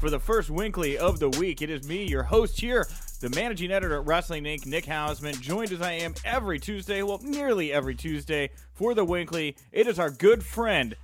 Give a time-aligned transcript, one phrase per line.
[0.00, 1.62] For the first WINCLY of the week.
[1.62, 2.86] It is me, your host here,
[3.20, 7.20] the managing editor at Wrestling Inc., Nick Hausman, joined as I am every Tuesday, well,
[7.22, 9.56] nearly every Tuesday, for the WINCLY.
[9.72, 10.94] It is our good friend,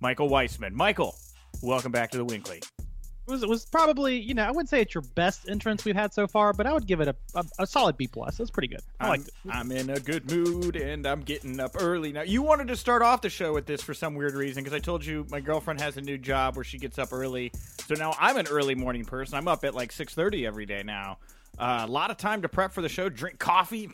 [0.00, 0.74] Michael Weissman.
[0.74, 1.14] Michael,
[1.62, 2.58] welcome back to the WINCLY.
[2.58, 5.94] It was, it was probably, you know, I wouldn't say it's your best entrance we've
[5.94, 8.36] had so far, but I would give it a, a, a solid B plus.
[8.36, 8.80] That's pretty good.
[8.98, 9.30] I I'm, it.
[9.48, 12.22] I'm in a good mood and I'm getting up early now.
[12.22, 14.80] You wanted to start off the show with this for some weird reason because I
[14.80, 17.52] told you my girlfriend has a new job where she gets up early.
[17.86, 19.36] So now I'm an early morning person.
[19.36, 21.18] I'm up at like 6:30 every day now.
[21.56, 23.90] Uh, a lot of time to prep for the show, drink coffee,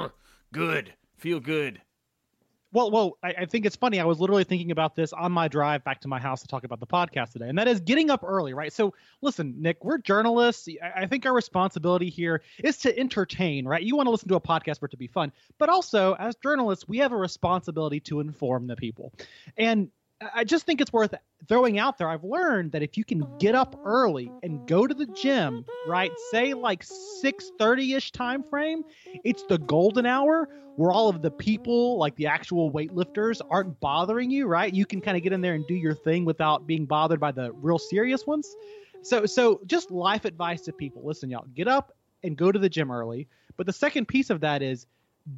[0.52, 1.80] good, feel good.
[2.72, 3.98] Well, well, I, I think it's funny.
[3.98, 6.62] I was literally thinking about this on my drive back to my house to talk
[6.62, 8.72] about the podcast today, and that is getting up early, right?
[8.72, 10.68] So, listen, Nick, we're journalists.
[10.80, 13.82] I, I think our responsibility here is to entertain, right?
[13.82, 16.36] You want to listen to a podcast for it to be fun, but also as
[16.36, 19.12] journalists, we have a responsibility to inform the people,
[19.56, 21.14] and I- just think it's worth
[21.48, 22.08] throwing out there.
[22.08, 26.12] I've learned that if you can get up early and go to the gym, right?
[26.30, 28.84] Say like 6:30ish time frame,
[29.24, 34.30] it's the golden hour where all of the people, like the actual weightlifters, aren't bothering
[34.30, 34.72] you, right?
[34.72, 37.32] You can kind of get in there and do your thing without being bothered by
[37.32, 38.54] the real serious ones.
[39.02, 41.02] So so just life advice to people.
[41.04, 43.28] Listen, y'all, get up and go to the gym early.
[43.56, 44.86] But the second piece of that is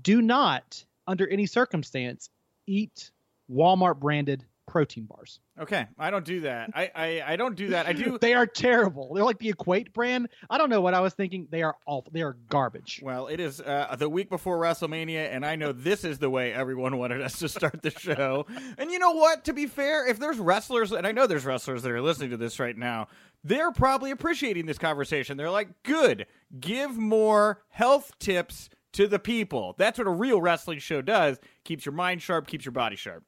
[0.03, 2.31] do not under any circumstance
[2.66, 3.10] eat
[3.50, 5.41] Walmart branded protein bars.
[5.59, 6.71] Okay, I don't do that.
[6.75, 7.87] I I, I don't do that.
[7.87, 8.19] I do.
[8.21, 9.15] They are terrible.
[9.15, 10.28] They're like the Equate brand.
[10.49, 11.49] I don't know what I was thinking.
[11.50, 12.12] They are awful.
[12.12, 13.00] They are garbage.
[13.03, 16.53] Well, it is uh, the week before WrestleMania, and I know this is the way
[16.53, 18.47] everyone wanted us to start the show.
[18.78, 19.45] and you know what?
[19.45, 22.37] To be fair, if there's wrestlers, and I know there's wrestlers that are listening to
[22.37, 23.09] this right now,
[23.44, 25.37] they're probably appreciating this conversation.
[25.37, 26.27] They're like, good,
[26.61, 29.75] give more health tips to the people.
[29.79, 31.39] That's what a real wrestling show does.
[31.65, 33.25] Keeps your mind sharp, keeps your body sharp.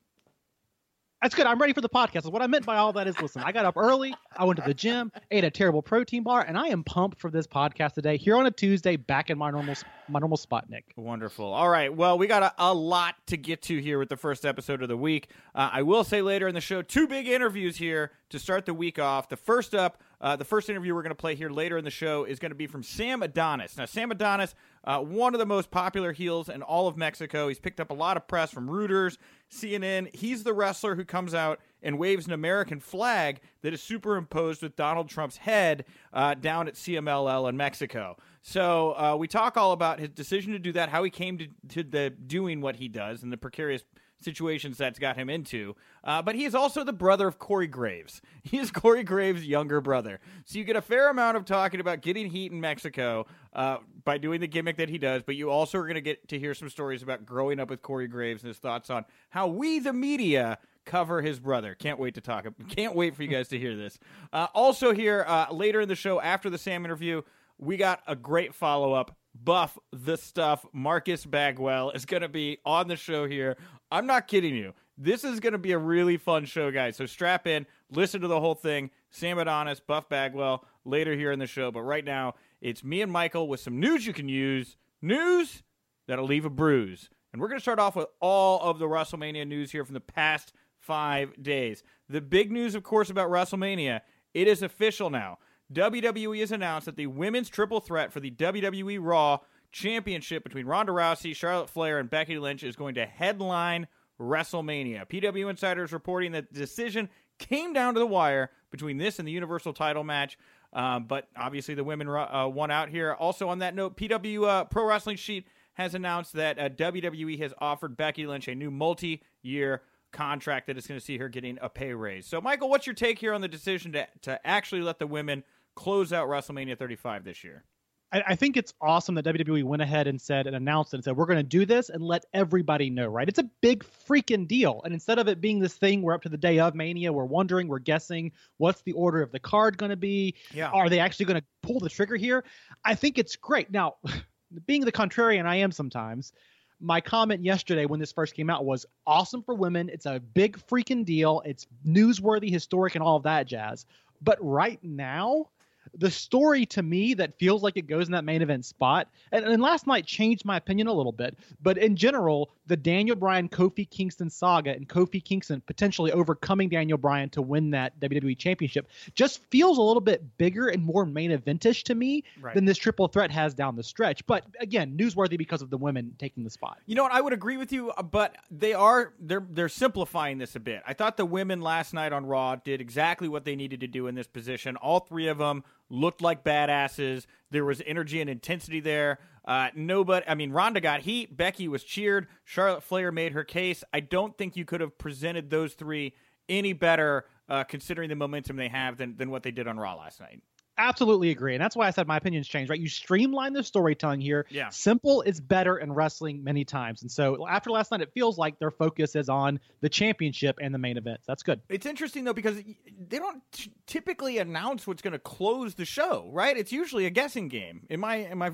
[1.24, 1.46] That's good.
[1.46, 2.30] I'm ready for the podcast.
[2.30, 4.14] What I meant by all that is, listen, I got up early.
[4.36, 7.30] I went to the gym, ate a terrible protein bar, and I am pumped for
[7.30, 8.18] this podcast today.
[8.18, 9.74] Here on a Tuesday, back in my normal
[10.06, 10.84] my normal spot, Nick.
[10.96, 11.46] Wonderful.
[11.46, 11.94] All right.
[11.94, 14.88] Well, we got a, a lot to get to here with the first episode of
[14.88, 15.30] the week.
[15.54, 18.74] Uh, I will say later in the show, two big interviews here to start the
[18.74, 19.30] week off.
[19.30, 21.90] The first up, uh, the first interview we're going to play here later in the
[21.90, 23.76] show is going to be from Sam Adonis.
[23.76, 24.54] Now, Sam Adonis,
[24.84, 27.48] uh, one of the most popular heels in all of Mexico.
[27.48, 29.18] He's picked up a lot of press from Reuters,
[29.50, 30.14] CNN.
[30.14, 34.76] He's the wrestler who comes out and waves an American flag that is superimposed with
[34.76, 38.16] Donald Trump's head uh, down at CMLL in Mexico.
[38.42, 41.48] So uh, we talk all about his decision to do that, how he came to,
[41.68, 43.84] to the doing what he does, and the precarious
[44.20, 45.76] situations that's got him into.
[46.02, 48.20] Uh, but he is also the brother of Corey Graves.
[48.46, 50.20] He is Corey Graves' younger brother.
[50.44, 54.18] So you get a fair amount of talking about getting heat in Mexico uh, by
[54.18, 55.22] doing the gimmick that he does.
[55.22, 57.80] But you also are going to get to hear some stories about growing up with
[57.80, 61.74] Corey Graves and his thoughts on how we, the media, cover his brother.
[61.74, 62.46] Can't wait to talk.
[62.68, 63.98] Can't wait for you guys to hear this.
[64.32, 67.22] Uh, also, here uh, later in the show, after the Sam interview,
[67.58, 69.16] we got a great follow up.
[69.34, 70.64] Buff the stuff.
[70.72, 73.56] Marcus Bagwell is going to be on the show here.
[73.90, 74.74] I'm not kidding you.
[74.96, 76.96] This is going to be a really fun show, guys.
[76.96, 78.90] So strap in, listen to the whole thing.
[79.10, 81.70] Sam Adonis, Buff Bagwell later here in the show.
[81.72, 84.76] But right now, it's me and Michael with some news you can use.
[85.02, 85.62] News
[86.06, 87.10] that'll leave a bruise.
[87.32, 90.00] And we're going to start off with all of the WrestleMania news here from the
[90.00, 91.82] past five days.
[92.08, 94.02] The big news, of course, about WrestleMania,
[94.32, 95.38] it is official now.
[95.72, 99.38] WWE has announced that the women's triple threat for the WWE Raw
[99.72, 103.88] Championship between Ronda Rousey, Charlotte Flair, and Becky Lynch is going to headline
[104.20, 105.08] WrestleMania.
[105.08, 107.08] PW Insiders reporting that the decision
[107.38, 110.38] came down to the wire between this and the Universal title match.
[110.72, 113.14] Um, but obviously, the women uh, won out here.
[113.14, 117.52] Also, on that note, PW uh, Pro Wrestling Sheet has announced that uh, WWE has
[117.58, 119.82] offered Becky Lynch a new multi year
[120.14, 122.26] contract that is going to see her getting a pay raise.
[122.26, 125.44] So, Michael, what's your take here on the decision to, to actually let the women
[125.74, 127.64] close out WrestleMania 35 this year?
[128.12, 131.16] I, think it's awesome that WWE went ahead and said and announced it and said
[131.16, 133.08] we're going to do this and let everybody know.
[133.08, 133.28] Right?
[133.28, 134.82] It's a big freaking deal.
[134.84, 137.24] And instead of it being this thing, we're up to the day of Mania, we're
[137.24, 140.36] wondering, we're guessing, what's the order of the card going to be?
[140.52, 140.70] Yeah.
[140.70, 142.44] Are they actually going to pull the trigger here?
[142.84, 143.72] I think it's great.
[143.72, 143.96] Now,
[144.66, 146.32] being the contrarian I am sometimes,
[146.80, 149.88] my comment yesterday when this first came out was awesome for women.
[149.88, 151.42] It's a big freaking deal.
[151.44, 153.86] It's newsworthy, historic, and all of that jazz.
[154.22, 155.50] But right now,
[155.96, 159.44] the story to me that feels like it goes in that main event spot, and,
[159.44, 163.48] and, last night changed my opinion a little bit, but in general, the Daniel Bryan
[163.48, 168.88] Kofi Kingston saga and Kofi Kingston potentially overcoming Daniel Bryan to win that WWE Championship
[169.14, 172.54] just feels a little bit bigger and more main eventish to me right.
[172.54, 174.26] than this triple threat has down the stretch.
[174.26, 176.78] But again, newsworthy because of the women taking the spot.
[176.86, 177.12] You know what?
[177.12, 180.82] I would agree with you, uh, but they are they're they're simplifying this a bit.
[180.86, 184.06] I thought the women last night on Raw did exactly what they needed to do
[184.06, 184.76] in this position.
[184.76, 187.26] All three of them looked like badasses.
[187.50, 189.18] There was energy and intensity there.
[189.44, 191.36] Uh, nobody, I mean, Ronda got heat.
[191.36, 192.26] Becky was cheered.
[192.44, 193.84] Charlotte Flair made her case.
[193.92, 196.14] I don't think you could have presented those three
[196.48, 199.94] any better, uh, considering the momentum they have, than, than what they did on Raw
[199.96, 200.40] last night.
[200.76, 201.54] Absolutely agree.
[201.54, 202.80] And that's why I said my opinions change right?
[202.80, 204.46] You streamline the storytelling here.
[204.50, 204.70] Yeah.
[204.70, 207.02] Simple is better in wrestling many times.
[207.02, 210.74] And so after last night, it feels like their focus is on the championship and
[210.74, 211.24] the main events.
[211.26, 211.60] That's good.
[211.68, 216.28] It's interesting, though, because they don't t- typically announce what's going to close the show,
[216.32, 216.56] right?
[216.56, 217.86] It's usually a guessing game.
[217.90, 218.52] Am I, am I,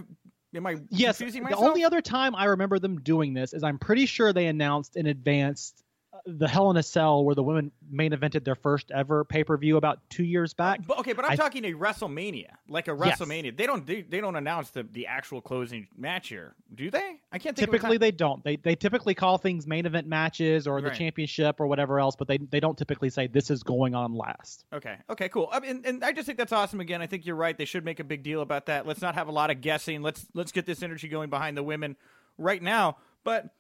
[0.53, 1.63] Am I yes, confusing myself?
[1.63, 4.97] The only other time I remember them doing this is I'm pretty sure they announced
[4.97, 5.75] in advance
[6.27, 9.57] the Hell in a Cell where the women main evented their first ever pay per
[9.57, 10.81] view about two years back.
[10.87, 13.45] But, okay, but I'm I, talking a WrestleMania, like a WrestleMania.
[13.45, 13.55] Yes.
[13.57, 17.21] They don't they, they don't announce the, the actual closing match here, do they?
[17.33, 17.57] I can't.
[17.57, 18.43] Typically, they don't.
[18.45, 20.97] They they typically call things main event matches or the right.
[20.97, 24.65] championship or whatever else, but they they don't typically say this is going on last.
[24.73, 25.49] Okay, okay, cool.
[25.53, 26.81] I mean, and I just think that's awesome.
[26.81, 27.57] Again, I think you're right.
[27.57, 28.87] They should make a big deal about that.
[28.87, 30.03] Let's not have a lot of guessing.
[30.03, 31.97] Let's let's get this energy going behind the women
[32.37, 32.97] right now.
[33.23, 33.51] But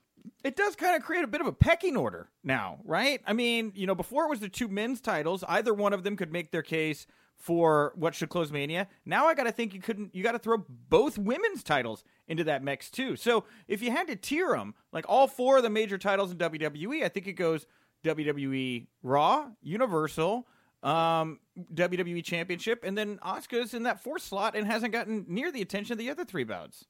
[0.44, 3.20] it does kind of create a bit of a pecking order now, right?
[3.26, 6.16] I mean, you know, before it was the two men's titles, either one of them
[6.16, 7.06] could make their case
[7.36, 8.86] for what should close Mania.
[9.06, 12.44] Now I got to think you couldn't, you got to throw both women's titles into
[12.44, 13.16] that mix too.
[13.16, 16.38] So if you had to tier them, like all four of the major titles in
[16.38, 17.66] WWE, I think it goes
[18.04, 20.46] WWE Raw, Universal,
[20.82, 21.40] um,
[21.74, 25.92] WWE Championship, and then Asuka's in that fourth slot and hasn't gotten near the attention
[25.92, 26.86] of the other three bouts.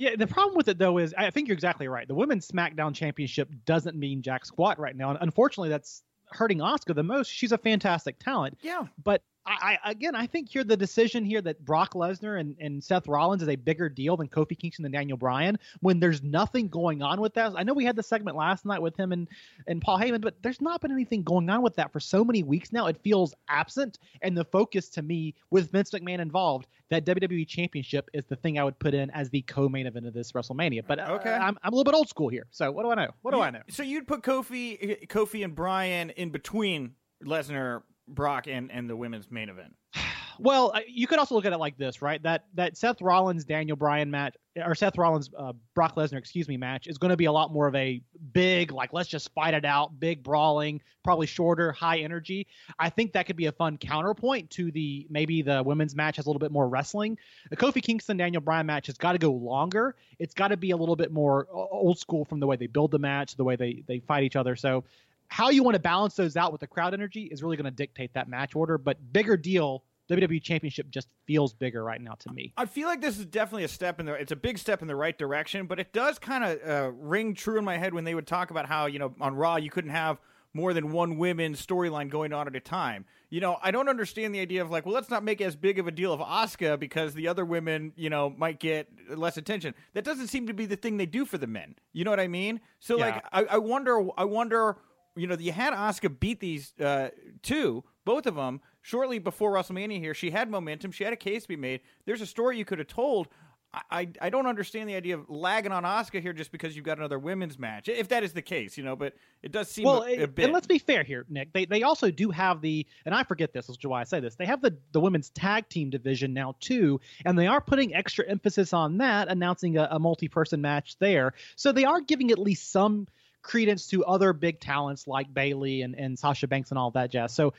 [0.00, 2.08] Yeah, the problem with it though is I think you're exactly right.
[2.08, 6.94] The women's SmackDown Championship doesn't mean jack squat right now, and unfortunately, that's hurting Asuka
[6.94, 7.28] the most.
[7.28, 8.56] She's a fantastic talent.
[8.62, 12.56] Yeah, but I, I, again, I think here the decision here that Brock Lesnar and,
[12.60, 16.22] and Seth Rollins is a bigger deal than Kofi Kingston and Daniel Bryan when there's
[16.22, 17.52] nothing going on with that.
[17.56, 19.28] I know we had the segment last night with him and
[19.66, 22.42] and Paul Heyman, but there's not been anything going on with that for so many
[22.42, 22.86] weeks now.
[22.86, 28.10] It feels absent, and the focus to me with Vince McMahon involved, that WWE Championship
[28.12, 30.86] is the thing I would put in as the co-main event of this WrestleMania.
[30.86, 32.94] But uh, okay, I'm, I'm a little bit old school here, so what do I
[32.94, 33.10] know?
[33.22, 33.62] What do you, I know?
[33.70, 36.94] So you'd put Kofi, Kofi and Bryan in between
[37.24, 39.74] Lesnar, Brock and and the women's main event.
[40.42, 42.22] Well, you could also look at it like this, right?
[42.22, 46.56] That that Seth Rollins Daniel Bryan match or Seth Rollins uh, Brock Lesnar, excuse me,
[46.56, 48.02] match is going to be a lot more of a
[48.32, 52.46] big, like let's just fight it out, big brawling, probably shorter, high energy.
[52.78, 56.26] I think that could be a fun counterpoint to the maybe the women's match has
[56.26, 57.18] a little bit more wrestling.
[57.50, 59.94] The Kofi Kingston Daniel Bryan match has got to go longer.
[60.18, 62.90] It's got to be a little bit more old school from the way they build
[62.90, 64.56] the match, the way they they fight each other.
[64.56, 64.84] So
[65.30, 67.70] how you want to balance those out with the crowd energy is really going to
[67.70, 68.76] dictate that match order.
[68.76, 72.52] But bigger deal WWE Championship just feels bigger right now to me.
[72.56, 74.14] I feel like this is definitely a step in the.
[74.14, 77.34] It's a big step in the right direction, but it does kind of uh, ring
[77.34, 79.70] true in my head when they would talk about how you know on Raw you
[79.70, 80.18] couldn't have
[80.52, 83.04] more than one women's storyline going on at a time.
[83.28, 85.78] You know, I don't understand the idea of like, well, let's not make as big
[85.78, 89.74] of a deal of Asuka because the other women, you know, might get less attention.
[89.94, 91.76] That doesn't seem to be the thing they do for the men.
[91.92, 92.60] You know what I mean?
[92.80, 93.04] So yeah.
[93.04, 94.76] like, I, I wonder, I wonder,
[95.16, 97.10] you know, you had Asuka beat these uh,
[97.42, 100.14] two, both of them shortly before WrestleMania here.
[100.14, 100.92] She had momentum.
[100.92, 101.80] She had a case to be made.
[102.06, 103.28] There's a story you could have told.
[103.72, 106.98] I, I don't understand the idea of lagging on Asuka here just because you've got
[106.98, 108.96] another women's match, if that is the case, you know.
[108.96, 109.14] But
[109.44, 110.46] it does seem well, a, a bit.
[110.46, 111.52] and let's be fair here, Nick.
[111.52, 114.18] They they also do have the, and I forget this, which is why I say
[114.18, 114.34] this.
[114.34, 118.28] They have the the women's tag team division now too, and they are putting extra
[118.28, 121.34] emphasis on that, announcing a, a multi person match there.
[121.54, 123.06] So they are giving at least some
[123.42, 127.32] credence to other big talents like Bayley and and Sasha Banks and all that jazz.
[127.34, 127.54] So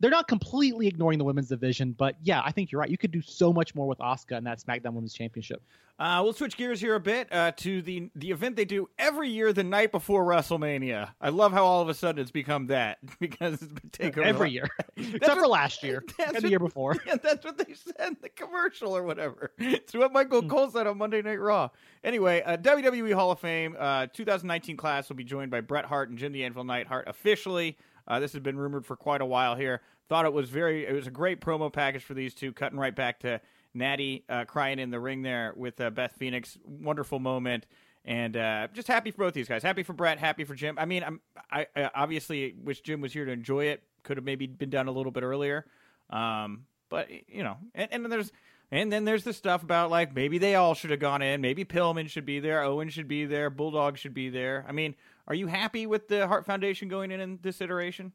[0.00, 2.90] they're not completely ignoring the women's division, but yeah, I think you're right.
[2.90, 5.62] You could do so much more with Asuka and that SmackDown Women's Championship.
[5.98, 9.30] Uh, we'll switch gears here a bit uh, to the the event they do every
[9.30, 11.08] year the night before WrestleMania.
[11.22, 14.50] I love how all of a sudden it's become that because it's been taken every
[14.50, 16.96] year, except for last year and the year before.
[17.06, 19.52] Yeah, that's what they said in the commercial or whatever.
[19.56, 20.50] It's what Michael mm.
[20.50, 21.70] Cole said on Monday Night Raw.
[22.04, 26.10] Anyway, uh, WWE Hall of Fame uh, 2019 class will be joined by Bret Hart
[26.10, 27.78] and Jim the Anvil Neidhart officially.
[28.06, 29.80] Uh, this has been rumored for quite a while here.
[30.08, 32.94] Thought it was very, it was a great promo package for these two, cutting right
[32.94, 33.40] back to
[33.74, 36.56] Natty uh, crying in the ring there with uh, Beth Phoenix.
[36.64, 37.66] Wonderful moment.
[38.04, 39.64] And uh, just happy for both these guys.
[39.64, 40.18] Happy for Bret.
[40.18, 40.78] Happy for Jim.
[40.78, 41.20] I mean, I'm,
[41.50, 43.82] I, I obviously wish Jim was here to enjoy it.
[44.04, 45.66] Could have maybe been done a little bit earlier.
[46.08, 48.30] Um, but you know, and, and then there's
[48.70, 51.40] and then there's the stuff about like maybe they all should have gone in.
[51.40, 52.62] Maybe Pillman should be there.
[52.62, 53.50] Owen should be there.
[53.50, 54.64] Bulldog should be there.
[54.68, 54.94] I mean,
[55.26, 58.12] are you happy with the Hart Foundation going in in this iteration?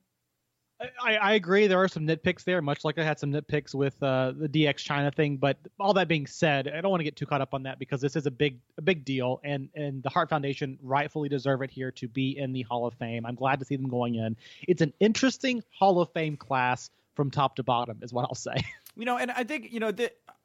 [1.02, 1.68] I, I, agree.
[1.68, 4.78] There are some nitpicks there, much like I had some nitpicks with uh, the DX
[4.78, 5.38] Chyna thing.
[5.38, 7.80] But all that being said, I don't want to get too caught up on that
[7.80, 11.62] because this is a big, a big deal, and and the Hart Foundation rightfully deserve
[11.62, 13.26] it here to be in the Hall of Fame.
[13.26, 14.36] I'm glad to see them going in.
[14.68, 18.56] It's an interesting Hall of Fame class from top to bottom, is what I'll say.
[18.98, 19.94] You know, and I think you know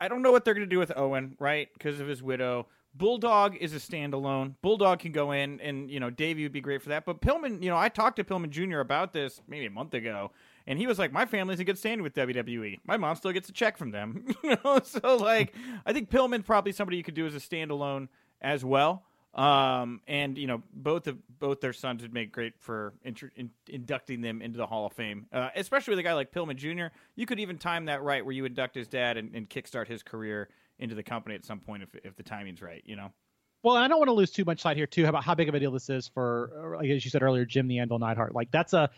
[0.01, 1.69] I don't know what they're going to do with Owen, right?
[1.73, 2.69] Because of his widow.
[2.97, 4.55] Bulldog is a standalone.
[4.63, 7.05] Bulldog can go in, and you know Davey would be great for that.
[7.05, 8.81] But Pillman, you know, I talked to Pillman Jr.
[8.81, 10.31] about this maybe a month ago,
[10.67, 12.81] and he was like, "My family's in good standing with WWE.
[12.85, 16.45] My mom still gets a check from them." you know, so like, I think Pillman
[16.45, 18.09] probably somebody you could do as a standalone
[18.41, 19.05] as well.
[19.35, 24.23] Um, and you know, both of both their sons would make great for in, inducting
[24.23, 26.87] them into the Hall of Fame, uh, especially with a guy like Pillman Jr.
[27.17, 30.03] You could even time that right, where you induct his dad and, and kickstart his
[30.03, 33.13] career into the company at some point if if the timing's right, you know.
[33.63, 35.55] Well, I don't want to lose too much sight here too about how big of
[35.55, 38.35] a deal this is for, uh, like as you said earlier, Jim the Anvil Neidhart.
[38.35, 38.91] Like that's a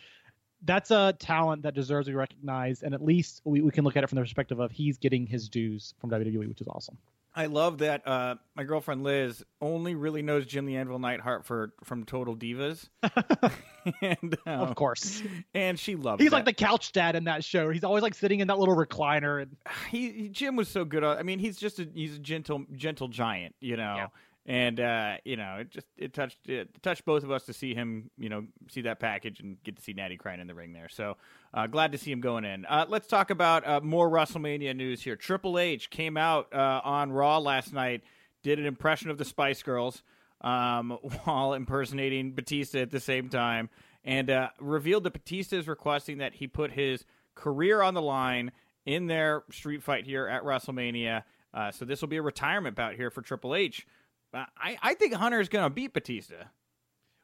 [0.62, 3.97] that's a talent that deserves to be recognized, and at least we, we can look
[3.97, 6.99] at it from the perspective of he's getting his dues from WWE, which is awesome.
[7.38, 11.73] I love that uh, my girlfriend Liz only really knows Jim the Anvil Neidhart for
[11.85, 12.88] from Total Divas,
[14.02, 15.23] and um, of course,
[15.54, 16.21] and she loves.
[16.21, 16.37] He's that.
[16.38, 17.71] like the couch dad in that show.
[17.71, 19.57] He's always like sitting in that little recliner, and
[19.88, 21.04] he, he Jim was so good.
[21.04, 23.95] I mean, he's just a he's a gentle gentle giant, you know.
[23.97, 24.07] Yeah
[24.49, 27.75] and uh, you know, it just it touched it touched both of us to see
[27.75, 30.73] him, you know, see that package and get to see Natty crying in the ring
[30.73, 30.88] there.
[30.88, 31.19] So
[31.52, 32.64] uh, glad to see him going in.
[32.64, 35.17] Uh, let's talk about uh, more WrestleMania news here.
[35.17, 38.02] Triple H came out uh, on Raw last night,
[38.43, 40.02] did an impression of the Spice Girls
[40.40, 40.93] um,
[41.25, 43.69] while impersonating Batista at the same time,
[44.02, 48.52] and uh, revealed that Batista is requesting that he put his career on the line
[48.87, 51.25] in their street fight here at WrestleMania.
[51.73, 53.87] so this will be a retirement bout here for Triple H.
[54.35, 56.37] I, I think Hunter's going to beat Batista.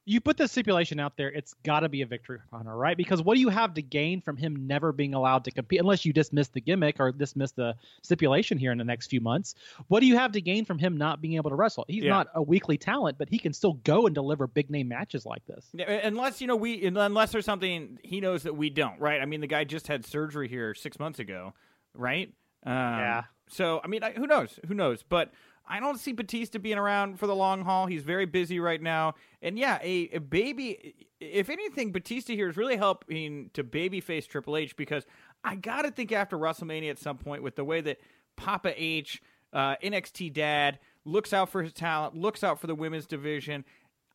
[0.06, 2.94] You put the stipulation out there, it's got to be a victory for Hunter, right?
[2.94, 6.04] Because what do you have to gain from him never being allowed to compete, unless
[6.04, 9.54] you dismiss the gimmick or dismiss the stipulation here in the next few months?
[9.88, 11.86] What do you have to gain from him not being able to wrestle?
[11.88, 12.10] He's yeah.
[12.10, 15.42] not a weekly talent, but he can still go and deliver big name matches like
[15.46, 15.66] this.
[15.74, 19.22] Unless you know we, unless there's something he knows that we don't, right?
[19.22, 21.54] I mean, the guy just had surgery here six months ago,
[21.94, 22.28] right?
[22.66, 23.22] Um, yeah.
[23.48, 24.58] So I mean, I, who knows?
[24.68, 25.02] Who knows?
[25.02, 25.32] But
[25.66, 27.86] I don't see Batista being around for the long haul.
[27.86, 29.14] He's very busy right now.
[29.40, 34.56] And yeah, a, a baby, if anything, Batista here is really helping to babyface Triple
[34.56, 35.06] H because
[35.42, 37.98] I got to think after WrestleMania at some point with the way that
[38.36, 43.06] Papa H, uh, NXT dad, looks out for his talent, looks out for the women's
[43.06, 43.64] division.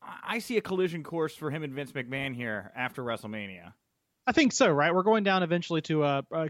[0.01, 3.73] I see a collision course for him and Vince McMahon here after WrestleMania.
[4.29, 4.93] I think so, right?
[4.93, 6.49] We're going down eventually to a, a,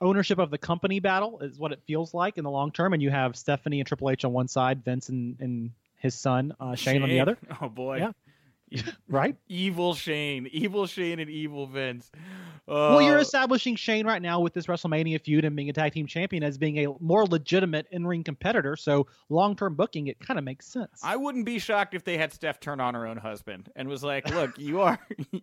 [0.00, 3.02] ownership of the company battle is what it feels like in the long term, and
[3.02, 6.74] you have Stephanie and Triple H on one side, Vince and, and his son uh,
[6.74, 7.36] Shane, Shane, on the other.
[7.60, 8.12] Oh boy, yeah,
[9.08, 9.36] right.
[9.48, 12.10] Evil Shane, evil Shane, and evil Vince.
[12.66, 15.92] Well, you're uh, establishing Shane right now with this WrestleMania feud and being a tag
[15.92, 18.76] team champion as being a more legitimate in ring competitor.
[18.76, 21.00] So long term booking, it kind of makes sense.
[21.02, 24.04] I wouldn't be shocked if they had Steph turn on her own husband and was
[24.04, 24.98] like, "Look, you are,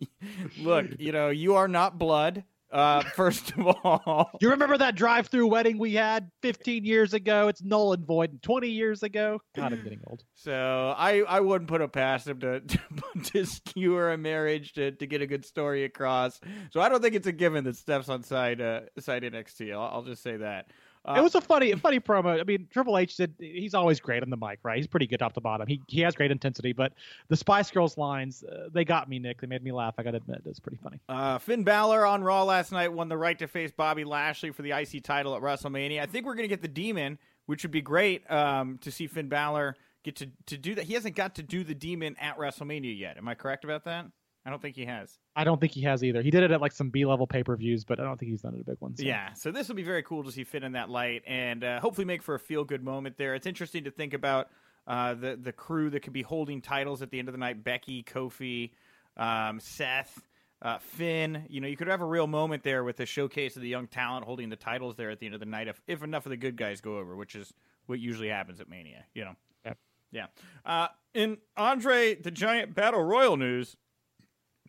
[0.59, 5.47] look, you know, you are not blood." Uh, first of all, you remember that drive-through
[5.47, 7.47] wedding we had 15 years ago?
[7.47, 8.41] It's null and void.
[8.41, 9.39] 20 years ago.
[9.55, 10.23] God, I'm getting old.
[10.33, 12.79] So I, I wouldn't put it past him to to,
[13.23, 16.39] to skewer a marriage to, to get a good story across.
[16.71, 19.73] So I don't think it's a given that Steph's on side uh, side NXT.
[19.73, 20.67] I'll, I'll just say that.
[21.05, 22.39] Uh, it was a funny, funny promo.
[22.39, 24.77] I mean, Triple H said He's always great on the mic, right?
[24.77, 25.67] He's pretty good top to bottom.
[25.67, 26.93] He he has great intensity, but
[27.27, 29.41] the Spice Girls lines, uh, they got me, Nick.
[29.41, 29.95] They made me laugh.
[29.97, 30.99] I got to admit, it's pretty funny.
[31.07, 34.61] Uh, Finn Balor on Raw last night won the right to face Bobby Lashley for
[34.63, 36.01] the IC title at WrestleMania.
[36.01, 39.07] I think we're going to get the Demon, which would be great um, to see
[39.07, 40.85] Finn Balor get to, to do that.
[40.85, 43.17] He hasn't got to do the Demon at WrestleMania yet.
[43.17, 44.05] Am I correct about that?
[44.45, 45.17] I don't think he has.
[45.35, 46.21] I don't think he has either.
[46.21, 48.31] He did it at like some B level pay per views, but I don't think
[48.31, 48.99] he's done it at big ones.
[48.99, 49.05] So.
[49.05, 51.79] Yeah, so this will be very cool to see fit in that light, and uh,
[51.79, 53.33] hopefully make for a feel good moment there.
[53.33, 54.49] It's interesting to think about
[54.85, 57.63] uh, the the crew that could be holding titles at the end of the night:
[57.63, 58.71] Becky, Kofi,
[59.17, 60.21] um, Seth.
[60.61, 63.61] Uh, Finn, you know, you could have a real moment there with the showcase of
[63.61, 66.01] the young talent holding the titles there at the end of the night if, if
[66.01, 67.53] enough of the good guys go over, which is
[67.85, 69.35] what usually happens at Mania, you know.
[69.65, 69.77] Yep.
[70.11, 70.25] Yeah.
[70.65, 73.75] Uh, in Andre the Giant Battle Royal news,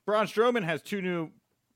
[0.07, 1.31] Braun Strowman has two new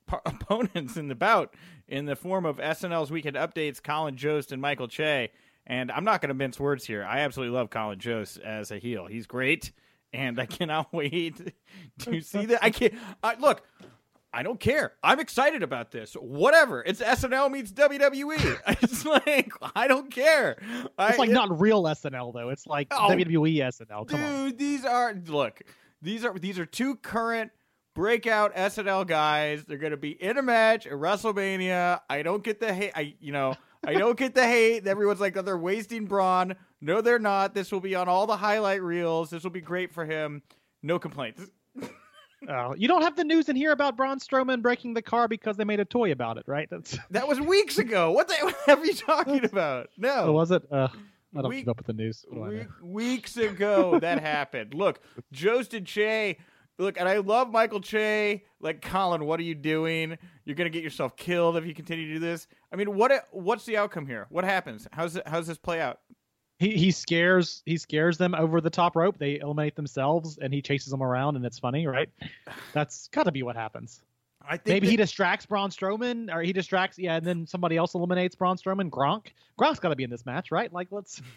[0.07, 1.55] po- opponents in the bout
[1.89, 5.31] in the form of SNL's Weekend Updates, Colin Jost and Michael Che.
[5.67, 7.05] And I'm not going to mince words here.
[7.05, 9.07] I absolutely love Colin Jost as a heel.
[9.07, 9.73] He's great,
[10.13, 11.55] and I cannot wait
[12.01, 12.65] to see that.
[12.65, 13.63] I can't I, look.
[14.33, 14.93] I don't care.
[15.03, 16.15] I'm excited about this.
[16.15, 16.85] Whatever.
[16.85, 18.59] It's SNL meets WWE.
[18.83, 20.57] It's like I don't care.
[20.61, 22.51] It's I, like not real SNL though.
[22.51, 24.07] It's like Oh, WWE SNL.
[24.07, 24.51] Come on.
[24.51, 25.61] Dude, these are look.
[26.01, 27.51] These are these are two current
[27.95, 29.65] breakout SNL guys.
[29.65, 32.01] They're going to be in a match at WrestleMania.
[32.09, 32.93] I don't get the hate.
[32.95, 33.55] I you know
[33.85, 34.87] I don't get the hate.
[34.87, 36.57] Everyone's like oh, they're wasting Braun.
[36.81, 37.55] No, they're not.
[37.55, 39.31] This will be on all the highlight reels.
[39.31, 40.43] This will be great for him.
[40.83, 41.43] No complaints.
[42.49, 45.59] Oh, you don't have the news in here about Braun Strowman breaking the car because
[45.59, 46.69] they made a toy about it, right?
[46.71, 48.13] That's That was weeks ago.
[48.13, 49.91] What the what are you talking about?
[49.99, 50.15] No.
[50.25, 50.63] oh, was it?
[50.71, 50.89] Uh,
[51.37, 52.25] I don't Week- keep up with the news.
[52.29, 52.59] What do I know?
[52.59, 54.75] Week, weeks ago that happened.
[54.75, 55.01] Look,
[55.75, 56.39] and Che.
[56.81, 58.43] Look, and I love Michael Che.
[58.61, 60.17] Like Colin, what are you doing?
[60.45, 62.47] You're gonna get yourself killed if you continue to do this.
[62.73, 63.13] I mean, what?
[63.33, 64.27] What's the outcome here?
[64.31, 64.89] What happens?
[64.93, 65.29] How's it?
[65.29, 66.01] How's this play out?
[66.59, 69.19] He he scares he scares them over the top rope.
[69.19, 72.09] They eliminate themselves, and he chases them around, and it's funny, right?
[72.73, 74.03] That's got to be what happens.
[74.43, 77.77] I think Maybe that- he distracts Braun Strowman, or he distracts, yeah, and then somebody
[77.77, 78.89] else eliminates Braun Strowman.
[78.89, 79.27] Gronk,
[79.59, 80.73] Gronk's got to be in this match, right?
[80.73, 81.21] Like, let's.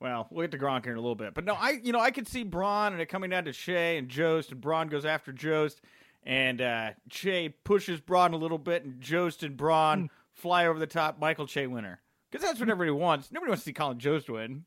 [0.00, 2.00] Well, we'll get to Gronk here in a little bit, but no, I you know
[2.00, 5.04] I could see Braun and it coming down to Che and Jost, and Braun goes
[5.04, 5.80] after Jost,
[6.24, 10.86] and uh, Che pushes Braun a little bit, and Jost and Braun fly over the
[10.86, 11.18] top.
[11.18, 13.32] Michael Che winner because that's what everybody wants.
[13.32, 14.64] Nobody wants to see Colin Jost win.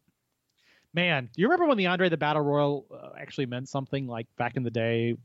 [0.94, 4.08] Man, do you remember when the Andre the Battle Royal uh, actually meant something?
[4.08, 5.16] Like back in the day,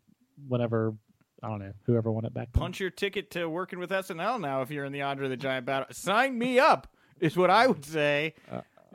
[0.46, 0.94] whenever
[1.42, 2.48] I don't know whoever won it back.
[2.52, 2.60] then?
[2.60, 5.66] punch your ticket to working with SNL now if you're in the Andre the Giant
[5.66, 5.86] battle.
[5.90, 6.86] Sign me up
[7.20, 8.34] is what I would say.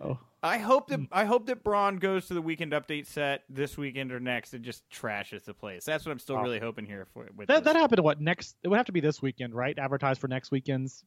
[0.02, 1.08] Oh, I hope that mm.
[1.12, 4.64] I hope that Braun goes to the weekend update set this weekend or next and
[4.66, 5.86] just trashes the place.
[5.86, 6.42] That's what I'm still Oh.
[6.42, 7.28] really hoping here for.
[7.36, 7.74] With that this.
[7.74, 8.04] that happened.
[8.04, 8.56] What next?
[8.64, 9.78] It would have to be this weekend, right?
[9.78, 11.04] Advertised for next weekend's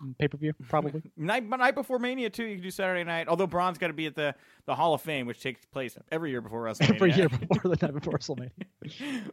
[0.00, 1.02] mm, pay per view, probably.
[1.16, 2.44] night night before Mania too.
[2.44, 3.26] You can do Saturday night.
[3.26, 4.34] Although Braun's got to be at the
[4.66, 6.94] the Hall of Fame, which takes place every year before WrestleMania.
[6.94, 8.50] Every year before the night before WrestleMania.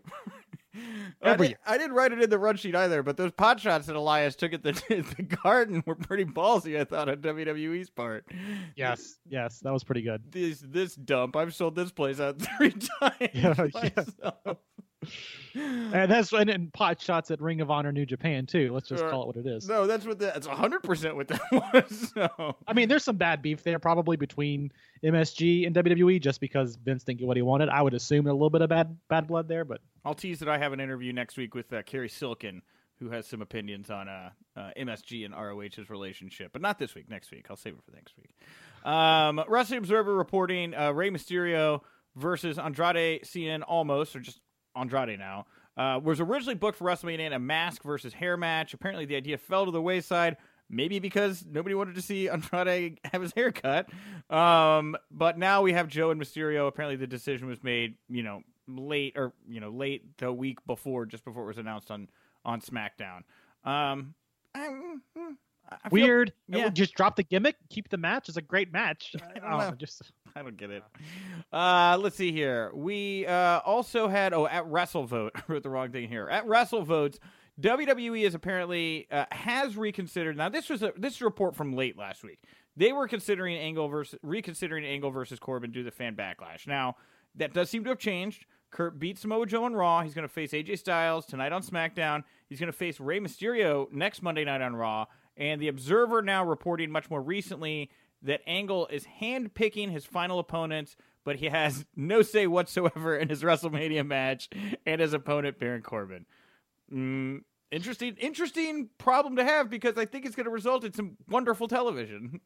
[1.22, 3.88] I, did, I didn't write it in the run sheet either, but those pot shots
[3.88, 4.72] that Elias took at the
[5.18, 6.80] the garden were pretty ballsy.
[6.80, 8.26] I thought on WWE's part.
[8.76, 10.32] Yes, yes, that was pretty good.
[10.32, 11.36] this this dump.
[11.36, 13.30] I've sold this place out three times.
[13.34, 14.54] Yeah, yeah.
[15.56, 18.72] And that's and, and pot shots at Ring of Honor New Japan too.
[18.74, 19.10] Let's just Sure.
[19.10, 19.68] call it what it is.
[19.68, 20.34] No, that's what that.
[20.36, 22.12] That's hundred percent what that was.
[22.14, 24.72] So I mean, there's some bad beef there probably between
[25.04, 27.70] MSG and WWE just because Vince didn't get what he wanted.
[27.70, 30.50] I would assume a little bit of bad bad blood there, but I'll tease that
[30.50, 32.62] I have an interview next week with uh, Cary Silkin,
[33.00, 37.10] who has some opinions on uh, uh, MSG and ROH's relationship, but not this week.
[37.10, 38.36] Next week, I'll save it for next week.
[38.92, 41.82] Um, Wrestling Observer reporting uh, Rey Mysterio
[42.16, 44.40] versus Andrade Cien Almas, or just
[44.76, 45.46] Andrade now.
[45.78, 48.74] Uh, was originally booked for WrestleMania in a mask versus hair match.
[48.74, 50.36] Apparently, the idea fell to the wayside.
[50.70, 53.90] Maybe because nobody wanted to see Andrade have his hair cut.
[54.30, 56.68] Um, but now we have Joe and Mysterio.
[56.68, 61.06] Apparently, the decision was made, you know, late or you know, late the week before,
[61.06, 62.08] just before it was announced on
[62.46, 63.22] on SmackDown.
[63.64, 64.14] Um,
[64.54, 65.34] I'm, hmm,
[65.70, 66.34] I feel- weird.
[66.48, 66.70] yeah.
[66.70, 68.28] Just drop the gimmick, keep the match.
[68.30, 69.16] It's a great match.
[69.36, 69.72] I don't know.
[69.78, 70.84] Just I don't get it.
[71.52, 72.72] Uh, let's see here.
[72.74, 75.32] We uh, also had oh at WrestleVote.
[75.36, 76.28] I wrote the wrong thing here.
[76.30, 77.20] At WrestleVotes,
[77.60, 80.38] WWE is apparently uh, has reconsidered.
[80.38, 82.40] Now this was a this is a report from late last week.
[82.76, 86.68] They were considering Angle versus reconsidering Angle versus Corbin due to the fan backlash.
[86.68, 86.96] Now
[87.36, 88.46] that does seem to have changed.
[88.72, 90.02] Kurt beats Samoa Joe on Raw.
[90.02, 92.24] He's going to face AJ Styles tonight on SmackDown.
[92.48, 95.06] He's going to face Rey Mysterio next Monday night on Raw.
[95.36, 97.90] And the Observer now reporting much more recently
[98.24, 103.44] that Angle is handpicking his final opponents, but he has no say whatsoever in his
[103.44, 104.50] WrestleMania match
[104.86, 106.26] and his opponent Baron Corbin.
[106.94, 111.18] Mm, interesting, interesting problem to have because I think it's going to result in some
[111.28, 112.42] wonderful television.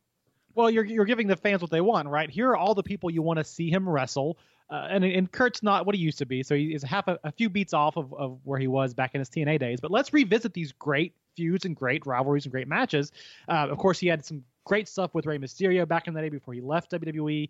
[0.56, 2.30] Well, you're you're giving the fans what they want, right?
[2.30, 4.38] Here are all the people you want to see him wrestle.
[4.70, 7.20] Uh, and and Kurt's not what he used to be, so he is half a,
[7.24, 9.80] a few beats off of, of where he was back in his TNA days.
[9.80, 13.12] But let's revisit these great feuds and great rivalries and great matches.
[13.48, 16.30] Uh, of course, he had some great stuff with Rey Mysterio back in the day
[16.30, 17.50] before he left WWE.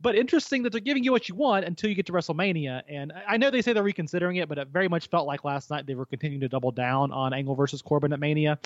[0.00, 2.82] But interesting that they're giving you what you want until you get to WrestleMania.
[2.88, 5.70] And I know they say they're reconsidering it, but it very much felt like last
[5.70, 8.58] night they were continuing to double down on Angle versus Corbin at Mania.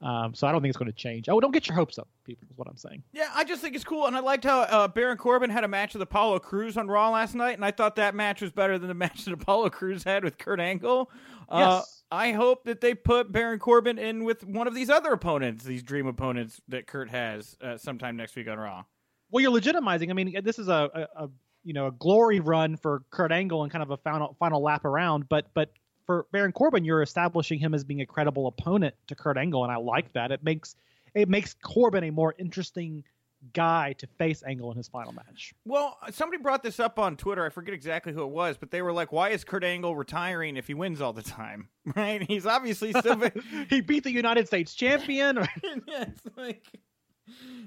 [0.00, 1.28] Um, so I don't think it's going to change.
[1.28, 2.46] Oh, don't get your hopes up, people.
[2.50, 3.02] Is what I'm saying.
[3.12, 5.68] Yeah, I just think it's cool, and I liked how uh, Baron Corbin had a
[5.68, 8.78] match with Apollo Crews on Raw last night, and I thought that match was better
[8.78, 11.10] than the match that Apollo Crews had with Kurt Angle.
[11.48, 11.94] Uh, Yes.
[12.10, 15.82] I hope that they put Baron Corbin in with one of these other opponents, these
[15.82, 18.84] dream opponents that Kurt has uh, sometime next week on Raw.
[19.30, 20.08] Well, you're legitimizing.
[20.08, 21.28] I mean, this is a, a, a
[21.64, 24.86] you know a glory run for Kurt Angle and kind of a final final lap
[24.86, 25.70] around, but but
[26.08, 29.70] for Baron Corbin, you're establishing him as being a credible opponent to Kurt Angle, and
[29.70, 30.32] I like that.
[30.32, 30.74] It makes
[31.14, 33.04] it makes Corbin a more interesting
[33.52, 35.52] guy to face Angle in his final match.
[35.66, 37.44] Well, somebody brought this up on Twitter.
[37.44, 40.56] I forget exactly who it was, but they were like, "Why is Kurt Angle retiring
[40.56, 42.22] if he wins all the time?" Right?
[42.22, 43.30] He's obviously still.
[43.68, 45.36] he beat the United States champion.
[45.86, 46.64] yeah, it's like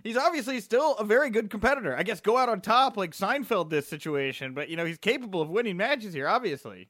[0.03, 1.95] he's obviously still a very good competitor.
[1.95, 5.41] I guess go out on top like Seinfeld this situation, but you know he's capable
[5.43, 6.27] of winning matches here.
[6.27, 6.89] Obviously,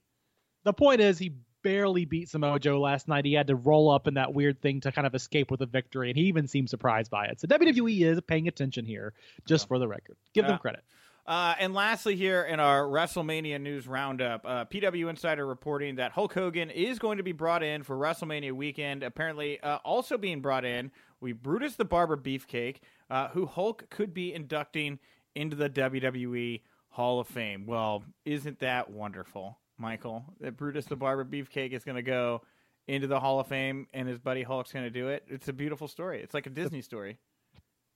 [0.64, 3.24] the point is, he barely beat Samoa Joe last night.
[3.26, 5.66] He had to roll up in that weird thing to kind of escape with a
[5.68, 7.40] victory, and he even seemed surprised by it.
[7.40, 9.14] So WWE is paying attention here,
[9.46, 10.18] just for the record.
[10.34, 10.52] Give Yeah.
[10.52, 10.84] them credit.
[11.28, 16.34] Uh, and lastly, here in our WrestleMania news roundup, uh, PW Insider reporting that Hulk
[16.34, 19.04] Hogan is going to be brought in for WrestleMania weekend.
[19.04, 22.78] Apparently, uh, also being brought in, we Brutus the Barber Beefcake,
[23.12, 24.98] uh, who Hulk could be inducting
[25.36, 27.68] into the WWE Hall of Fame.
[27.68, 30.24] Well, isn't that wonderful, Michael?
[30.40, 32.42] That Brutus the Barber Beefcake is going to go
[32.88, 35.24] into the Hall of Fame, and his buddy Hulk's going to do it.
[35.28, 36.22] It's a beautiful story.
[36.22, 37.18] It's like a Disney story.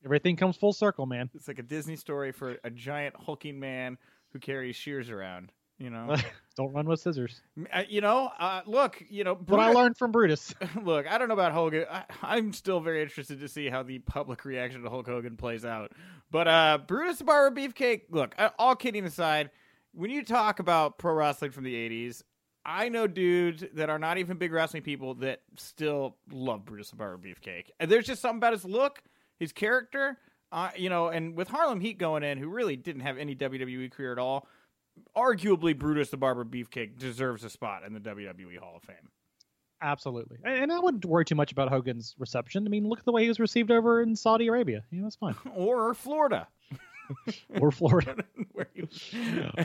[0.03, 1.29] Everything comes full circle, man.
[1.33, 3.97] It's like a Disney story for a giant hulking man
[4.33, 5.51] who carries shears around.
[5.77, 6.15] You know,
[6.55, 7.41] Don't run with scissors.
[7.73, 8.29] Uh, you know.
[8.39, 9.35] Uh, look, you know.
[9.35, 10.53] What I learned from Brutus.
[10.81, 11.85] Look, I don't know about Hogan.
[11.91, 15.65] I, I'm still very interested to see how the public reaction to Hulk Hogan plays
[15.65, 15.91] out.
[16.31, 18.03] But uh, Brutus the Barber Beefcake.
[18.09, 19.49] Look, uh, all kidding aside,
[19.95, 22.21] when you talk about pro wrestling from the '80s,
[22.65, 26.95] I know dudes that are not even big wrestling people that still love Brutus the
[26.95, 27.69] Barber Beefcake.
[27.79, 29.03] And there's just something about his look,
[29.37, 30.17] his character,
[30.51, 33.91] uh, you know, and with Harlem Heat going in, who really didn't have any WWE
[33.91, 34.47] career at all,
[35.15, 39.09] arguably Brutus the Barber Beefcake deserves a spot in the WWE Hall of Fame.
[39.81, 40.37] Absolutely.
[40.43, 42.65] And I wouldn't worry too much about Hogan's reception.
[42.65, 44.83] I mean, look at the way he was received over in Saudi Arabia.
[44.89, 45.35] You know, it's fine.
[45.55, 46.47] Or Florida.
[47.59, 48.15] or Florida.
[48.53, 49.13] where he was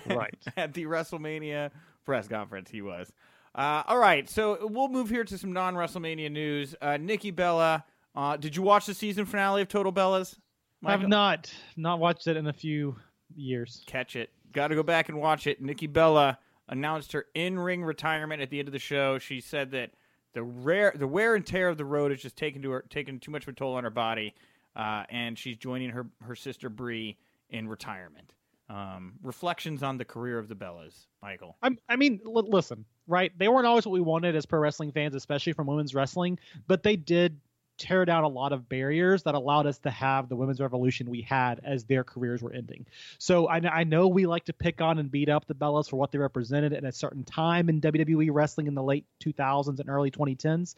[0.06, 0.34] right.
[0.56, 1.70] at the WrestleMania
[2.04, 2.70] press conference.
[2.70, 3.12] He was.
[3.54, 6.74] Uh, all right, so we'll move here to some non WrestleMania news.
[6.80, 10.36] Uh, Nikki Bella, uh, did you watch the season finale of Total Bellas?
[10.84, 12.96] I've not not watched it in a few
[13.34, 13.82] years.
[13.86, 14.30] Catch it.
[14.52, 15.60] Got to go back and watch it.
[15.60, 19.18] Nikki Bella announced her in-ring retirement at the end of the show.
[19.18, 19.90] She said that
[20.32, 23.18] the rare, the wear and tear of the road has just taken to her, taken
[23.18, 24.34] too much of a toll on her body,
[24.76, 27.18] uh, and she's joining her her sister Brie
[27.50, 28.32] in retirement.
[28.68, 31.56] Um, reflections on the career of the Bellas, Michael.
[31.60, 33.36] I'm, I mean, l- listen, right?
[33.36, 36.84] They weren't always what we wanted as pro wrestling fans, especially from women's wrestling, but
[36.84, 37.40] they did
[37.78, 41.22] tear down a lot of barriers that allowed us to have the women's revolution we
[41.22, 42.86] had as their careers were ending.
[43.18, 45.96] So I, I know we like to pick on and beat up the Bellas for
[45.96, 49.88] what they represented at a certain time in WWE wrestling in the late 2000s and
[49.88, 50.74] early 2010s,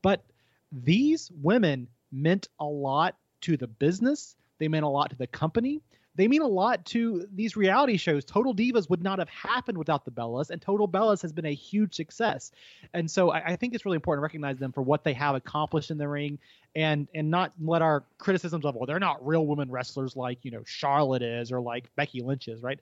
[0.00, 0.24] but
[0.72, 4.36] these women meant a lot to the business.
[4.58, 5.80] They meant a lot to the company.
[6.16, 8.24] They mean a lot to these reality shows.
[8.24, 11.54] Total Divas would not have happened without the Bellas, and Total Bellas has been a
[11.54, 12.52] huge success.
[12.92, 15.34] And so I, I think it's really important to recognize them for what they have
[15.34, 16.38] accomplished in the ring,
[16.76, 20.50] and and not let our criticisms of well they're not real women wrestlers like you
[20.50, 22.78] know Charlotte is or like Becky Lynch is, right?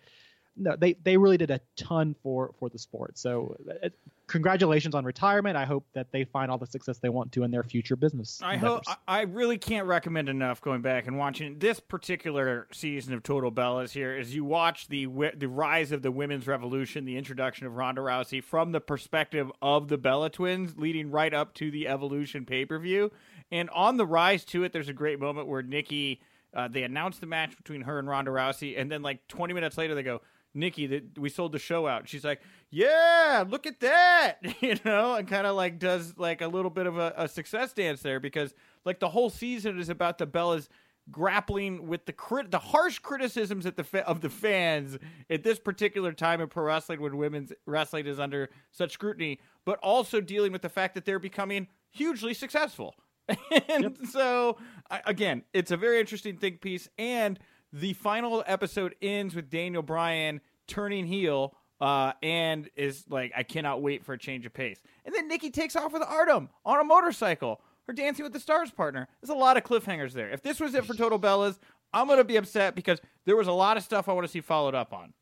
[0.57, 3.17] No, they they really did a ton for for the sport.
[3.17, 3.89] So uh,
[4.27, 5.57] congratulations on retirement.
[5.57, 8.41] I hope that they find all the success they want to in their future business.
[8.43, 8.97] I hope endeavors.
[9.09, 13.51] I I really can't recommend enough going back and watching this particular season of Total
[13.51, 17.75] Bellas here as you watch the the rise of the women's revolution, the introduction of
[17.75, 22.45] Ronda Rousey from the perspective of the Bella twins, leading right up to the Evolution
[22.45, 23.11] pay per view,
[23.51, 26.21] and on the rise to it, there's a great moment where Nikki.
[26.55, 29.79] Uh, they announced the match between her and Ronda Rousey, and then like 20 minutes
[29.79, 30.21] later, they go,
[30.55, 35.15] "Nikki, that we sold the show out." She's like, "Yeah, look at that," you know,
[35.15, 38.21] and kind of like does like a little bit of a, a success dance there
[38.21, 40.69] because like the whole season is about the Bellas
[41.11, 45.59] grappling with the crit- the harsh criticisms at the fa- of the fans at this
[45.59, 50.53] particular time in pro wrestling when women's wrestling is under such scrutiny, but also dealing
[50.53, 52.95] with the fact that they're becoming hugely successful.
[53.69, 53.97] and Yep.
[54.11, 54.57] so
[54.91, 56.89] I, again, it's a very interesting think piece.
[56.99, 57.39] And
[57.73, 61.55] the final episode ends with Daniel Bryan turning heel.
[61.81, 64.81] Uh, and is like, I cannot wait for a change of pace.
[65.05, 67.61] And then Nikki takes off with Artem on a motorcycle.
[67.89, 69.09] Her Dancing with the Stars partner.
[69.21, 70.31] There's a lot of cliffhangers there.
[70.31, 71.59] If this was it for Total Bellas,
[71.93, 74.41] I'm gonna be upset because there was a lot of stuff I want to see
[74.41, 75.13] followed up on.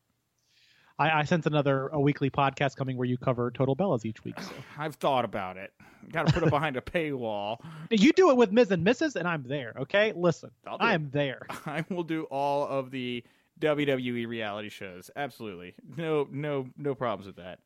[1.01, 4.39] I, I sense another a weekly podcast coming where you cover Total Bellas each week.
[4.39, 4.51] So.
[4.77, 5.73] I've thought about it.
[6.11, 7.57] Got to put it behind a paywall.
[7.89, 9.15] You do it with Miz and Mrs.
[9.17, 9.73] and I'm there.
[9.77, 11.45] Okay, listen, I am there.
[11.65, 13.23] I will do all of the
[13.59, 15.11] WWE reality shows.
[15.15, 17.59] Absolutely, no, no, no problems with that.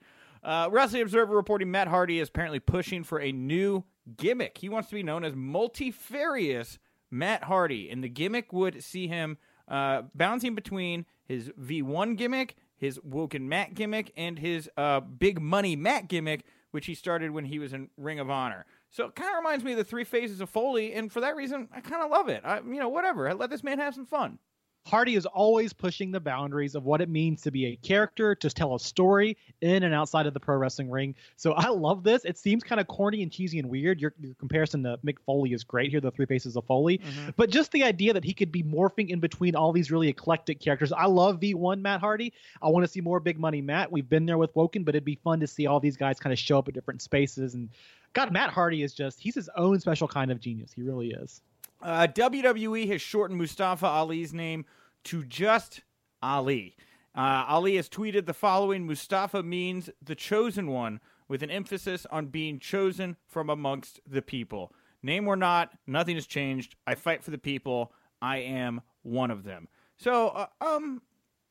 [0.43, 3.83] Uh, Wrestling Observer reporting Matt Hardy is apparently pushing for a new
[4.17, 4.57] gimmick.
[4.57, 6.79] He wants to be known as multifarious
[7.11, 12.99] Matt Hardy, and the gimmick would see him uh, bouncing between his V1 gimmick, his
[13.03, 17.59] Woken Matt gimmick, and his uh, Big Money Matt gimmick, which he started when he
[17.59, 18.65] was in Ring of Honor.
[18.89, 21.35] So it kind of reminds me of the three phases of Foley, and for that
[21.35, 22.41] reason, I kind of love it.
[22.45, 23.33] I, you know, whatever.
[23.33, 24.39] Let this man have some fun.
[24.85, 28.49] Hardy is always pushing the boundaries of what it means to be a character, to
[28.51, 31.15] tell a story in and outside of the pro wrestling ring.
[31.37, 32.23] So I love this.
[32.23, 33.99] It seems kind of corny and cheesy and weird.
[33.99, 36.99] Your, your comparison to Mick Foley is great here, the three faces of Foley.
[36.99, 37.31] Mm-hmm.
[37.35, 40.59] But just the idea that he could be morphing in between all these really eclectic
[40.59, 40.91] characters.
[40.91, 42.31] I love V1 Matt Hardy.
[42.61, 43.91] I want to see more Big Money Matt.
[43.91, 46.31] We've been there with Woken, but it'd be fun to see all these guys kind
[46.31, 47.55] of show up at different spaces.
[47.55, 47.69] And
[48.13, 50.71] God, Matt Hardy is just, he's his own special kind of genius.
[50.71, 51.41] He really is.
[51.81, 54.65] Uh, WWE has shortened Mustafa Ali's name
[55.05, 55.81] to just
[56.21, 56.75] Ali.
[57.15, 62.27] Uh, Ali has tweeted the following Mustafa means the chosen one, with an emphasis on
[62.27, 64.71] being chosen from amongst the people.
[65.01, 66.75] Name or not, nothing has changed.
[66.85, 67.93] I fight for the people.
[68.21, 69.67] I am one of them.
[69.97, 71.01] So, uh, um,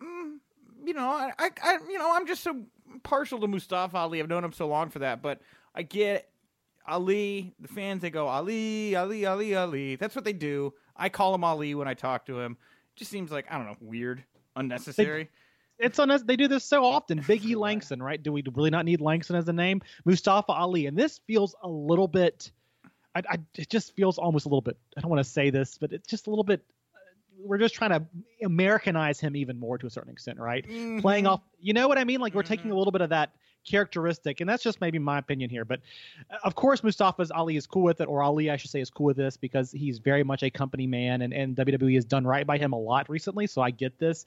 [0.02, 0.36] mm,
[0.84, 2.64] you know, I, I, you know, I'm just so
[3.02, 4.20] partial to Mustafa Ali.
[4.20, 5.40] I've known him so long for that, but
[5.74, 6.28] I get
[6.86, 7.54] Ali.
[7.60, 9.96] The fans they go Ali, Ali, Ali, Ali.
[9.96, 10.72] That's what they do.
[10.96, 12.52] I call him Ali when I talk to him.
[12.94, 14.22] It Just seems like I don't know, weird,
[14.56, 15.28] unnecessary.
[15.78, 16.22] it's on us.
[16.22, 17.20] They do this so often.
[17.20, 18.22] Biggie Langston, right?
[18.22, 19.82] Do we really not need Langston as a name?
[20.04, 22.50] Mustafa Ali, and this feels a little bit.
[23.16, 24.76] I, I it just feels almost a little bit.
[24.96, 26.60] I don't want to say this, but it's just a little bit.
[26.94, 26.98] uh,
[27.38, 28.04] We're just trying to
[28.44, 30.64] Americanize him even more to a certain extent, right?
[31.00, 32.20] Playing off, you know what I mean?
[32.20, 33.30] Like we're taking a little bit of that
[33.64, 35.64] characteristic, and that's just maybe my opinion here.
[35.64, 35.80] But
[36.30, 38.90] uh, of course, Mustafa's Ali is cool with it, or Ali, I should say, is
[38.90, 42.26] cool with this because he's very much a company man, and, and WWE has done
[42.26, 43.46] right by him a lot recently.
[43.46, 44.26] So I get this.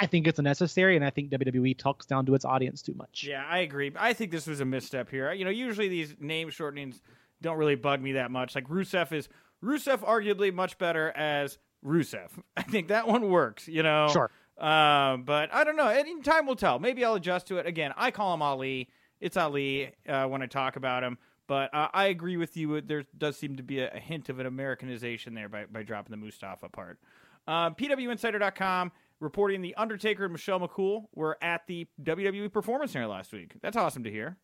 [0.00, 3.24] I think it's unnecessary, and I think WWE talks down to its audience too much.
[3.28, 3.92] Yeah, I agree.
[3.96, 5.32] I think this was a misstep here.
[5.32, 7.00] You know, usually these name shortenings
[7.40, 8.54] don't really bug me that much.
[8.54, 9.28] Like Rusev is
[9.64, 12.28] Rusev, arguably much better as Rusev.
[12.56, 13.68] I think that one works.
[13.68, 14.30] You know, Sure.
[14.58, 15.88] Um, but I don't know.
[15.88, 16.78] Any time will tell.
[16.78, 17.66] Maybe I'll adjust to it.
[17.66, 18.88] Again, I call him Ali.
[19.20, 21.18] It's Ali uh, when I talk about him.
[21.46, 22.80] But uh, I agree with you.
[22.80, 26.10] There does seem to be a, a hint of an Americanization there by, by dropping
[26.10, 26.98] the Mustafa part.
[27.46, 33.32] Uh, PWInsider.com reporting the Undertaker and Michelle McCool were at the WWE Performance Center last
[33.32, 33.54] week.
[33.62, 34.36] That's awesome to hear.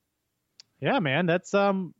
[0.81, 1.95] Yeah, man, that's um,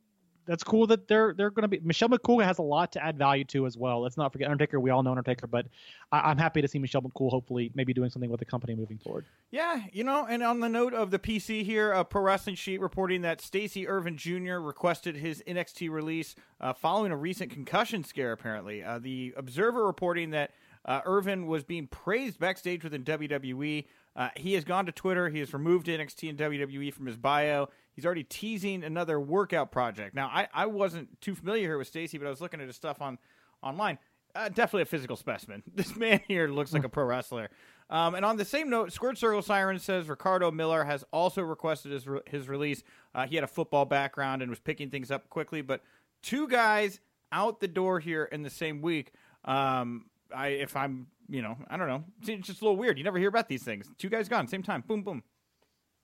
[0.45, 1.79] that's cool that they're they're going to be.
[1.83, 4.01] Michelle McCool has a lot to add value to as well.
[4.01, 4.79] Let's not forget Undertaker.
[4.79, 5.67] We all know Undertaker, but
[6.11, 8.97] I, I'm happy to see Michelle McCool hopefully maybe doing something with the company moving
[8.97, 9.25] forward.
[9.51, 12.79] Yeah, you know, and on the note of the PC here, a Pro Wrestling Sheet
[12.79, 14.57] reporting that Stacey Ervin Jr.
[14.57, 18.83] requested his NXT release uh, following a recent concussion scare, apparently.
[18.83, 20.51] Uh, the Observer reporting that
[20.85, 23.85] uh, Ervin was being praised backstage within WWE.
[24.15, 25.29] Uh, he has gone to Twitter.
[25.29, 27.69] He has removed NXT and WWE from his bio.
[27.95, 30.15] He's already teasing another workout project.
[30.15, 32.75] Now, I, I wasn't too familiar here with Stacey, but I was looking at his
[32.75, 33.17] stuff on
[33.63, 33.97] online.
[34.35, 35.63] Uh, definitely a physical specimen.
[35.75, 37.49] This man here looks like a pro wrestler.
[37.89, 41.91] Um, and on the same note, Squared Circle Siren says Ricardo Miller has also requested
[41.91, 42.83] his, re- his release.
[43.13, 45.81] Uh, he had a football background and was picking things up quickly, but
[46.21, 46.99] two guys
[47.31, 49.11] out the door here in the same week.
[49.45, 50.05] Um,
[50.35, 52.97] I if I'm you know I don't know, it's just a little weird.
[52.97, 53.89] You never hear about these things.
[53.97, 54.83] Two guys gone same time.
[54.85, 55.23] Boom boom.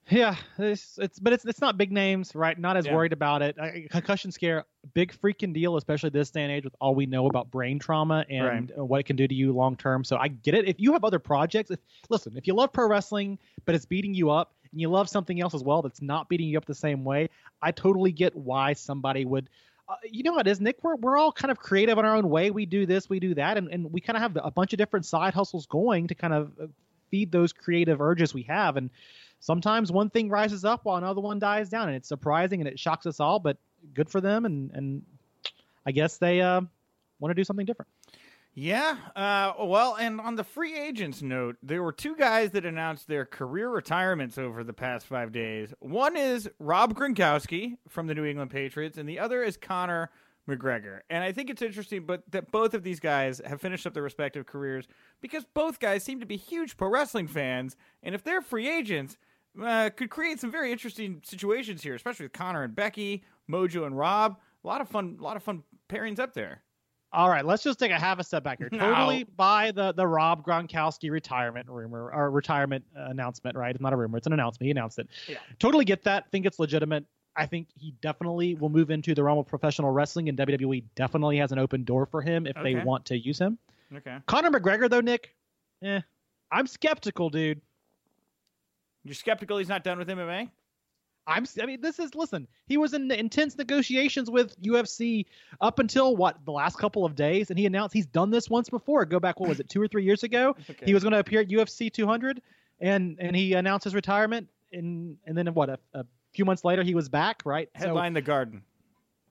[0.10, 2.58] Yeah, it's, it's but it's it's not big names, right?
[2.58, 2.96] Not as Yeah.
[2.96, 3.58] worried about it.
[3.60, 7.28] I, concussion scare, big freaking deal, especially this day and age with all we know
[7.28, 10.04] about brain trauma and uh, what it can do to you long term.
[10.04, 10.68] So I get it.
[10.68, 14.14] If you have other projects, if listen, if you love pro wrestling but it's beating
[14.14, 16.74] you up, and you love something else as well that's not beating you up the
[16.76, 17.30] same way,
[17.62, 19.50] I totally get why somebody would.
[19.88, 20.78] Uh, you know what it is, Nick?
[20.84, 22.50] We're, we're all kind of creative in our own way.
[22.52, 24.78] We do this, we do that, and, and we kind of have a bunch of
[24.78, 26.68] different side hustles going to kind of uh,
[27.10, 28.78] feed those creative urges we have.
[28.78, 28.90] And
[29.42, 32.80] sometimes one thing rises up while another one dies down, and it's surprising and it
[32.80, 33.40] shocks us all.
[33.40, 33.58] But
[33.94, 35.04] good for them, and and
[35.86, 36.62] I guess they uh,
[37.20, 37.90] want to do something different.
[38.54, 38.98] Yeah.
[39.16, 43.26] Uh, well, and on the free agents note, there were two guys that announced their
[43.26, 45.74] career retirements over the past five days.
[45.80, 50.10] One is Rob Gronkowski from the New England Patriots, and the other is Conor
[50.50, 51.00] McGregor.
[51.10, 54.04] And I think it's interesting, but that both of these guys have finished up their
[54.04, 54.86] respective careers
[55.22, 57.78] because both guys seem to be huge pro wrestling fans.
[58.04, 59.18] And if they're free agents,
[59.62, 63.98] uh, could create some very interesting situations here, especially with Conor and Becky, Mojo and
[63.98, 64.38] Rob.
[64.64, 66.62] A lot of fun, a lot of fun pairings up there.
[67.14, 68.70] All right, let's just take a half a step back here.
[68.72, 68.80] No.
[68.80, 73.76] Totally buy the the Rob Gronkowski retirement rumor or retirement announcement, right?
[73.76, 74.66] It's not a rumor; it's an announcement.
[74.68, 75.10] He announced it.
[75.28, 75.38] Yeah.
[75.60, 76.32] Totally get that.
[76.32, 77.06] Think it's legitimate.
[77.36, 81.38] I think he definitely will move into the realm of professional wrestling, and WWE definitely
[81.38, 83.58] has an open door for him if they want to use him.
[83.96, 84.18] Okay.
[84.28, 85.34] Conor McGregor, though, Nick,
[85.82, 86.02] eh,
[86.52, 87.62] I'm skeptical, dude.
[89.04, 90.50] You're skeptical he's not done with MMA?
[91.28, 91.46] I'm.
[91.62, 92.48] I mean, this is listen.
[92.66, 95.26] He was in intense negotiations with UFC
[95.60, 98.70] up until what the last couple of days, and he announced he's done this once
[98.70, 99.06] before.
[99.06, 100.56] Go back, what was it, two or three years ago?
[100.70, 100.86] Okay.
[100.86, 102.42] He was going to appear at UFC 200,
[102.80, 105.70] and and he announced his retirement, and and then what?
[105.70, 107.70] A, a few months later, he was back, right?
[107.78, 108.64] So Headline the Garden.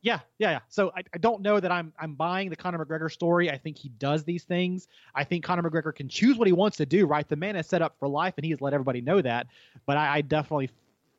[0.02, 0.58] Yeah, yeah, yeah.
[0.68, 3.50] So I, I don't know that I'm I'm buying the Conor McGregor story.
[3.50, 4.88] I think he does these things.
[5.14, 7.06] I think Conor McGregor can choose what he wants to do.
[7.06, 9.46] Right, the man is set up for life, and he has let everybody know that.
[9.86, 10.70] But I, I definitely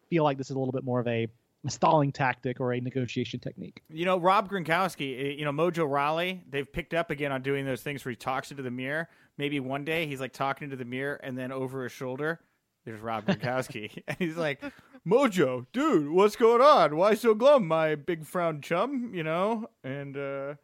[0.09, 1.27] feel like this is a little bit more of a
[1.67, 3.83] stalling tactic or a negotiation technique.
[3.89, 7.65] You know, Rob Gronkowski, eh, you know, Mojo Rawley, they've picked up again on doing
[7.65, 9.09] those things where he talks into the mirror.
[9.37, 12.39] Maybe one day he's like talking into the mirror and then over his shoulder,
[12.85, 14.01] there's Rob Gronkowski.
[14.07, 14.61] and he's like,
[15.07, 16.95] Mojo, dude, what's going on?
[16.95, 19.11] Why so glum, my big frown chum?
[19.15, 19.67] You know?
[19.83, 20.55] And uh,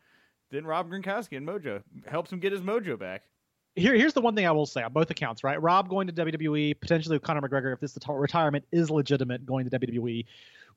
[0.52, 3.24] then Rob Gronkowski and Mojo helps him get his mojo back.
[3.76, 5.62] Here, here's the one thing I will say on both accounts, right?
[5.62, 10.26] Rob going to WWE, potentially Conor McGregor, if this retirement is legitimate, going to WWE.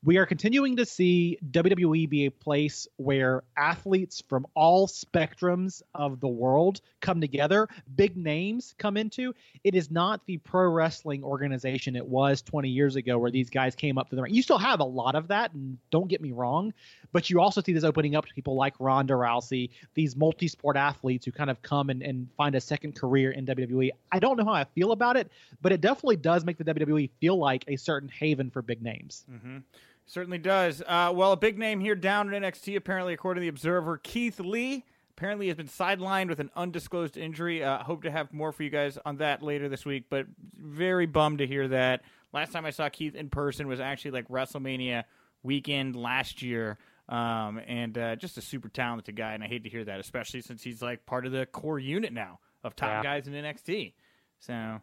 [0.03, 6.19] We are continuing to see WWE be a place where athletes from all spectrums of
[6.19, 9.35] the world come together, big names come into.
[9.63, 13.75] It is not the pro wrestling organization it was 20 years ago where these guys
[13.75, 14.33] came up to the ring.
[14.33, 16.73] You still have a lot of that, and don't get me wrong,
[17.11, 20.77] but you also see this opening up to people like Ronda Rousey, these multi sport
[20.77, 23.91] athletes who kind of come and, and find a second career in WWE.
[24.11, 25.29] I don't know how I feel about it,
[25.61, 29.27] but it definitely does make the WWE feel like a certain haven for big names.
[29.31, 29.57] Mm-hmm.
[30.05, 30.81] Certainly does.
[30.85, 34.39] Uh, well, a big name here down in NXT, apparently, according to the Observer, Keith
[34.39, 34.83] Lee.
[35.17, 37.63] Apparently, has been sidelined with an undisclosed injury.
[37.63, 40.25] Uh, hope to have more for you guys on that later this week, but
[40.57, 42.01] very bummed to hear that.
[42.33, 45.03] Last time I saw Keith in person was actually like WrestleMania
[45.43, 46.77] weekend last year.
[47.07, 50.41] Um, and uh, just a super talented guy, and I hate to hear that, especially
[50.41, 53.03] since he's like part of the core unit now of top Yeah.
[53.03, 53.93] guys in NXT.
[54.39, 54.81] So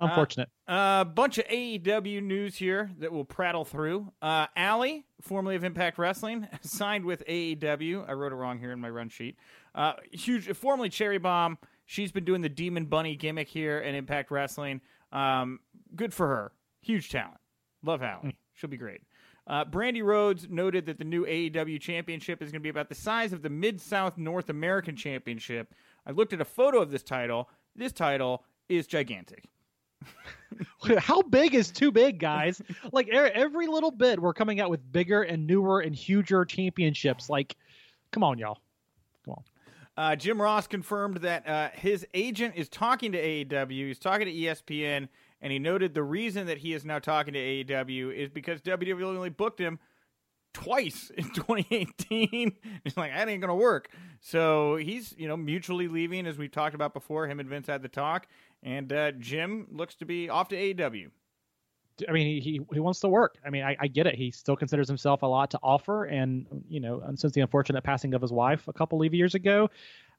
[0.00, 0.48] Unfortunate.
[0.66, 4.10] a uh, bunch of AEW news here that we'll prattle through.
[4.22, 8.08] Uh, Allie, formerly of Impact Wrestling, signed with AEW.
[8.08, 9.36] I wrote it wrong here in my run sheet.
[9.74, 11.58] Uh, huge, formerly Cherry Bomb.
[11.84, 14.80] She's been doing the Demon Bunny gimmick here in Impact Wrestling.
[15.12, 15.60] Um,
[15.94, 16.52] good for her.
[16.80, 17.40] Huge talent.
[17.82, 18.36] Love Allie.
[18.54, 19.02] She'll be great.
[19.46, 22.94] Uh, Brandi Rhodes noted that the new AEW championship is going to be about the
[22.94, 25.74] size of the Mid South North American Championship.
[26.06, 27.48] I looked at a photo of this title.
[27.74, 29.48] This title is gigantic.
[30.98, 32.60] How big is too big, guys?
[32.92, 37.30] like every little bit, we're coming out with bigger and newer and huger championships.
[37.30, 37.56] Like,
[38.10, 38.58] come on, y'all.
[39.24, 39.44] Come on.
[39.96, 43.88] Uh, Jim Ross confirmed that uh, his agent is talking to AEW.
[43.88, 45.08] He's talking to ESPN,
[45.42, 49.02] and he noted the reason that he is now talking to AEW is because WWE
[49.02, 49.78] only booked him
[50.52, 52.56] twice in 2018.
[52.84, 53.90] He's like, that ain't gonna work.
[54.20, 57.26] So he's you know mutually leaving, as we've talked about before.
[57.26, 58.26] Him and Vince had the talk,
[58.62, 61.10] and uh, Jim looks to be off to AEW.
[62.08, 63.36] I mean, he, he he wants to work.
[63.44, 64.14] I mean, I, I get it.
[64.14, 67.82] He still considers himself a lot to offer, and you know, and since the unfortunate
[67.82, 69.68] passing of his wife a couple of years ago,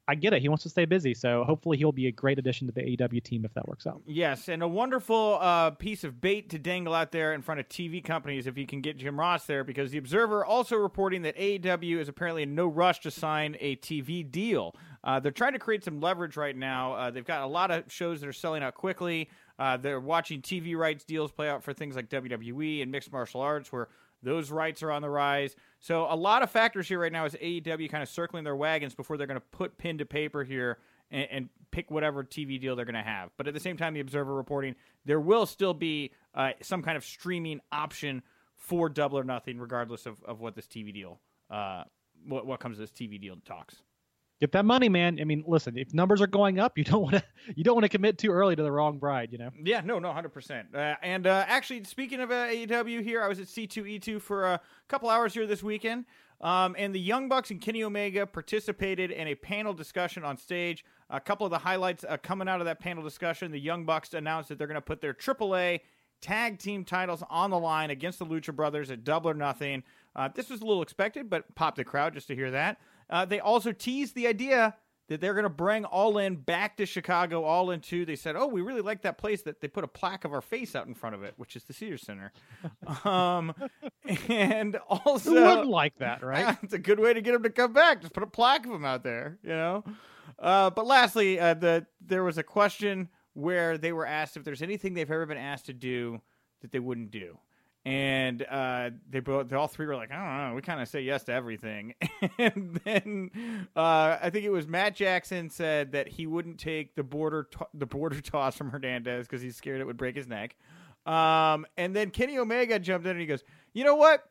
[0.08, 0.42] I get it.
[0.42, 3.24] He wants to stay busy, so hopefully he'll be a great addition to the AEW
[3.24, 4.02] team if that works out.
[4.06, 7.70] Yes, and a wonderful uh, piece of bait to dangle out there in front of
[7.70, 11.38] TV companies if you can get Jim Ross there, because the Observer also reporting that
[11.38, 14.76] AEW is apparently in no rush to sign a TV deal.
[15.04, 16.94] Uh, they're trying to create some leverage right now.
[16.94, 19.30] Uh, they've got a lot of shows that are selling out quickly.
[19.58, 23.42] Uh, they're watching TV rights deals play out for things like WWE and mixed martial
[23.42, 23.90] arts, where
[24.24, 25.56] those rights are on the rise.
[25.80, 28.94] So a lot of factors here right now is AEW kind of circling their wagons
[28.94, 30.78] before they're going to put pen to paper here
[31.10, 33.32] and, and pick whatever TV deal they're going to have.
[33.38, 36.98] But at the same time, the Observer reporting there will still be uh, some kind
[36.98, 38.22] of streaming option
[38.56, 41.84] for Double or Nothing, regardless of, of what this TV deal, uh,
[42.28, 43.82] what what comes to this TV deal talks.
[44.42, 45.20] Get that money, man.
[45.22, 47.24] I mean, listen, if numbers are going up, you don't want to
[47.56, 49.32] you don't want to commit too early to the wrong bride.
[49.32, 49.52] You know.
[49.64, 50.70] Yeah, no, no, hundred percent.
[50.74, 54.00] Uh, and uh, actually, speaking of uh, AEW, here I was at C two E
[54.00, 56.06] two for a couple hours here this weekend,
[56.42, 60.84] um, and the Young Bucks and Kenny Omega participated in a panel discussion on stage.
[61.12, 64.12] A couple of the highlights uh, coming out of that panel discussion: the Young Bucks
[64.16, 65.82] announced that they're going to put their AAA
[66.20, 69.84] tag team titles on the line against the Lucha Brothers at Double or Nothing.
[70.16, 72.80] Uh, this was a little expected, but popped the crowd just to hear that.
[73.12, 74.76] Uh, they also teased the idea
[75.10, 77.44] that they're going to bring All In back to Chicago.
[77.44, 78.06] All In 2.
[78.06, 80.42] They said, oh, we really like that place that they put a plaque of our
[80.42, 82.32] face out in front of it, which is the Caesars Center.
[83.04, 83.54] um,
[84.30, 85.32] and also.
[85.32, 86.58] Who wouldn't like that, right?
[86.64, 88.02] it's a good way to get them to come back.
[88.02, 89.84] Just put a plaque of them out there, you know?
[90.40, 94.62] Uh, but lastly, uh, the there was a question where they were asked if there's
[94.62, 96.22] anything they've ever been asked to do
[96.62, 97.38] that they wouldn't do
[97.84, 100.88] and uh, they both, they all three were like, I don't know, we kind of
[100.88, 101.96] say yes to everything.
[102.38, 107.04] and then uh, I think it was Matt Jackson said that he wouldn't take the
[107.04, 110.56] border to- the border toss from Hernandez because he's scared it would break his neck.
[111.06, 114.24] Um, and then Kenny Omega jumped in and he goes, you know what?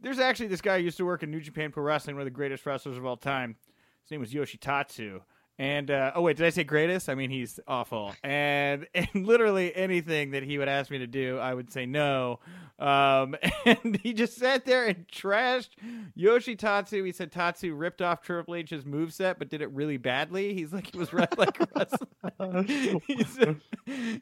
[0.00, 2.26] There's actually this guy who used to work in New Japan Pro Wrestling, one of
[2.26, 3.56] the greatest wrestlers of all time.
[4.02, 5.20] His name was Yoshi Tatsu.
[5.60, 7.10] And uh, oh wait, did I say greatest?
[7.10, 8.14] I mean he's awful.
[8.24, 12.40] And and literally anything that he would ask me to do, I would say no.
[12.78, 13.36] Um,
[13.66, 15.68] and he just sat there and trashed
[16.14, 17.04] Yoshi Tatsu.
[17.04, 20.54] He said Tatsu ripped off Triple H's moveset, but did it really badly.
[20.54, 22.64] He's like he was like wrestling.
[23.06, 23.60] he, said,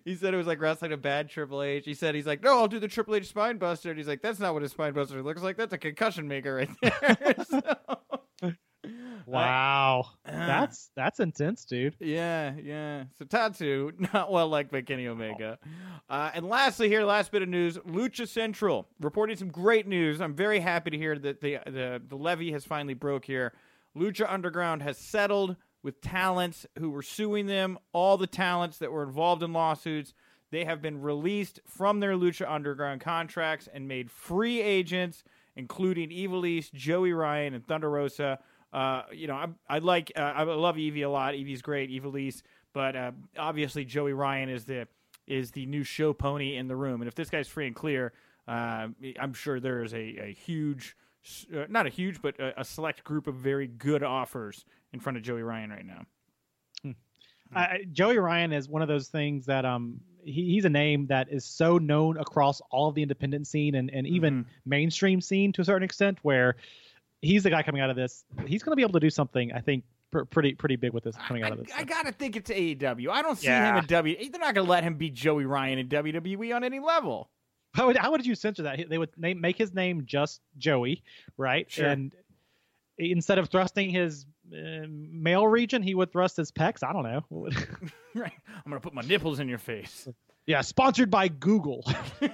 [0.05, 1.85] he said it was like wrestling a bad Triple H.
[1.85, 3.91] He said he's like, no, I'll do the Triple H spine buster.
[3.91, 5.57] And he's like, that's not what a spine buster looks like.
[5.57, 7.35] That's a concussion maker right there.
[7.49, 7.61] so,
[9.31, 11.97] Wow, uh, that's that's intense, dude.
[12.01, 13.05] Yeah, yeah.
[13.19, 15.59] So Tatsu, not well liked by Kenny Omega.
[16.09, 20.21] Uh, and lastly, here, last bit of news: Lucha Central reporting some great news.
[20.21, 23.53] I'm very happy to hear that the the the levy has finally broke here.
[23.97, 27.79] Lucha Underground has settled with talents who were suing them.
[27.93, 30.15] All the talents that were involved in lawsuits,
[30.51, 35.23] they have been released from their Lucha Underground contracts and made free agents,
[35.57, 38.39] including Ivelisse, Joey Ryan, and Thunder Rosa
[38.73, 41.35] uh, you know, I, I like, uh, I love Evie a lot.
[41.35, 42.43] Evie's great, Ivelisse,
[42.75, 44.87] but uh, obviously Joey Ryan is the
[45.27, 47.03] is the new show pony in the room.
[47.03, 48.15] And if this guy's free and clear,
[48.47, 48.89] uh,
[49.21, 50.97] I'm sure there is a, a huge,
[51.55, 54.65] uh, not a huge, but a, a, select group of very good offers
[54.95, 56.03] in front of Joey Ryan right now.
[56.83, 56.93] Hmm.
[57.93, 61.45] Joey Ryan is one of those things that um he, he's a name that is
[61.45, 64.51] so known across all of the independent scene and, and even mm-hmm.
[64.65, 66.57] mainstream scene to a certain extent where
[67.23, 68.25] he's the guy coming out of this.
[68.47, 71.05] He's going to be able to do something, I think, pr- pretty pretty big with
[71.05, 71.69] this coming out of this.
[71.75, 73.11] I, I gotta think it's AEW.
[73.11, 73.73] I don't see yeah.
[73.73, 74.17] him in W.
[74.31, 77.31] They're not going to let him be Joey Ryan in WWE on any level.
[77.75, 78.89] How would how would you censor that?
[78.89, 81.03] They would name, make his name just Joey,
[81.37, 81.71] right?
[81.71, 81.87] Sure.
[81.87, 82.13] And
[82.99, 86.83] instead of thrusting his uh, male region, he would thrust his pecs.
[86.83, 87.25] I don't know.
[88.15, 88.33] right.
[88.47, 90.09] I'm gonna put my nipples in your face.
[90.47, 90.63] Yeah.
[90.63, 91.85] Sponsored by Google.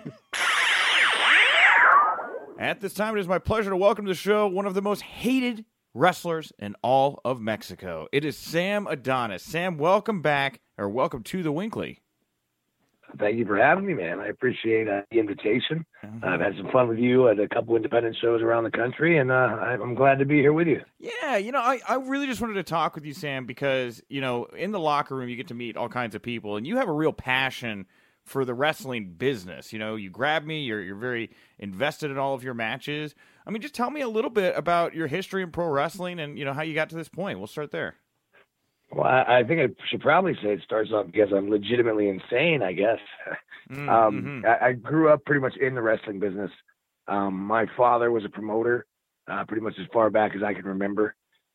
[2.57, 4.83] At this time, it is my pleasure to welcome to the show one of the
[4.83, 8.07] most hated wrestlers in all of Mexico.
[8.13, 9.43] It is Sam Adonis.
[9.43, 11.99] Sam, welcome back, or welcome to the WINCLY.
[13.19, 14.21] Thank you for having me, man.
[14.21, 15.85] I appreciate uh, the invitation.
[16.05, 16.25] Mm-hmm.
[16.25, 19.33] I've had some fun with you at a couple independent shows around the country, and
[19.33, 20.81] uh, I'm glad to be here with you.
[21.01, 24.21] Yeah, you know, I, I really just wanted to talk with you, Sam, because, you
[24.21, 26.77] know, in the locker room, you get to meet all kinds of people, and you
[26.77, 27.87] have a real passion–
[28.25, 29.73] for the wrestling business.
[29.73, 33.15] You know, you grab me, you're you're very invested in all of your matches.
[33.47, 36.39] I mean, just tell me a little bit about your history in pro wrestling and
[36.39, 37.39] you know how you got to this point.
[37.39, 37.97] We'll start there.
[38.93, 42.63] Well, I, I think I should probably say it starts off because I'm legitimately insane.
[42.63, 42.99] I guess.
[43.71, 44.47] Mm, um, mm-hmm.
[44.47, 46.51] I, I, grew up pretty much in the wrestling business.
[47.09, 48.85] Um, my father was a promoter,
[49.27, 51.15] uh, pretty much as far back as I can remember.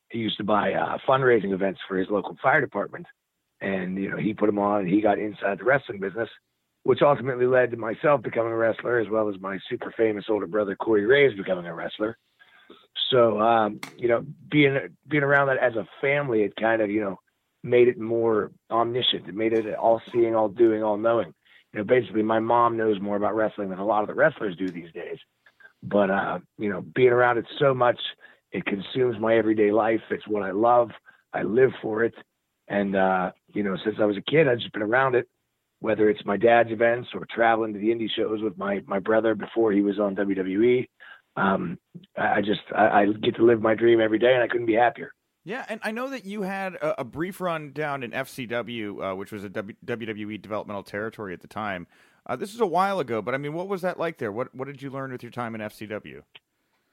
[0.10, 3.06] He used to buy uh, fundraising events for his local fire department,
[3.62, 4.82] and you know he put them on.
[4.82, 6.30] And he got inside the wrestling business,
[6.84, 10.48] which ultimately led to myself becoming a wrestler, as well as my super famous older
[10.48, 12.18] brother Corey Graves becoming a wrestler.
[13.12, 14.78] So, um, you know, being
[15.08, 17.20] being around that as a family, it kind of you know
[17.64, 19.28] made it more omniscient.
[19.28, 21.34] It made it all seeing, all doing, all knowing.
[21.74, 24.56] You know, basically, my mom knows more about wrestling than a lot of the wrestlers
[24.56, 25.18] do these days.
[25.84, 28.00] But uh, you know, being around it so much,
[28.52, 30.02] it consumes my everyday life.
[30.10, 30.90] It's what I love.
[31.34, 32.14] I live for it.
[32.68, 35.28] And uh, you know, since I was a kid, I've just been around it
[35.80, 39.36] whether it's my dad's events or traveling to the indie shows with my my brother
[39.36, 40.88] before he was on WWE.
[41.36, 41.78] Um,
[42.18, 44.74] I just I, I, get to live my dream every day, and I couldn't be
[44.74, 45.12] happier.
[45.46, 49.16] Yeah, and I know that you had a, a brief run down in FCW, uh,
[49.16, 51.88] which was a w- WWE developmental territory at the time.
[52.26, 54.32] Uh, this is a while ago, but I mean, what was that like there?
[54.32, 56.24] What what did you learn with your time in FCW?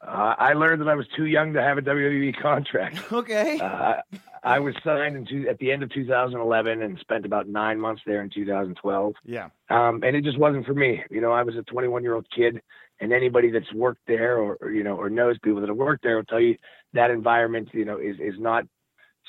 [0.01, 2.99] Uh, I learned that I was too young to have a WWE contract.
[3.13, 3.59] Okay.
[3.59, 4.03] Uh,
[4.43, 8.03] I was signed in two, at the end of 2011 and spent about nine months
[8.07, 9.15] there in 2012.
[9.25, 9.49] Yeah.
[9.71, 11.03] Um, and it just wasn't for me.
[11.11, 12.61] You know, I was a 21 year old kid,
[13.01, 16.03] and anybody that's worked there or, or, you know or knows people that have worked
[16.03, 16.57] there will tell you
[16.93, 18.65] that environment you know is is not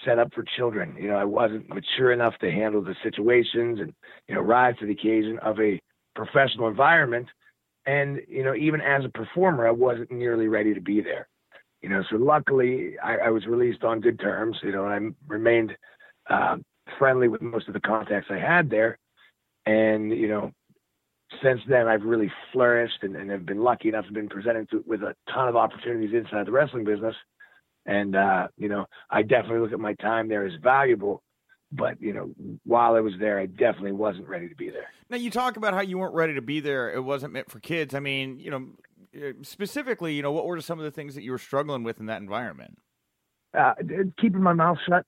[0.05, 0.95] set up for children.
[0.99, 3.93] You know, I wasn't mature enough to handle the situations and
[4.27, 5.81] you know rise to the occasion of a
[6.15, 7.27] professional environment
[7.87, 11.27] and, you know, even as a performer, I wasn't nearly ready to be there.
[11.81, 14.57] You know, so luckily I, I was released on good terms.
[14.61, 15.71] You know, and I remained
[16.29, 16.57] uh,
[16.99, 18.97] friendly with most of the contacts I had there.
[19.65, 20.51] And you know,
[21.41, 24.83] since then I've really flourished and, and have been lucky enough to been presented to,
[24.85, 27.15] with a ton of opportunities inside the wrestling business.
[27.85, 31.21] And uh, you know, I definitely look at my time there as valuable.
[31.71, 32.29] But you know,
[32.63, 34.87] while I was there, I definitely wasn't ready to be there.
[35.09, 36.91] Now you talk about how you weren't ready to be there.
[36.93, 37.93] It wasn't meant for kids.
[37.93, 38.67] I mean, you know,
[39.15, 41.99] uh, specifically, you know, what were some of the things that you were struggling with
[41.99, 42.77] in that environment?
[43.53, 43.73] Uh,
[44.19, 45.05] keeping my mouth shut,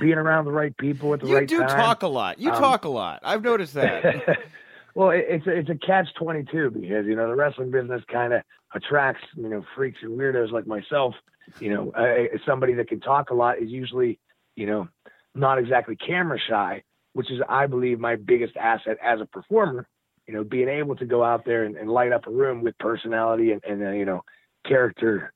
[0.00, 1.60] being around the right people at the you right time.
[1.60, 2.38] You do talk a lot.
[2.38, 3.20] You um, talk a lot.
[3.22, 4.38] I've noticed that.
[4.94, 8.32] well, it's a, it's a catch twenty two because you know the wrestling business kind
[8.32, 8.42] of
[8.74, 11.14] attracts you know freaks and weirdos like myself.
[11.58, 14.18] You know, uh, somebody that can talk a lot is usually
[14.56, 14.88] you know
[15.34, 19.88] not exactly camera shy, which is I believe my biggest asset as a performer.
[20.26, 22.78] You know, being able to go out there and, and light up a room with
[22.78, 24.22] personality and, and uh, you know
[24.66, 25.32] character,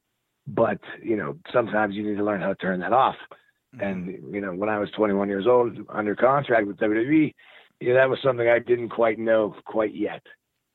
[0.47, 3.17] but you know sometimes you need to learn how to turn that off.
[3.81, 4.35] And mm-hmm.
[4.35, 7.35] you know, when I was 21 years old, under contract with WWE,
[7.81, 10.23] you know, that was something I didn't quite know quite yet.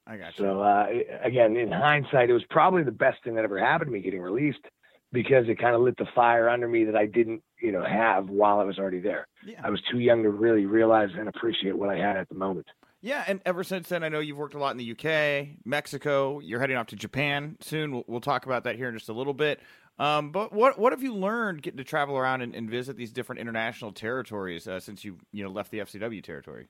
[0.05, 0.45] I got you.
[0.45, 0.87] So uh,
[1.23, 4.21] again, in hindsight, it was probably the best thing that ever happened to me getting
[4.21, 4.65] released
[5.11, 8.29] because it kind of lit the fire under me that I didn't, you know, have
[8.29, 9.27] while I was already there.
[9.45, 9.61] Yeah.
[9.63, 12.67] I was too young to really realize and appreciate what I had at the moment.
[13.01, 16.39] Yeah, and ever since then, I know you've worked a lot in the UK, Mexico.
[16.39, 17.93] You're heading off to Japan soon.
[17.93, 19.61] We'll, we'll talk about that here in just a little bit.
[19.99, 23.11] Um, but what what have you learned getting to travel around and, and visit these
[23.11, 26.67] different international territories uh, since you you know left the FCW territory?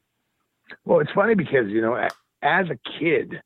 [0.85, 1.95] Well, it's funny because you know,
[2.41, 3.41] as a kid,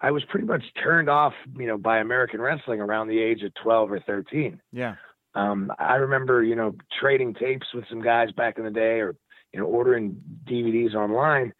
[0.00, 3.52] I was pretty much turned off, you know, by American wrestling around the age of
[3.54, 4.60] twelve or thirteen.
[4.72, 4.94] Yeah.
[5.34, 9.14] Um, I remember, you know, trading tapes with some guys back in the day, or
[9.52, 11.52] you know, ordering DVDs online,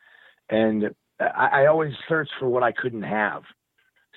[0.49, 3.43] and I, I always searched for what I couldn't have.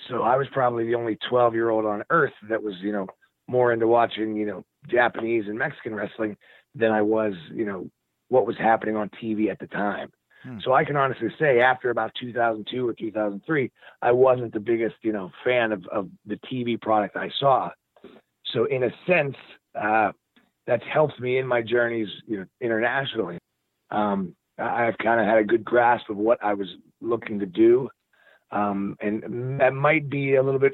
[0.10, 3.08] So I was probably the only 12 year old on earth that was, you know,
[3.48, 6.38] more into watching, you know, Japanese and Mexican wrestling
[6.76, 7.90] than I was, you know,
[8.30, 10.12] what was happening on TV at the time.
[10.44, 10.58] Hmm.
[10.64, 13.72] So I can honestly say after about 2002 or 2003,
[14.02, 17.72] I wasn't the biggest, you know, fan of, of the TV product I saw.
[18.54, 19.36] So in a sense,
[19.80, 20.12] uh,
[20.68, 23.38] that's helped me in my journeys, you know, internationally.
[23.92, 26.68] Um, I've kind of had a good grasp of what I was
[27.02, 27.90] looking to do.
[28.52, 30.74] Um, and that might be a little bit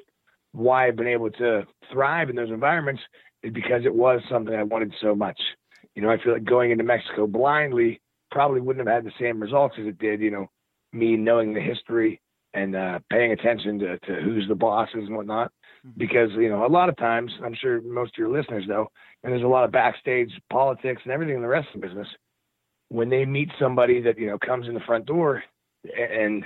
[0.51, 3.01] why I've been able to thrive in those environments
[3.43, 5.39] is because it was something I wanted so much.
[5.95, 8.01] You know, I feel like going into Mexico blindly
[8.31, 10.47] probably wouldn't have had the same results as it did, you know,
[10.93, 12.21] me knowing the history
[12.53, 15.51] and uh, paying attention to, to who's the bosses and whatnot.
[15.85, 15.97] Mm-hmm.
[15.97, 18.87] Because, you know, a lot of times, I'm sure most of your listeners know,
[19.23, 22.07] and there's a lot of backstage politics and everything in the wrestling business.
[22.89, 25.43] When they meet somebody that, you know, comes in the front door
[25.95, 26.43] and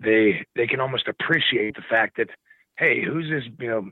[0.00, 2.28] they they can almost appreciate the fact that,
[2.76, 3.90] hey, who's this, you know,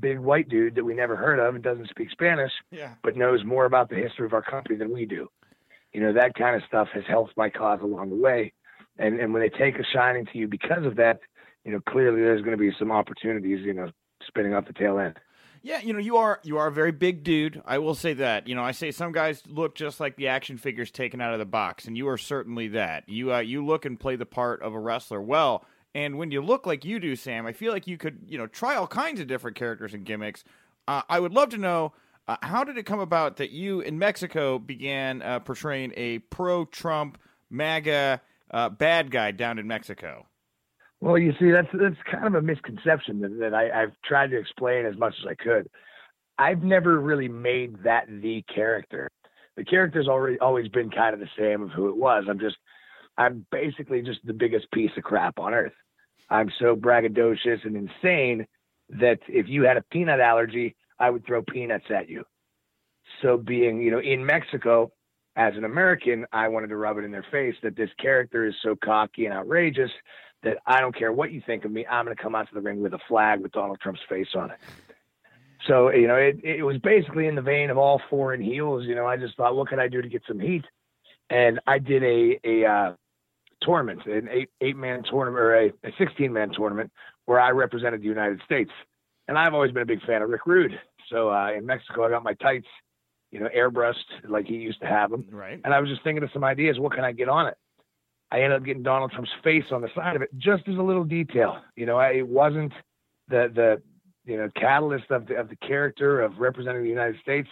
[0.00, 2.94] big white dude that we never heard of and doesn't speak Spanish, yeah.
[3.02, 5.28] but knows more about the history of our company than we do
[5.94, 8.52] you know that kind of stuff has helped my cause along the way
[8.98, 11.20] and and when they take a shining to you because of that
[11.64, 13.90] you know clearly there's going to be some opportunities you know
[14.26, 15.18] spinning off the tail end
[15.66, 17.62] yeah, you know, you are you are a very big dude.
[17.64, 18.46] I will say that.
[18.46, 21.38] You know, I say some guys look just like the action figures taken out of
[21.38, 23.08] the box, and you are certainly that.
[23.08, 25.64] You uh, you look and play the part of a wrestler well.
[25.94, 28.46] And when you look like you do, Sam, I feel like you could, you know,
[28.46, 30.44] try all kinds of different characters and gimmicks.
[30.86, 31.94] Uh, I would love to know
[32.26, 36.64] uh, how did it come about that you in Mexico began uh, portraying a pro
[36.64, 37.18] Trump
[37.50, 38.20] MAGA
[38.50, 40.26] uh, bad guy down in Mexico?
[41.00, 44.38] Well, you see, that's that's kind of a misconception that, that I, I've tried to
[44.38, 45.68] explain as much as I could.
[46.38, 49.10] I've never really made that the character.
[49.56, 52.24] The character's already always been kind of the same of who it was.
[52.28, 52.56] I'm just,
[53.16, 55.74] I'm basically just the biggest piece of crap on earth.
[56.30, 58.46] I'm so braggadocious and insane
[58.88, 62.24] that if you had a peanut allergy, I would throw peanuts at you.
[63.22, 64.92] So being, you know, in Mexico
[65.36, 68.54] as an American, I wanted to rub it in their face that this character is
[68.62, 69.90] so cocky and outrageous
[70.42, 72.54] that I don't care what you think of me, I'm going to come out to
[72.54, 74.58] the ring with a flag with Donald Trump's face on it.
[75.66, 78.84] So, you know, it, it was basically in the vein of all foreign heels.
[78.84, 80.64] You know, I just thought, what can I do to get some heat?
[81.30, 82.94] And I did a, a, uh,
[83.62, 86.92] tournament, an eight, eight man tournament or a, a 16 man tournament
[87.24, 88.70] where I represented the United States.
[89.28, 90.78] And I've always been a big fan of Rick Rude.
[91.10, 92.66] So uh, in Mexico, I got my tights,
[93.30, 95.26] you know, airbrushed like he used to have them.
[95.30, 95.60] Right.
[95.64, 96.78] And I was just thinking of some ideas.
[96.78, 97.56] What can I get on it?
[98.30, 100.82] I ended up getting Donald Trump's face on the side of it, just as a
[100.82, 101.58] little detail.
[101.76, 102.72] You know, I, it wasn't
[103.28, 103.82] the the
[104.24, 107.48] you know catalyst of the of the character of representing the United States.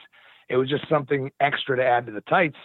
[0.48, 2.56] It was just something extra to add to the tights.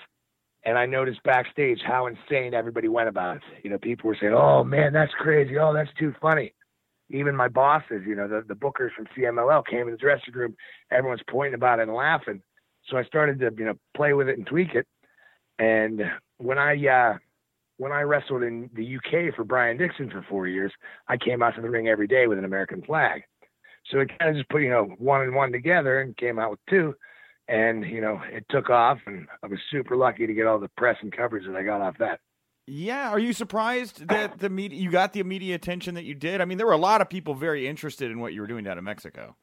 [0.66, 3.44] And I noticed backstage how insane everybody went about it.
[3.64, 5.58] You know, people were saying, "Oh man, that's crazy!
[5.58, 6.54] Oh, that's too funny."
[7.10, 10.56] Even my bosses, you know, the, the bookers from CMLL came in the dressing room.
[10.92, 12.42] Everyone's pointing about it and laughing.
[12.90, 14.88] So I started to, you know, play with it and tweak it.
[15.60, 16.02] And
[16.38, 17.18] when I, uh,
[17.78, 20.72] when I wrestled in the UK for Brian Dixon for four years,
[21.08, 23.24] I came out to the ring every day with an American flag.
[23.92, 26.52] So it kind of just put, you know, one and one together and came out
[26.52, 26.96] with two.
[27.48, 30.70] And, you know, it took off and I was super lucky to get all the
[30.76, 32.20] press and coverage that I got off that.
[32.70, 36.42] Yeah, are you surprised that the media you got the media attention that you did?
[36.42, 38.66] I mean, there were a lot of people very interested in what you were doing
[38.66, 39.38] down in Mexico.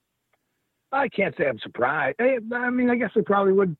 [0.93, 2.17] I can't say I'm surprised.
[2.21, 3.77] I, I mean, I guess I probably would.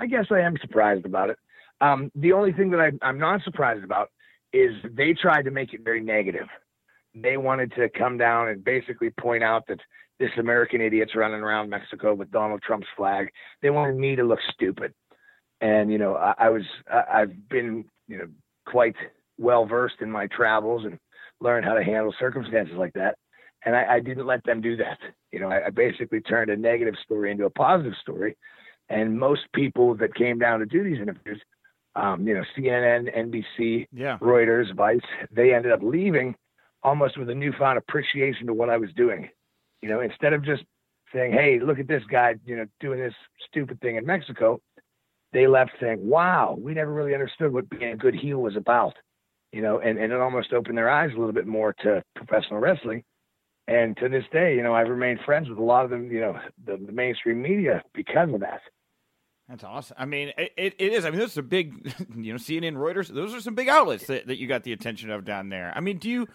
[0.00, 1.38] I guess I am surprised about it.
[1.80, 4.10] Um, the only thing that I, I'm not surprised about
[4.52, 6.48] is they tried to make it very negative.
[7.14, 9.78] They wanted to come down and basically point out that
[10.18, 13.28] this American idiot's running around Mexico with Donald Trump's flag.
[13.62, 14.94] They wanted me to look stupid.
[15.60, 16.62] And you know, I, I was
[16.92, 18.26] I, I've been you know
[18.66, 18.96] quite
[19.38, 20.98] well versed in my travels and
[21.40, 23.16] learned how to handle circumstances like that.
[23.64, 24.98] And I, I didn't let them do that.
[25.32, 28.36] You know, I, I basically turned a negative story into a positive story.
[28.88, 31.40] And most people that came down to do these interviews,
[31.96, 34.18] um, you know, CNN, NBC, yeah.
[34.18, 35.00] Reuters, Vice,
[35.30, 36.34] they ended up leaving
[36.82, 39.30] almost with a newfound appreciation to what I was doing.
[39.80, 40.64] You know, instead of just
[41.12, 43.14] saying, "Hey, look at this guy," you know, doing this
[43.48, 44.60] stupid thing in Mexico,
[45.34, 48.94] they left saying, wow, we never really understood what being a good heel was about,
[49.52, 52.60] you know, and, and it almost opened their eyes a little bit more to professional
[52.60, 53.02] wrestling.
[53.66, 56.20] And to this day, you know, I've remained friends with a lot of them, you
[56.20, 58.60] know, the, the mainstream media because of that.
[59.48, 59.96] That's awesome.
[59.98, 61.04] I mean, it, it is.
[61.04, 63.08] I mean, this is a big, you know, CNN, Reuters.
[63.08, 65.72] Those are some big outlets that, that you got the attention of down there.
[65.74, 66.28] I mean, do you,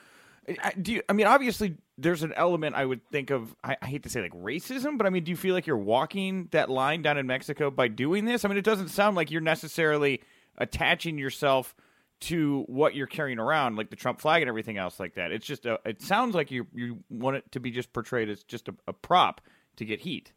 [0.82, 1.02] do you?
[1.10, 3.56] I mean, obviously, there's an element I would think of.
[3.64, 5.78] I, I, hate to say like racism, but I mean, do you feel like you're
[5.78, 8.46] walking that line down in Mexico by doing this?
[8.46, 10.22] I mean, it doesn't sound like you're necessarily
[10.58, 11.76] attaching yourself
[12.22, 15.32] to what you're carrying around, like the Trump flag and everything else like that.
[15.32, 15.80] It's just a.
[15.86, 18.94] It sounds like you you want it to be just portrayed as just a, a
[18.94, 19.42] prop
[19.78, 20.32] to get heat.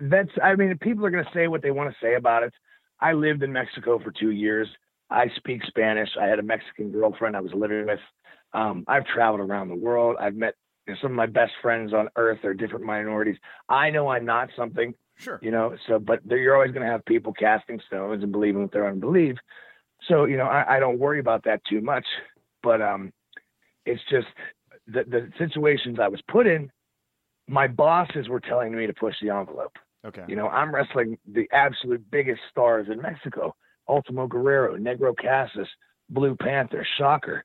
[0.00, 0.30] That's.
[0.42, 2.52] I mean, people are going to say what they want to say about it.
[3.00, 4.68] I lived in Mexico for two years.
[5.10, 6.08] I speak Spanish.
[6.20, 8.00] I had a Mexican girlfriend I was living with.
[8.54, 10.16] Um, I've traveled around the world.
[10.20, 10.54] I've met
[10.86, 13.36] you know, some of my best friends on earth are different minorities.
[13.68, 15.76] I know I'm not something, sure, you know.
[15.86, 19.36] So, but you're always going to have people casting stones and believing what they're unbelief.
[20.08, 22.04] So, you know, I, I don't worry about that too much.
[22.62, 23.12] But um,
[23.86, 24.26] it's just
[24.86, 26.70] the the situations I was put in.
[27.48, 29.76] My bosses were telling me to push the envelope.
[30.04, 30.24] Okay.
[30.26, 33.54] You know, I'm wrestling the absolute biggest stars in Mexico:
[33.88, 35.68] Ultimo Guerrero, Negro Casas,
[36.08, 37.44] Blue Panther, Shocker.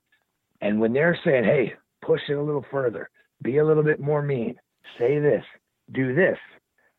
[0.60, 3.10] And when they're saying, "Hey, push it a little further,"
[3.42, 4.56] be a little bit more mean,
[4.98, 5.44] say this,
[5.92, 6.38] do this.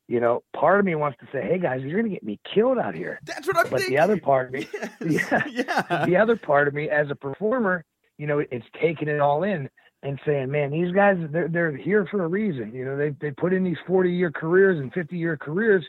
[0.08, 2.40] You know, part of me wants to say, "Hey guys, you're going to get me
[2.54, 3.96] killed out here." That's what I'm but thinking.
[3.96, 4.68] the other part of me,
[5.06, 5.32] yes.
[5.32, 6.06] yeah, yeah.
[6.06, 7.86] The other part of me, as a performer,
[8.18, 9.70] you know, it's taking it all in
[10.02, 13.32] and saying, "Man, these guys, they're they're here for a reason." You know, they they
[13.32, 15.86] put in these 40 year careers and 50 year careers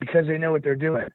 [0.00, 1.08] because they know what they're doing.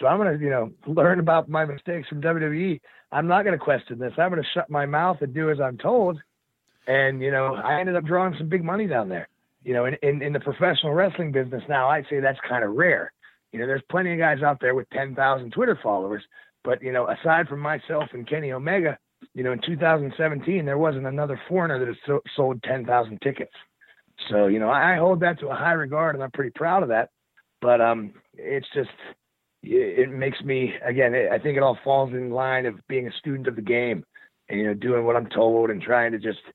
[0.00, 2.80] So I'm going to, you know, learn about my mistakes from WWE.
[3.10, 4.12] I'm not going to question this.
[4.16, 6.18] I'm going to shut my mouth and do as I'm told
[6.86, 9.28] and, you know, I ended up drawing some big money down there.
[9.64, 12.74] You know, in, in, in the professional wrestling business now, I'd say that's kind of
[12.74, 13.12] rare.
[13.52, 16.22] You know, there's plenty of guys out there with 10,000 Twitter followers.
[16.64, 18.98] But, you know, aside from myself and Kenny Omega,
[19.34, 23.52] you know, in 2017, there wasn't another foreigner that has so, sold 10,000 tickets.
[24.28, 26.88] So, you know, I hold that to a high regard and I'm pretty proud of
[26.88, 27.10] that.
[27.60, 28.90] But um, it's just,
[29.62, 33.46] it, makes me, again, I think it all falls in line of being a student
[33.46, 34.04] of the game
[34.48, 36.40] and, you know, doing what I'm told and trying to just–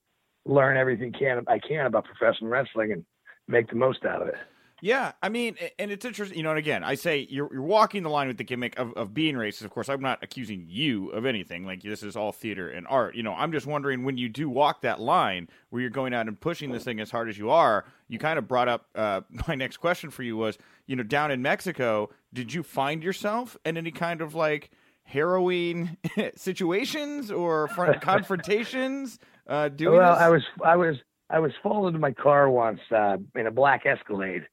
[0.47, 3.05] learn everything can I can about professional wrestling and
[3.47, 4.36] make the most out of it.
[4.80, 6.51] Yeah, I mean, and it's interesting, you know.
[6.51, 9.34] And again, I say you're you're walking the line with the gimmick of, of being
[9.34, 9.64] racist.
[9.64, 11.66] Of course, I'm not accusing you of anything.
[11.66, 13.16] Like this is all theater and art.
[13.16, 16.28] You know, I'm just wondering when you do walk that line where you're going out
[16.28, 17.86] and pushing this thing as hard as you are.
[18.08, 21.32] You kind of brought up uh, my next question for you was, you know, down
[21.32, 24.71] in Mexico, did you find yourself in any kind of like
[25.03, 25.97] harrowing
[26.36, 29.19] situations or front confrontations?
[29.47, 30.21] Uh, doing well, this?
[30.21, 30.97] I was I was
[31.30, 34.47] I was falling into my car once uh, in a black Escalade,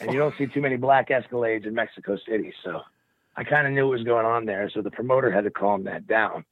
[0.00, 2.80] and you don't see too many black Escalades in Mexico City, so
[3.36, 4.70] I kind of knew what was going on there.
[4.72, 6.44] So the promoter had to calm that down.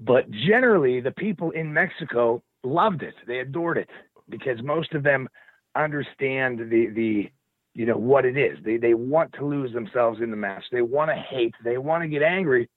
[0.00, 3.90] But generally, the people in Mexico loved it; they adored it
[4.28, 5.28] because most of them
[5.74, 7.30] understand the the
[7.78, 8.58] you know what it is.
[8.64, 10.64] They they want to lose themselves in the match.
[10.72, 11.54] They want to hate.
[11.62, 12.68] They want to get angry.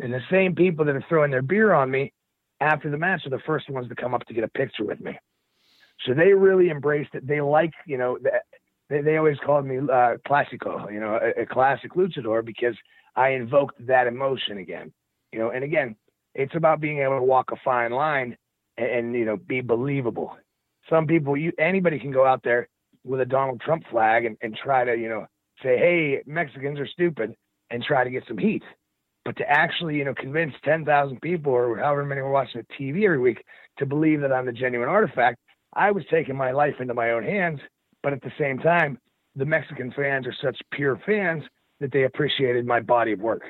[0.00, 2.12] And the same people that are throwing their beer on me
[2.60, 5.00] after the match are the first ones to come up to get a picture with
[5.00, 5.16] me.
[6.04, 7.24] So they really embraced it.
[7.24, 8.18] They like, you know,
[8.90, 12.74] they, they always called me uh, classico, you know, a, a classic luchador because
[13.14, 14.92] I invoked that emotion again,
[15.32, 15.94] you know, and again,
[16.34, 18.36] it's about being able to walk a fine line
[18.76, 20.36] and, and you know, be believable.
[20.90, 22.68] some people, you anybody can go out there
[23.08, 25.26] with a Donald Trump flag and, and try to, you know,
[25.62, 27.34] say, hey, Mexicans are stupid
[27.70, 28.62] and try to get some heat.
[29.24, 33.04] But to actually, you know, convince 10,000 people or however many were watching the TV
[33.04, 33.44] every week
[33.78, 35.38] to believe that I'm the genuine artifact,
[35.74, 37.60] I was taking my life into my own hands.
[38.02, 38.98] But at the same time,
[39.36, 41.42] the Mexican fans are such pure fans
[41.80, 43.42] that they appreciated my body of work.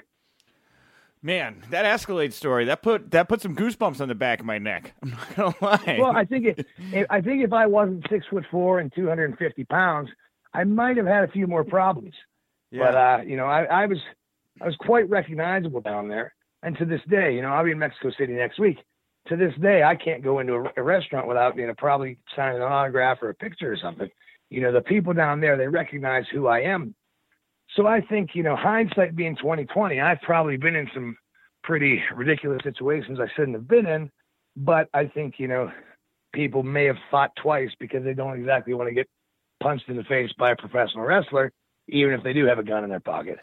[1.20, 4.58] Man, that Escalade story that put that put some goosebumps on the back of my
[4.58, 4.94] neck.
[5.02, 5.98] I'm not gonna lie.
[6.00, 10.08] Well, I think it, I think if I wasn't six foot four and 250 pounds,
[10.54, 12.14] I might have had a few more problems.
[12.70, 12.84] Yeah.
[12.84, 13.98] But uh, you know, I, I was
[14.60, 17.78] I was quite recognizable down there, and to this day, you know, I'll be in
[17.78, 18.78] Mexico City next week.
[19.28, 22.58] To this day, I can't go into a, a restaurant without you know probably signing
[22.58, 24.08] an autograph or a picture or something.
[24.50, 26.94] You know, the people down there they recognize who I am
[27.76, 31.16] so I think, you know, hindsight being 2020, I've probably been in some
[31.62, 34.10] pretty ridiculous situations I shouldn't have been in.
[34.56, 35.70] But I think, you know,
[36.32, 39.08] people may have thought twice because they don't exactly want to get
[39.60, 41.52] punched in the face by a professional wrestler,
[41.88, 43.38] even if they do have a gun in their pocket.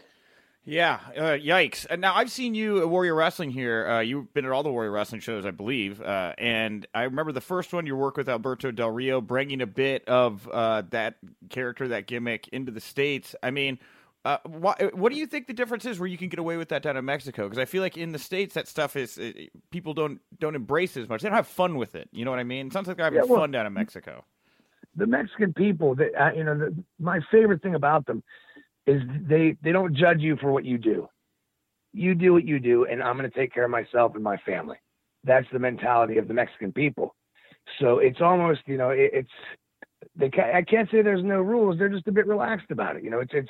[0.67, 1.85] Yeah, uh, yikes!
[1.87, 3.87] And now I've seen you at Warrior Wrestling here.
[3.87, 6.01] Uh, you've been at all the Warrior Wrestling shows, I believe.
[6.01, 9.67] Uh, and I remember the first one you worked with Alberto Del Rio, bringing a
[9.67, 11.17] bit of uh, that
[11.49, 13.35] character, that gimmick into the states.
[13.43, 13.77] I mean,
[14.25, 16.69] uh, what, what do you think the difference is where you can get away with
[16.69, 17.43] that down in Mexico?
[17.43, 19.31] Because I feel like in the states that stuff is uh,
[19.69, 21.21] people don't don't embrace it as much.
[21.21, 22.09] They don't have fun with it.
[22.11, 22.67] You know what I mean?
[22.67, 24.25] It sounds like they're having yeah, well, fun down in Mexico.
[24.95, 28.23] The Mexican people, uh, you know, the, my favorite thing about them
[28.87, 31.07] is they they don't judge you for what you do.
[31.93, 34.37] You do what you do, and I'm going to take care of myself and my
[34.37, 34.77] family.
[35.23, 37.15] That's the mentality of the Mexican people.
[37.79, 39.29] So it's almost, you know, it, it's
[40.15, 40.31] they.
[40.51, 41.77] I can't say there's no rules.
[41.77, 43.03] They're just a bit relaxed about it.
[43.03, 43.49] You know, it's it's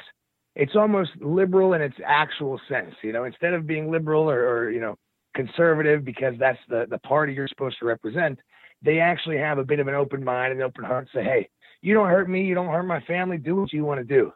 [0.55, 2.95] it's almost liberal in its actual sense.
[3.03, 4.95] You know, instead of being liberal or, or you know
[5.35, 8.39] conservative because that's the the party you're supposed to represent,
[8.81, 11.09] they actually have a bit of an open mind and open heart.
[11.13, 11.49] And say, hey,
[11.81, 13.37] you don't hurt me, you don't hurt my family.
[13.37, 14.31] Do what you want to do.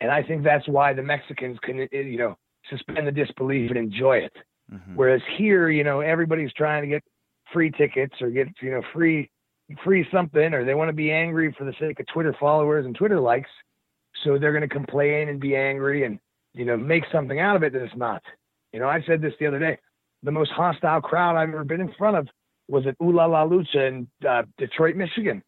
[0.00, 2.36] And I think that's why the Mexicans can, eh, you know,
[2.68, 4.32] suspend the disbelief and enjoy it.
[4.72, 4.96] Mm-hmm.
[4.96, 7.02] Whereas here, you know, everybody's trying to get
[7.52, 9.30] free tickets or get, you know, free
[9.82, 12.94] free something, or they want to be angry for the sake of Twitter followers and
[12.94, 13.48] Twitter likes.
[14.24, 16.18] So they're going to complain and be angry and,
[16.54, 18.22] you know, make something out of it that it's not.
[18.72, 19.78] You know, I said this the other day.
[20.22, 22.28] The most hostile crowd I've ever been in front of
[22.68, 25.42] was at Ooh La La Lucha in uh, Detroit, Michigan.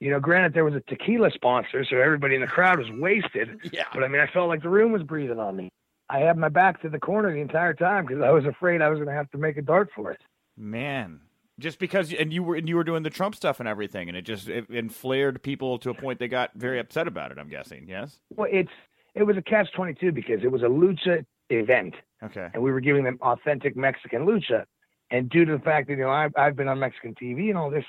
[0.00, 3.60] You know, granted there was a tequila sponsor, so everybody in the crowd was wasted.
[3.72, 3.84] Yeah.
[3.92, 5.70] But I mean, I felt like the room was breathing on me.
[6.10, 8.88] I had my back to the corner the entire time because I was afraid I
[8.88, 10.20] was going to have to make a dart for it.
[10.56, 11.20] Man,
[11.58, 14.16] just because and you were and you were doing the Trump stuff and everything, and
[14.16, 17.38] it just it, it flared people to a point they got very upset about it.
[17.38, 18.20] I'm guessing, yes.
[18.34, 18.70] Well, it's
[19.14, 21.94] it was a catch twenty two because it was a lucha event.
[22.22, 22.48] Okay.
[22.54, 24.64] And we were giving them authentic Mexican lucha,
[25.10, 27.58] and due to the fact that you know I've I've been on Mexican TV and
[27.58, 27.84] all this,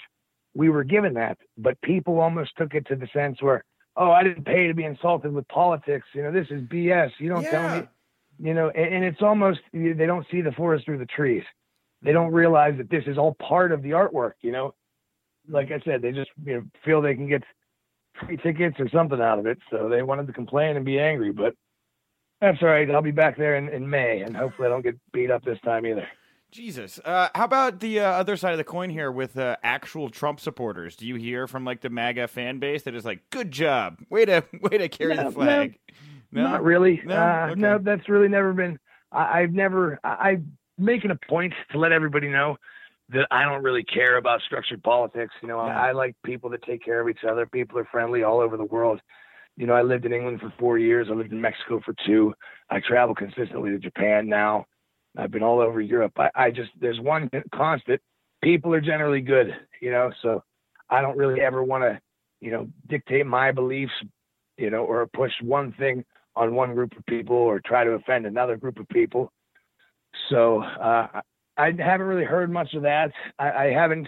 [0.56, 3.64] we were given that, but people almost took it to the sense where
[3.96, 6.08] oh I didn't pay to be insulted with politics.
[6.14, 7.12] You know this is BS.
[7.20, 7.52] You don't yeah.
[7.52, 7.88] tell me.
[8.42, 11.44] You know, and, and it's almost they don't see the forest through the trees
[12.02, 14.34] they don't realize that this is all part of the artwork.
[14.42, 14.76] You know,
[15.48, 17.44] like I said, they just you know feel they can get
[18.26, 21.32] free tickets or something out of it, so they wanted to complain and be angry.
[21.32, 21.56] But
[22.42, 22.90] that's all right.
[22.90, 25.60] I'll be back there in, in May, and hopefully I don't get beat up this
[25.64, 26.08] time either.
[26.52, 27.00] Jesus.
[27.06, 30.40] Uh, how about the uh, other side of the coin here with uh, actual Trump
[30.40, 30.96] supporters?
[30.96, 34.26] Do you hear from like the MAGA fan base that is like, "Good job, way
[34.26, 35.78] to way to carry no, the flag"?
[36.32, 36.50] No, no?
[36.50, 37.02] not really.
[37.06, 37.16] No?
[37.16, 37.62] Uh, okay.
[37.62, 38.80] no, that's really never been.
[39.12, 40.00] I, have never.
[40.04, 40.40] I,
[40.80, 42.58] making a point to let everybody know
[43.10, 45.34] that I don't really care about structured politics.
[45.42, 45.80] You know, yeah.
[45.80, 47.46] I, I like people that take care of each other.
[47.46, 49.02] People are friendly all over the world.
[49.58, 51.08] You know, I lived in England for four years.
[51.10, 52.34] I lived in Mexico for two.
[52.70, 54.66] I travel consistently to Japan now.
[55.18, 56.14] I've been all over Europe.
[56.18, 58.00] I, I just there's one constant.
[58.42, 60.44] People are generally good, you know, so
[60.90, 62.00] I don't really ever want to,
[62.40, 63.92] you know, dictate my beliefs,
[64.58, 66.06] you know, or push one thing
[66.36, 69.32] on one group of people or try to offend another group of people.
[70.30, 71.22] So uh,
[71.58, 73.12] I haven't really heard much of that.
[73.38, 74.08] I, I haven't.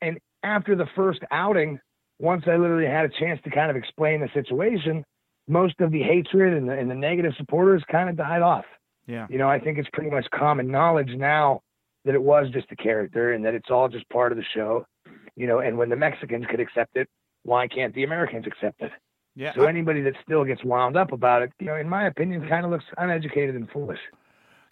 [0.00, 1.78] And after the first outing,
[2.18, 5.04] once I literally had a chance to kind of explain the situation,
[5.48, 8.64] most of the hatred and the, and the negative supporters kind of died off.
[9.06, 9.26] Yeah.
[9.28, 11.60] You know, I think it's pretty much common knowledge now
[12.04, 14.86] that it was just a character and that it's all just part of the show.
[15.36, 17.08] You know, and when the Mexicans could accept it,
[17.42, 18.92] why can't the Americans accept it?
[19.34, 19.54] Yeah.
[19.54, 22.64] So anybody that still gets wound up about it, you know, in my opinion, kind
[22.64, 23.98] of looks uneducated and foolish.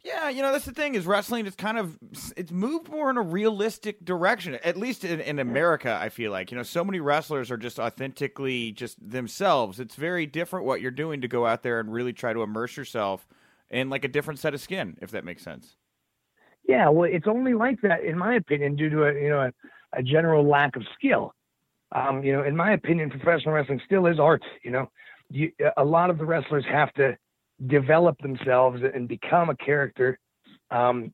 [0.02, 1.98] Yeah, you know that's the thing is wrestling is kind of
[2.34, 4.54] it's moved more in a realistic direction.
[4.64, 7.78] At least in, in America, I feel like you know so many wrestlers are just
[7.78, 9.78] authentically just themselves.
[9.78, 12.78] It's very different what you're doing to go out there and really try to immerse
[12.78, 13.28] yourself
[13.68, 15.76] in like a different set of skin, if that makes sense.
[16.66, 19.52] Yeah, well, it's only like that in my opinion due to a you know a,
[19.98, 21.34] a general lack of skill.
[21.92, 24.42] Um, you know, in my opinion, professional wrestling still is art.
[24.62, 24.90] You know,
[25.28, 27.18] you, a lot of the wrestlers have to
[27.66, 30.18] develop themselves and become a character.
[30.70, 31.12] Um,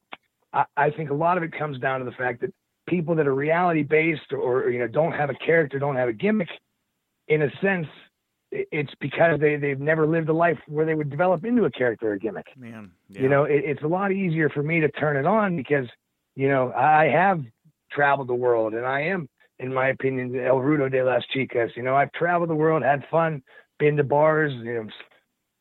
[0.53, 2.53] I, I think a lot of it comes down to the fact that
[2.87, 6.09] people that are reality based or, or you know don't have a character, don't have
[6.09, 6.49] a gimmick,
[7.29, 7.87] in a sense,
[8.53, 12.13] it's because they they've never lived a life where they would develop into a character
[12.13, 12.47] or gimmick.
[12.57, 13.23] Man, yeah.
[13.23, 15.87] you know, it, it's a lot easier for me to turn it on because
[16.35, 17.41] you know I have
[17.91, 19.29] traveled the world and I am,
[19.59, 21.71] in my opinion, El Rudo de las Chicas.
[21.77, 23.43] You know, I've traveled the world, had fun,
[23.79, 24.87] been to bars, you know,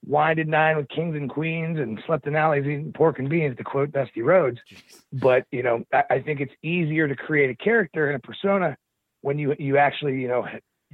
[0.06, 3.58] wined at nine with kings and queens, and slept in alleys eating pork and beans,
[3.58, 4.60] to quote Dusty Rhodes.
[4.72, 5.01] Jeez.
[5.14, 8.78] But you know, I, I think it's easier to create a character and a persona
[9.22, 10.45] when you you actually you know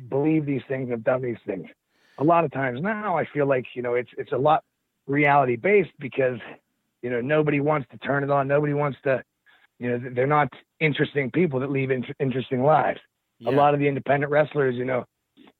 [0.10, 1.68] believe these things and have done these things
[2.18, 4.64] a lot of times now I feel like you know it's it's a lot
[5.08, 6.40] reality based because
[7.02, 8.48] you know nobody wants to turn it on.
[8.48, 9.24] Nobody wants to
[9.80, 10.50] you know they're not
[10.80, 13.00] interesting people that lead in- interesting lives.
[13.40, 13.50] Yeah.
[13.50, 15.06] A lot of the independent wrestlers, you know,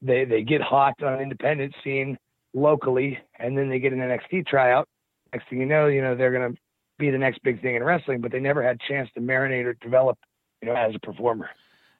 [0.02, 2.18] they they get hot on independent scene
[2.54, 4.88] locally, and then they get an NXT tryout.
[5.34, 6.56] Next thing you know, you know they're gonna
[6.98, 9.74] be the next big thing in wrestling, but they never had chance to marinate or
[9.74, 10.18] develop,
[10.62, 11.50] you know, as a performer.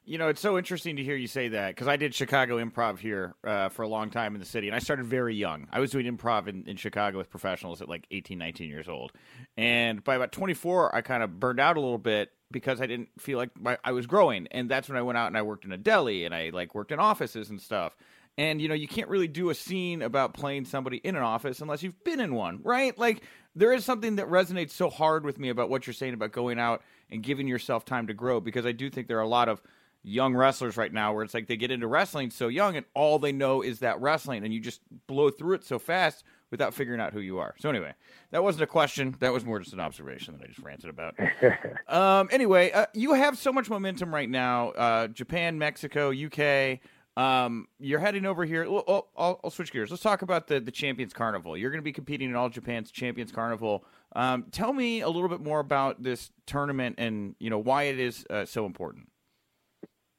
[0.04, 2.98] You know, it's so interesting to hear you say that because I did Chicago improv
[2.98, 5.68] here uh, for a long time in the city, and I started very young.
[5.70, 9.12] I was doing improv in, in Chicago with professionals at like 18, 19 years old.
[9.56, 13.10] And by about 24, I kind of burned out a little bit because I didn't
[13.18, 14.48] feel like my, I was growing.
[14.50, 16.74] And that's when I went out and I worked in a deli and I like
[16.74, 17.96] worked in offices and stuff.
[18.38, 21.60] And you know, you can't really do a scene about playing somebody in an office
[21.60, 22.96] unless you've been in one, right?
[22.98, 23.22] Like
[23.54, 26.58] there is something that resonates so hard with me about what you're saying about going
[26.58, 29.48] out and giving yourself time to grow because I do think there are a lot
[29.48, 29.60] of
[30.02, 33.18] young wrestlers right now where it's like they get into wrestling so young and all
[33.18, 37.00] they know is that wrestling and you just blow through it so fast without figuring
[37.00, 37.54] out who you are.
[37.58, 37.94] So anyway,
[38.30, 39.16] that wasn't a question.
[39.20, 41.14] That was more just an observation that I just ranted about.
[41.88, 44.70] um, anyway, uh, you have so much momentum right now.
[44.70, 46.80] Uh, Japan, Mexico, UK.
[47.16, 48.64] Um, you're heading over here.
[48.64, 49.90] I'll, I'll, I'll, switch gears.
[49.90, 51.58] Let's talk about the, the Champions Carnival.
[51.58, 53.84] You're going to be competing in All Japan's Champions Carnival.
[54.16, 57.98] Um, tell me a little bit more about this tournament and you know why it
[57.98, 59.10] is uh, so important.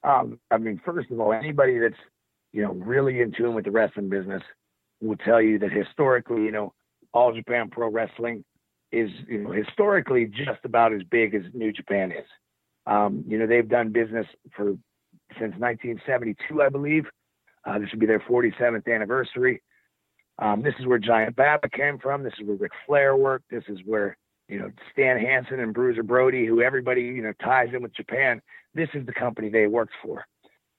[0.03, 1.99] Um, I mean, first of all, anybody that's
[2.51, 4.43] you know really in tune with the wrestling business
[5.01, 6.73] will tell you that historically, you know,
[7.13, 8.43] All Japan Pro Wrestling
[8.91, 12.27] is you know historically just about as big as New Japan is.
[12.85, 14.75] Um, you know, they've done business for
[15.31, 17.05] since 1972, I believe.
[17.65, 19.61] Uh, this would be their 47th anniversary.
[20.39, 22.23] Um, this is where Giant Baba came from.
[22.23, 23.49] This is where Ric Flair worked.
[23.49, 24.17] This is where
[24.49, 28.41] you know Stan Hansen and Bruiser Brody, who everybody you know ties in with Japan
[28.73, 30.25] this is the company they worked for.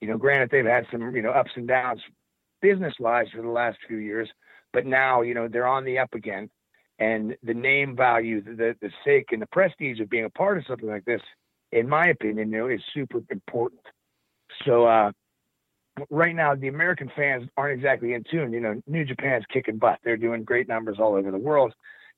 [0.01, 2.01] You know, granted they've had some, you know, ups and downs
[2.61, 4.29] business wise for the last few years,
[4.73, 6.49] but now, you know, they're on the up again.
[6.97, 10.65] And the name value, the the sake and the prestige of being a part of
[10.65, 11.21] something like this,
[11.73, 13.81] in my opinion, you know, is super important.
[14.65, 15.11] So uh
[16.09, 18.53] right now the American fans aren't exactly in tune.
[18.53, 19.99] You know, New Japan's kicking butt.
[20.03, 21.73] They're doing great numbers all over the world.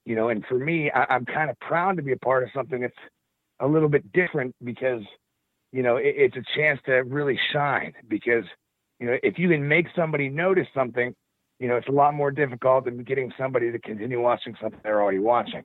[0.05, 2.49] You know, and for me, I, I'm kind of proud to be a part of
[2.55, 2.95] something that's
[3.59, 5.03] a little bit different because
[5.71, 8.43] you know, it, it's a chance to really shine because,
[8.99, 11.13] you know, if you can make somebody notice something,
[11.59, 15.01] you know, it's a lot more difficult than getting somebody to continue watching something they're
[15.01, 15.63] already watching.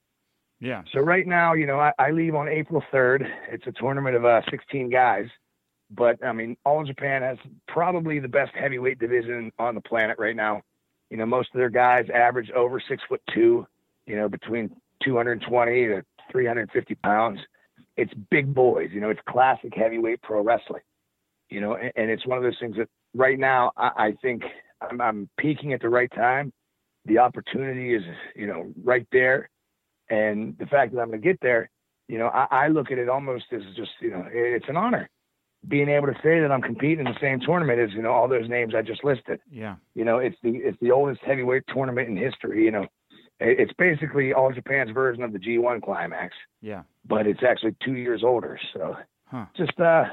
[0.61, 0.83] Yeah.
[0.93, 3.27] So right now, you know, I, I leave on April 3rd.
[3.51, 5.27] It's a tournament of uh, 16 guys,
[5.95, 7.39] but I mean, All of Japan has
[7.69, 10.63] probably the best heavyweight division on the planet right now.
[11.11, 13.67] You know, most of their guys average over six foot two.
[14.07, 17.39] You know, between 220 to 350 pounds
[17.97, 18.91] it's big boys.
[18.93, 20.83] You know, it's classic heavyweight pro wrestling.
[21.51, 24.43] You know, and, and it's one of those things that right now I, I think
[24.81, 26.53] I'm, I'm peaking at the right time.
[27.05, 28.03] The opportunity is,
[28.37, 29.51] you know, right there,
[30.09, 31.69] and the fact that I'm going to get there,
[32.09, 35.11] you know, I, I look at it almost as just, you know, it's an honor
[35.69, 38.29] being able to say that I'm competing in the same tournament as you know all
[38.29, 39.41] those names I just listed.
[39.51, 39.77] Yeah.
[39.95, 42.65] You know, it's the it's the oldest heavyweight tournament in history.
[42.65, 42.87] You know,
[43.45, 46.35] it's basically all Japan's version of the G1 climax.
[46.61, 46.83] Yeah.
[47.05, 48.59] But it's actually two years older.
[48.73, 48.97] So
[49.27, 49.47] huh.
[49.57, 50.05] just, uh,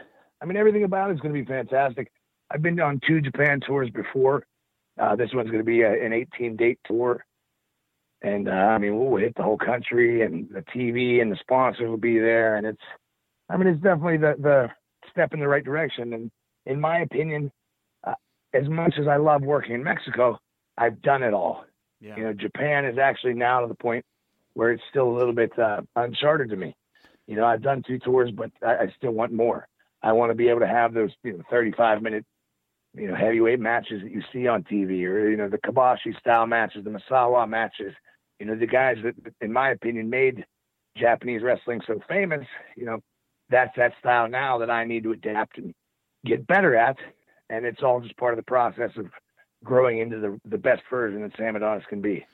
[0.41, 2.11] I mean, everything about it's going to be fantastic.
[2.51, 4.45] I've been on two Japan tours before.
[4.99, 7.23] Uh, this one's going to be a, an 18 date tour.
[8.21, 11.87] And, uh, I mean, we'll hit the whole country and the TV and the sponsors
[11.87, 12.55] will be there.
[12.55, 12.81] And it's,
[13.49, 14.69] I mean, it's definitely the, the
[15.11, 16.13] step in the right direction.
[16.13, 16.31] And
[16.65, 17.51] in my opinion,
[18.05, 18.13] uh,
[18.53, 20.39] as much as I love working in Mexico,
[20.77, 21.65] I've done it all.
[22.01, 22.15] Yeah.
[22.15, 24.05] You know, Japan is actually now to the point
[24.53, 26.75] where it's still a little bit uh, uncharted to me.
[27.27, 29.67] You know, I've done two tours, but I, I still want more.
[30.01, 32.25] I want to be able to have those you know 35 minute
[32.95, 36.47] you know heavyweight matches that you see on TV, or you know the Kobashi style
[36.47, 37.93] matches, the Misawa matches.
[38.39, 40.45] You know the guys that, in my opinion, made
[40.97, 42.45] Japanese wrestling so famous.
[42.75, 42.99] You know,
[43.49, 45.73] that's that style now that I need to adapt and
[46.25, 46.97] get better at.
[47.49, 49.07] and it's all just part of the process of
[49.63, 52.25] growing into the the best version that Sam Adonis can be.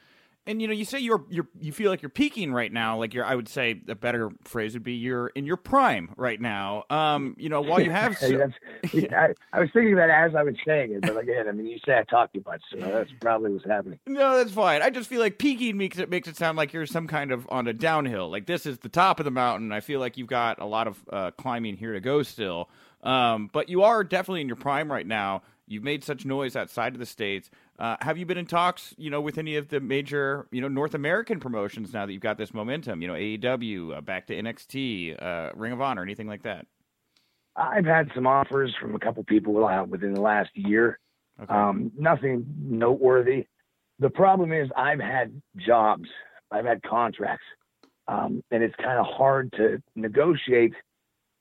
[0.48, 3.00] And you know, you say you're you're you feel like you're peaking right now.
[3.00, 6.40] Like you're, I would say a better phrase would be you're in your prime right
[6.40, 6.84] now.
[6.90, 8.28] Um, you know, while you have, so,
[8.94, 11.80] I, I, was thinking that as I was saying it, but again, I mean, you
[11.86, 14.00] say I talk too much, so that's probably what's happening.
[14.06, 14.84] No, that's fine.
[14.84, 17.48] I just feel like peaking makes it makes it sound like you're some kind of
[17.50, 18.30] on a downhill.
[18.30, 19.72] Like this is the top of the mountain.
[19.72, 22.70] I feel like you've got a lot of uh, climbing here to go still.
[23.02, 25.44] Um, but you are definitely in your prime right now.
[25.68, 27.50] You've made such noise outside of the states.
[27.80, 30.68] Uh, have you been in talks, you know, with any of the major, you know,
[30.68, 33.02] North American promotions now that you've got this momentum?
[33.02, 36.68] You know, AEW, uh, back to NXT, uh, Ring of Honor, anything like that?
[37.56, 41.00] I've had some offers from a couple people uh, within the last year.
[41.42, 41.54] Okay.
[41.54, 43.48] Um, nothing noteworthy.
[44.00, 46.08] The problem is I've had jobs,
[46.52, 47.46] I've had contracts,
[48.08, 50.74] um, and it's kind of hard to negotiate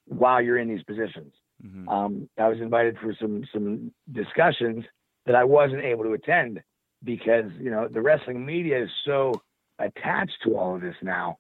[0.07, 1.33] while you're in these positions.
[1.65, 1.89] Mm-hmm.
[1.89, 4.85] Um, I was invited for some some discussions
[5.27, 6.63] that I wasn't able to attend
[7.03, 9.33] because you know the wrestling media is so
[9.79, 11.39] attached to all of this now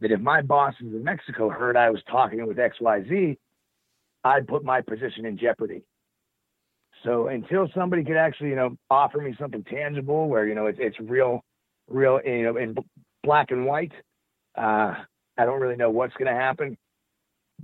[0.00, 3.36] that if my bosses in Mexico heard I was talking with XYZ,
[4.24, 5.82] I'd put my position in jeopardy.
[7.04, 10.78] So until somebody could actually, you know, offer me something tangible where, you know, it's,
[10.80, 11.44] it's real,
[11.88, 12.74] real, you know, in
[13.22, 13.92] black and white,
[14.56, 14.94] uh,
[15.36, 16.76] I don't really know what's going to happen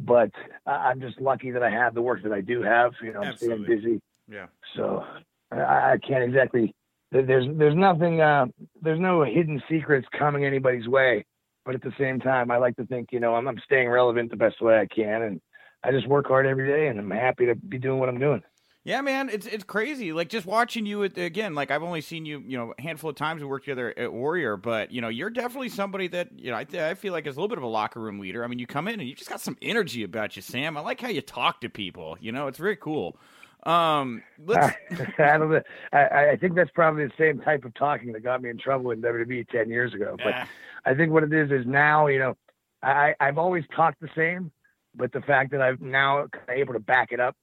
[0.04, 0.30] but
[0.66, 2.92] I'm just lucky that I have the work that I do have.
[3.02, 3.64] You know, I'm Absolutely.
[3.64, 4.00] staying busy.
[4.28, 4.46] Yeah.
[4.76, 5.04] So
[5.50, 6.74] I, I can't exactly.
[7.12, 8.20] There's there's nothing.
[8.20, 8.46] Uh,
[8.80, 11.24] there's no hidden secrets coming anybody's way.
[11.64, 14.30] But at the same time, I like to think, you know, I'm, I'm staying relevant
[14.30, 15.40] the best way I can, and
[15.84, 18.42] I just work hard every day, and I'm happy to be doing what I'm doing.
[18.82, 20.12] Yeah, man, it's it's crazy.
[20.12, 21.54] Like just watching you at, again.
[21.54, 24.10] Like I've only seen you, you know, a handful of times we worked together at
[24.10, 27.36] Warrior, but you know, you're definitely somebody that you know I, I feel like is
[27.36, 28.42] a little bit of a locker room leader.
[28.42, 30.78] I mean, you come in and you just got some energy about you, Sam.
[30.78, 32.16] I like how you talk to people.
[32.20, 33.18] You know, it's very cool.
[33.64, 34.74] Um, let's...
[35.18, 35.62] I, don't
[35.92, 38.92] I, I think that's probably the same type of talking that got me in trouble
[38.92, 40.16] in WWE ten years ago.
[40.16, 40.48] But
[40.86, 42.36] I think what it is is now, you know,
[42.82, 44.50] I I've always talked the same,
[44.94, 47.36] but the fact that I'm now able to back it up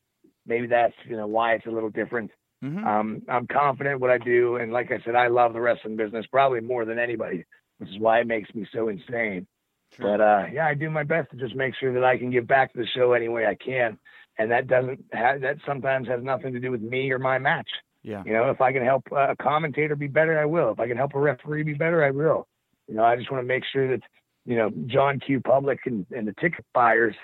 [0.48, 2.32] maybe that's you know why it's a little different.
[2.64, 2.88] Mm-hmm.
[2.88, 6.26] Um, I'm confident what I do, and like I said, I love the wrestling business
[6.32, 7.46] probably more than anybody,
[7.78, 9.46] which is why it makes me so insane.
[9.96, 10.18] Sure.
[10.18, 12.48] But uh, yeah, I do my best to just make sure that I can give
[12.48, 13.98] back to the show any way I can,
[14.38, 17.70] and that doesn't have, that sometimes has nothing to do with me or my match.
[18.04, 18.24] Yeah.
[18.26, 20.72] You know, if I can help a commentator be better, I will.
[20.72, 22.48] If I can help a referee be better, I will.
[22.88, 24.02] You know, I just want to make sure that
[24.46, 25.42] you know John Q.
[25.42, 27.16] Public and, and the ticket buyers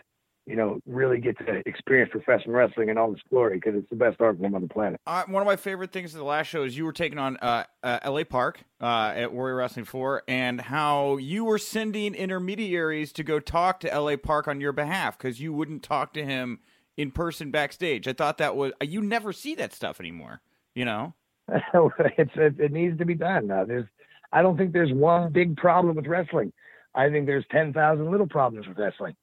[0.46, 3.96] you know, really get to experience professional wrestling in all its glory because it's the
[3.96, 5.00] best art form on the planet.
[5.08, 7.38] Uh, one of my favorite things of the last show is you were taking on
[7.38, 13.14] uh, uh, LA Park uh, at Warrior Wrestling 4 and how you were sending intermediaries
[13.14, 16.60] to go talk to LA Park on your behalf because you wouldn't talk to him
[16.98, 18.08] in person backstage.
[18.08, 20.42] I thought that was, you never see that stuff anymore,
[20.76, 21.14] you know?
[21.54, 23.50] it's, it, it, needs to be done.
[23.50, 23.88] Uh, there's,
[24.34, 26.52] I don't think there's one big problem with wrestling.
[26.96, 29.16] I think there's 10,000 little problems with wrestling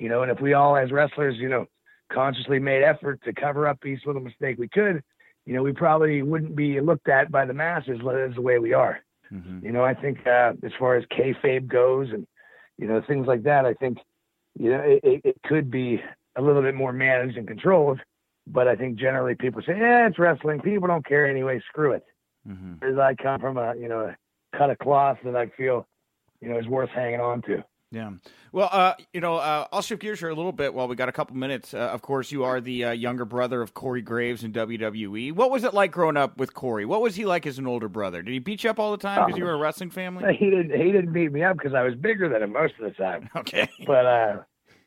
[0.00, 1.66] you know, and if we all as wrestlers, you know,
[2.10, 5.02] consciously made effort to cover up each little mistake we could,
[5.44, 8.72] you know, we probably wouldn't be looked at by the masses as the way we
[8.72, 9.00] are.
[9.30, 9.64] Mm-hmm.
[9.64, 12.26] You know, I think uh, as far as kayfabe goes and
[12.78, 13.98] you know things like that, I think
[14.58, 16.02] you know it, it could be
[16.34, 18.00] a little bit more managed and controlled.
[18.46, 20.60] But I think generally people say, "Yeah, it's wrestling.
[20.60, 21.60] People don't care anyway.
[21.68, 22.04] Screw it."
[22.48, 22.84] Mm-hmm.
[22.84, 25.86] As I come from a you know a cut of cloth that I feel
[26.40, 27.62] you know is worth hanging on to.
[27.92, 28.10] Yeah.
[28.52, 31.08] Well, uh, you know, uh, I'll shift gears here a little bit while we got
[31.08, 31.74] a couple minutes.
[31.74, 35.32] Uh, of course, you are the uh, younger brother of Corey Graves in WWE.
[35.32, 36.84] What was it like growing up with Corey?
[36.84, 38.22] What was he like as an older brother?
[38.22, 40.36] Did he beat you up all the time because you were a wrestling family?
[40.36, 40.70] He didn't.
[40.70, 43.28] He didn't beat me up because I was bigger than him most of the time.
[43.40, 43.68] Okay.
[43.86, 44.36] But uh,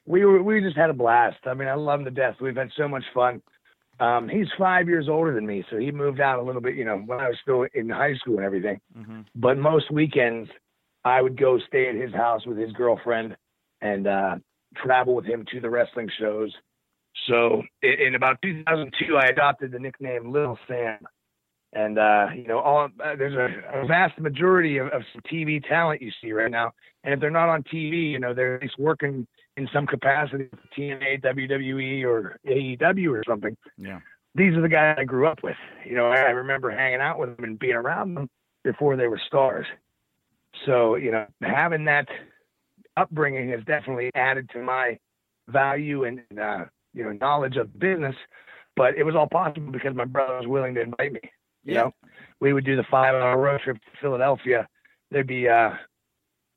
[0.06, 1.38] we were we just had a blast.
[1.46, 2.36] I mean, I love him to death.
[2.40, 3.42] We've had so much fun.
[4.00, 6.76] Um, he's five years older than me, so he moved out a little bit.
[6.76, 8.80] You know, when I was still in high school and everything.
[8.98, 9.22] Mm-hmm.
[9.36, 10.50] But most weekends,
[11.06, 13.36] I would go stay at his house with his girlfriend
[13.82, 14.36] and uh,
[14.78, 16.54] travel with him to the wrestling shows.
[17.28, 21.00] So in, in about 2002, I adopted the nickname Little Sam.
[21.74, 25.02] And uh, you know, all uh, there's a, a, vast majority of, of
[25.32, 26.72] TV talent you see right now,
[27.04, 29.26] and if they're not on TV, you know, they're at least working
[29.58, 33.58] in some capacity for TNA, WWE, or AEW or something.
[33.76, 34.02] Yeah,
[34.36, 35.56] these are the guys I grew up with.
[35.84, 38.30] You know, I remember hanging out with them and being around them
[38.64, 39.66] before they were stars.
[40.66, 42.08] So you know, having that
[42.98, 44.98] upbringing has definitely added to my
[45.50, 48.16] value and uh, you know knowledge of business.
[48.76, 51.20] But it was all possible because my brother was willing to invite me.
[51.64, 51.82] You yeah.
[51.82, 51.92] know,
[52.40, 54.68] we would do the five-hour road trip to Philadelphia.
[55.12, 55.72] There'd be, uh,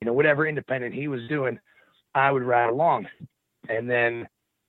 [0.01, 1.59] you know, whatever independent he was doing,
[2.15, 3.07] I would ride along,
[3.69, 4.27] and then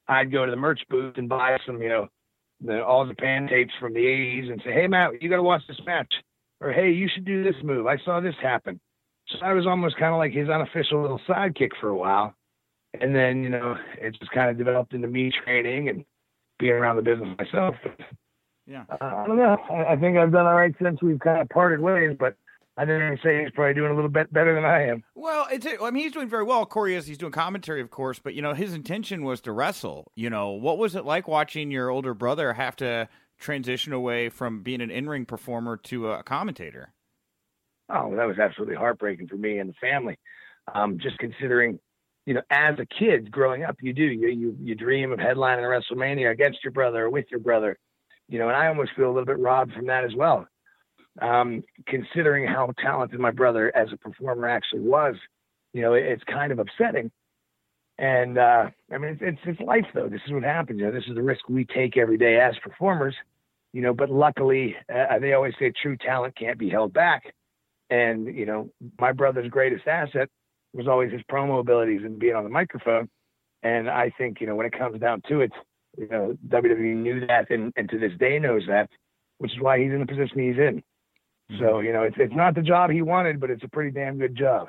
[0.07, 2.07] I'd go to the merch booth and buy some, you know,
[2.61, 5.43] the, all the pan tapes from the 80s and say, hey, Matt, you got to
[5.43, 6.11] watch this match.
[6.59, 7.85] Or, hey, you should do this move.
[7.87, 8.79] I saw this happen.
[9.29, 12.33] So I was almost kind of like his unofficial little sidekick for a while.
[12.99, 16.05] And then, you know, it just kind of developed into me training and
[16.59, 17.75] being around the business myself.
[18.65, 18.83] Yeah.
[18.89, 19.57] Uh, I don't know.
[19.69, 22.35] I, I think I've done all right since we've kind of parted ways, but
[22.77, 25.03] I didn't say he's probably doing a little bit better than I am.
[25.15, 26.65] Well, it's I mean he's doing very well.
[26.65, 30.11] Corey is he's doing commentary, of course, but you know his intention was to wrestle.
[30.15, 33.09] You know what was it like watching your older brother have to
[33.39, 36.93] transition away from being an in ring performer to a commentator?
[37.89, 40.17] Oh, that was absolutely heartbreaking for me and the family.
[40.73, 41.79] Um, just considering,
[42.25, 45.59] you know, as a kid growing up, you do you you you dream of headlining
[45.59, 47.77] a WrestleMania against your brother or with your brother,
[48.27, 50.47] you know, and I almost feel a little bit robbed from that as well
[51.21, 55.15] um, considering how talented my brother as a performer actually was,
[55.73, 57.11] you know, it, it's kind of upsetting.
[57.97, 60.07] And uh, I mean, it's, it's, it's life though.
[60.07, 60.79] This is what happens.
[60.79, 63.15] You know, this is the risk we take every day as performers.
[63.73, 67.23] You know, but luckily, uh, they always say true talent can't be held back.
[67.89, 68.69] And you know,
[68.99, 70.29] my brother's greatest asset
[70.73, 73.09] was always his promo abilities and being on the microphone.
[73.63, 75.51] And I think you know, when it comes down to it,
[75.97, 78.89] you know, WWE knew that, and, and to this day knows that,
[79.39, 80.83] which is why he's in the position he's in.
[81.59, 81.85] So mm-hmm.
[81.85, 84.35] you know, it's it's not the job he wanted, but it's a pretty damn good
[84.35, 84.67] job.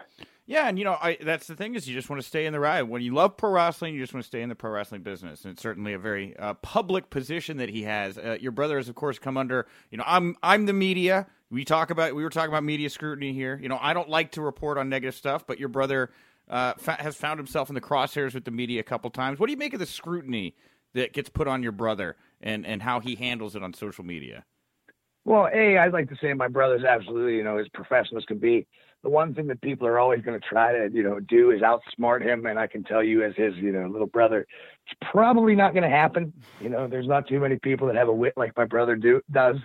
[0.48, 2.54] Yeah, and you know, I, that's the thing is you just want to stay in
[2.54, 2.84] the ride.
[2.84, 5.44] When you love pro wrestling, you just want to stay in the pro wrestling business.
[5.44, 8.16] And it's certainly a very uh, public position that he has.
[8.16, 9.66] Uh, your brother has, of course, come under.
[9.90, 11.26] You know, I'm I'm the media.
[11.50, 13.58] We talk about we were talking about media scrutiny here.
[13.62, 16.10] You know, I don't like to report on negative stuff, but your brother
[16.48, 19.38] uh, fa- has found himself in the crosshairs with the media a couple times.
[19.38, 20.56] What do you make of the scrutiny
[20.94, 24.46] that gets put on your brother and and how he handles it on social media?
[25.26, 28.38] Well, A, I'd like to say my brother's absolutely, you know, as professional as can
[28.38, 28.66] be.
[29.04, 31.62] The one thing that people are always going to try to, you know, do is
[31.62, 32.46] outsmart him.
[32.46, 34.46] And I can tell you, as his, you know, little brother,
[34.86, 36.32] it's probably not going to happen.
[36.60, 39.20] You know, there's not too many people that have a wit like my brother do
[39.30, 39.56] does.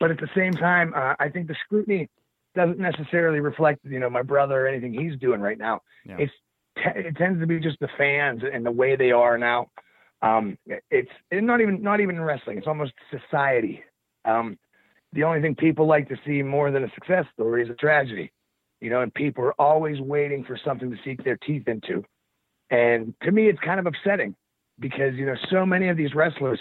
[0.00, 2.08] But at the same time, uh, I think the scrutiny
[2.54, 5.80] doesn't necessarily reflect, you know, my brother or anything he's doing right now.
[6.04, 6.16] Yeah.
[6.18, 6.32] It's
[6.76, 9.70] it tends to be just the fans and the way they are now.
[10.22, 10.58] Um,
[10.90, 12.58] it's not even not even wrestling.
[12.58, 13.82] It's almost society.
[14.24, 14.58] Um,
[15.12, 18.32] the only thing people like to see more than a success story is a tragedy.
[18.80, 22.04] You know, and people are always waiting for something to sink their teeth into.
[22.70, 24.34] And to me, it's kind of upsetting
[24.78, 26.60] because, you know, so many of these wrestlers,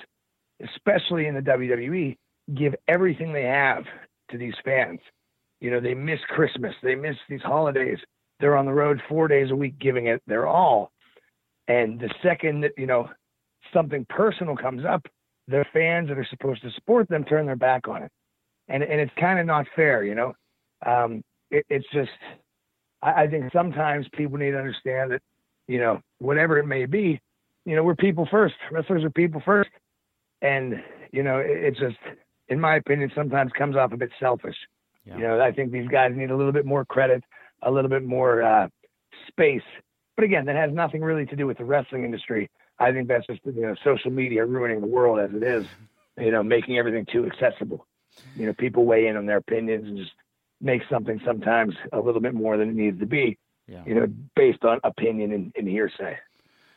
[0.64, 2.18] especially in the WWE,
[2.56, 3.84] give everything they have
[4.32, 5.00] to these fans.
[5.60, 7.98] You know, they miss Christmas, they miss these holidays.
[8.40, 10.92] They're on the road four days a week giving it their all.
[11.68, 13.10] And the second that, you know,
[13.74, 15.06] something personal comes up,
[15.48, 18.12] their fans that are supposed to support them turn their back on it
[18.68, 20.34] and and it's kind of not fair, you know.
[20.86, 22.12] Um, it, it's just,
[23.02, 25.22] I, I think sometimes people need to understand that,
[25.68, 27.20] you know, whatever it may be,
[27.66, 28.56] you know, we're people first.
[28.72, 29.70] Wrestlers are people first,
[30.42, 30.82] and
[31.12, 31.98] you know, it, it's just,
[32.48, 34.56] in my opinion, sometimes comes off a bit selfish.
[35.06, 35.18] Yeah.
[35.18, 37.24] You know, I think these guys need a little bit more credit,
[37.62, 38.68] a little bit more uh,
[39.28, 39.64] space.
[40.16, 42.50] But again, that has nothing really to do with the wrestling industry.
[42.80, 45.66] I think that's just you know social media ruining the world as it is.
[46.18, 47.86] You know, making everything too accessible
[48.36, 50.12] you know, people weigh in on their opinions and just
[50.62, 53.38] make something sometimes a little bit more than it needs to be,
[53.68, 53.84] yeah.
[53.86, 56.18] you know, based on opinion and, and hearsay.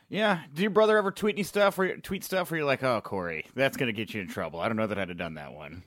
[0.09, 0.41] Yeah.
[0.53, 3.45] Did your brother ever tweet any stuff or tweet stuff where you're like, oh, Corey,
[3.55, 4.59] that's going to get you in trouble?
[4.59, 5.83] I don't know that I'd have done that one.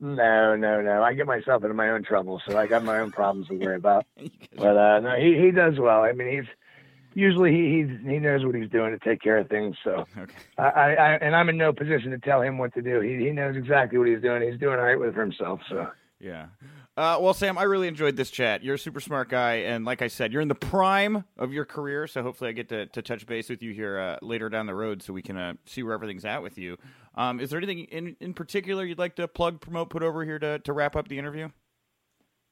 [0.00, 1.02] No, no, no.
[1.02, 3.76] I get myself into my own trouble, so I got my own problems to worry
[3.76, 4.06] about.
[4.56, 6.02] but uh, no, he he does well.
[6.02, 6.48] I mean, he's
[7.14, 9.76] usually he he's, he knows what he's doing to take care of things.
[9.82, 10.34] So okay.
[10.58, 13.00] I, I and I'm in no position to tell him what to do.
[13.00, 14.42] He he knows exactly what he's doing.
[14.42, 15.60] He's doing all right with himself.
[15.68, 15.88] So
[16.20, 16.46] yeah.
[16.96, 18.62] Uh, well, Sam, I really enjoyed this chat.
[18.62, 21.64] You're a super smart guy, and like I said, you're in the prime of your
[21.64, 22.06] career.
[22.06, 24.76] So hopefully, I get to, to touch base with you here uh, later down the
[24.76, 26.76] road, so we can uh, see where everything's at with you.
[27.16, 30.38] Um, is there anything in in particular you'd like to plug, promote, put over here
[30.38, 31.48] to to wrap up the interview?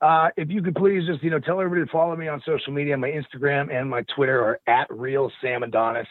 [0.00, 2.72] Uh, if you could please just, you know, tell everybody to follow me on social
[2.72, 2.96] media.
[2.96, 6.08] My Instagram and my Twitter are at real Sam Adonis.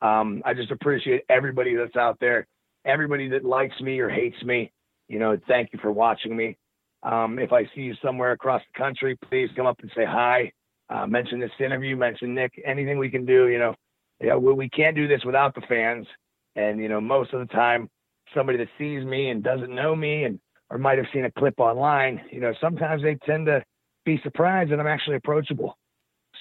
[0.00, 2.46] Um, I just appreciate everybody that's out there,
[2.84, 4.70] everybody that likes me or hates me.
[5.08, 6.56] You know, thank you for watching me.
[7.04, 10.50] Um, if I see you somewhere across the country, please come up and say hi.
[10.88, 13.48] Uh, mention this interview, mention Nick, anything we can do.
[13.48, 13.74] You know,
[14.20, 16.06] yeah, we, we can't do this without the fans.
[16.56, 17.88] And, you know, most of the time,
[18.34, 20.38] somebody that sees me and doesn't know me and
[20.70, 23.62] or might have seen a clip online, you know, sometimes they tend to
[24.04, 25.76] be surprised that I'm actually approachable.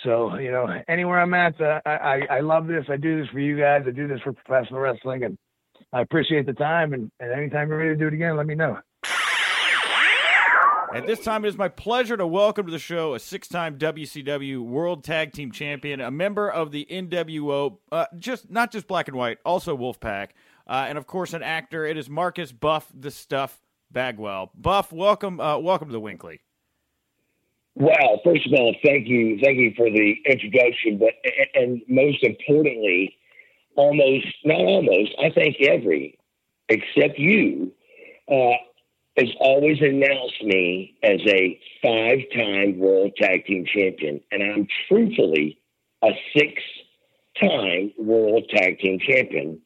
[0.03, 2.85] So, you know, anywhere I'm at, uh, I, I love this.
[2.89, 3.83] I do this for you guys.
[3.87, 5.37] I do this for professional wrestling, and
[5.93, 6.93] I appreciate the time.
[6.93, 8.79] And, and anytime you're ready to do it again, let me know.
[10.93, 13.79] At this time, it is my pleasure to welcome to the show a six time
[13.79, 19.07] WCW World Tag Team Champion, a member of the NWO, uh, just not just Black
[19.07, 20.29] and White, also Wolfpack,
[20.67, 21.83] uh, and of course an actor.
[21.83, 23.59] It is Marcus Buff the Stuff
[23.91, 24.51] Bagwell.
[24.53, 26.41] Buff, welcome, uh, welcome to the WINCLY.
[27.73, 30.99] Well, first of all, thank you, thank you for the introduction.
[30.99, 31.13] But
[31.55, 33.17] and most importantly,
[33.75, 36.19] almost not almost, I thank every
[36.69, 37.71] except you
[38.31, 38.53] uh,
[39.17, 45.59] has always announced me as a five-time World Tag Team Champion, and I'm truthfully
[46.03, 49.61] a six-time World Tag Team Champion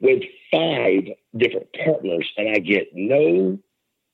[0.00, 0.22] with
[0.52, 1.04] five
[1.36, 3.58] different partners, and I get no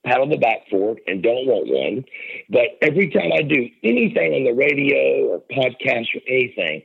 [0.05, 2.05] pat on the back for it and don't want one.
[2.51, 6.83] But every time I do anything on the radio or podcast or anything,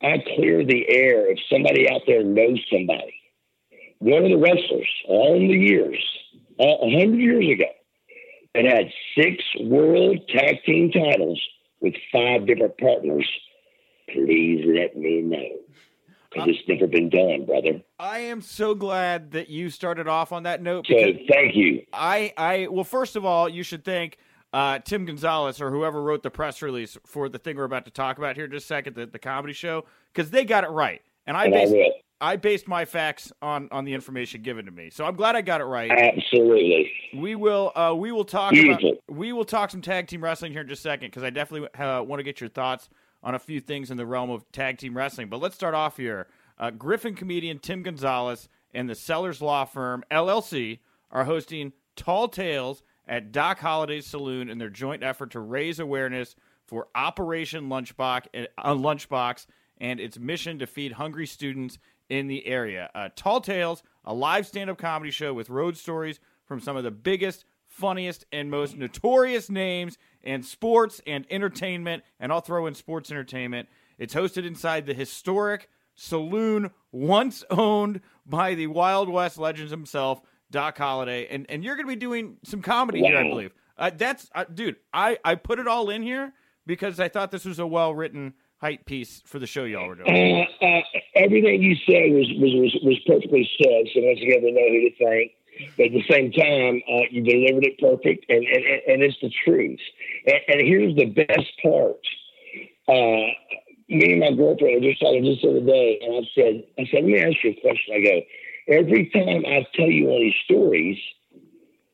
[0.00, 3.14] I clear the air if somebody out there knows somebody.
[3.98, 6.02] One of the wrestlers, all the years,
[6.58, 7.70] a hundred years ago,
[8.54, 11.40] that had six world tag team titles
[11.80, 13.28] with five different partners,
[14.08, 15.48] please let me know
[16.30, 17.82] because it's never been done, brother.
[17.98, 20.86] I am so glad that you started off on that note.
[20.88, 20.96] So
[21.30, 21.84] thank you.
[21.92, 24.18] I, I, well, first of all, you should thank
[24.52, 27.90] uh, Tim Gonzalez or whoever wrote the press release for the thing we're about to
[27.90, 30.70] talk about here in just a second, the, the comedy show, because they got it
[30.70, 31.02] right.
[31.26, 31.54] And I And
[32.22, 35.42] I based my facts on on the information given to me, so I'm glad I
[35.42, 35.90] got it right.
[35.90, 36.90] Absolutely.
[37.16, 38.80] We will uh, we will talk about
[39.10, 41.68] we will talk some tag team wrestling here in just a second because I definitely
[41.74, 42.88] uh, want to get your thoughts
[43.24, 45.28] on a few things in the realm of tag team wrestling.
[45.28, 46.28] But let's start off here.
[46.58, 50.78] Uh, Griffin comedian Tim Gonzalez and the Sellers Law Firm LLC
[51.10, 56.36] are hosting Tall Tales at Doc Holliday's Saloon in their joint effort to raise awareness
[56.66, 59.46] for Operation Lunchbox, uh, Lunchbox
[59.82, 61.78] and its mission to feed hungry students
[62.12, 62.90] in the area.
[62.94, 66.90] Uh, Tall Tales, a live stand-up comedy show with road stories from some of the
[66.90, 73.10] biggest, funniest, and most notorious names in sports and entertainment, and I'll throw in sports
[73.10, 73.66] entertainment.
[73.96, 80.20] It's hosted inside the historic saloon once owned by the Wild West legends himself,
[80.50, 83.54] Doc Holliday, and and you're going to be doing some comedy here, I believe.
[83.78, 84.76] Uh, that's uh, dude.
[84.92, 86.34] I I put it all in here
[86.66, 89.96] because I thought this was a well written hype piece for the show y'all were
[89.96, 90.46] doing.
[90.62, 90.80] Uh, uh,
[91.16, 93.90] everything you said was, was, was, was perfectly said.
[93.92, 95.32] So once again, we know who to thank.
[95.76, 99.30] But at the same time, uh, you delivered it perfect, and, and, and it's the
[99.44, 99.80] truth.
[100.26, 102.00] And, and here's the best part.
[102.88, 103.26] Uh,
[103.88, 106.82] me and my girlfriend were just talking just the other day, and I said, I
[106.88, 107.94] said, let me ask you a question.
[107.94, 108.20] I go,
[108.80, 110.98] every time I tell you of these stories,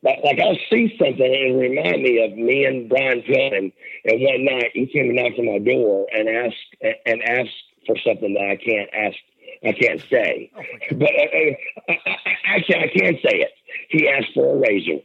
[0.01, 3.71] like, like I'll see something and remind me of me and Brian Pillman.
[4.05, 7.95] And one night he came and knocked on my door and asked and asked for
[8.05, 9.17] something that I can't ask,
[9.65, 10.51] I can't say.
[10.91, 13.51] but uh, uh, I, I, actually, I can say it.
[13.89, 15.01] He asked for a razor.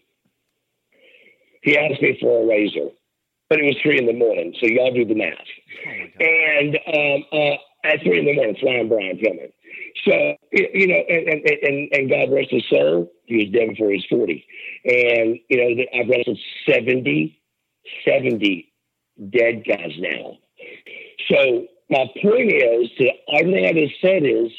[1.63, 2.91] He asked me for a razor,
[3.49, 4.55] but it was three in the morning.
[4.61, 5.33] So y'all do the math.
[6.21, 9.51] and um, uh, at three in the morning, flying Brian Pillman.
[10.05, 13.13] So you know, and, and and God rest his soul.
[13.27, 14.47] He was dead before he was forty.
[14.85, 16.39] And you know, I've wrestled
[16.69, 17.41] 70,
[18.05, 18.73] 70
[19.31, 20.39] dead guys now.
[21.31, 24.51] So my point is to everything I just said is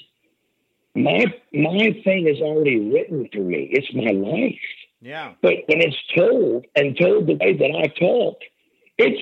[0.95, 3.70] my my thing is already written for me.
[3.72, 4.60] It's my life.
[5.02, 5.34] Yeah.
[5.41, 8.40] But when it's told and told the way that I talk,
[8.98, 9.22] it's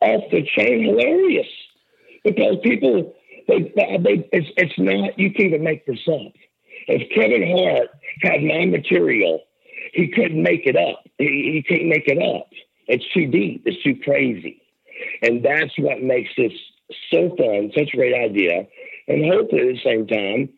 [0.00, 1.46] off the chain hilarious
[2.24, 3.14] because people
[3.48, 6.32] they, they it's it's not you can't even make this up.
[6.88, 7.90] If Kevin Hart
[8.22, 9.40] had my material,
[9.92, 11.04] he couldn't make it up.
[11.18, 12.48] He, he can't make it up.
[12.88, 13.62] It's too deep.
[13.66, 14.60] It's too crazy,
[15.22, 16.52] and that's what makes this
[17.12, 17.70] so fun.
[17.76, 18.66] Such a great idea,
[19.08, 20.48] and hopefully at the same time,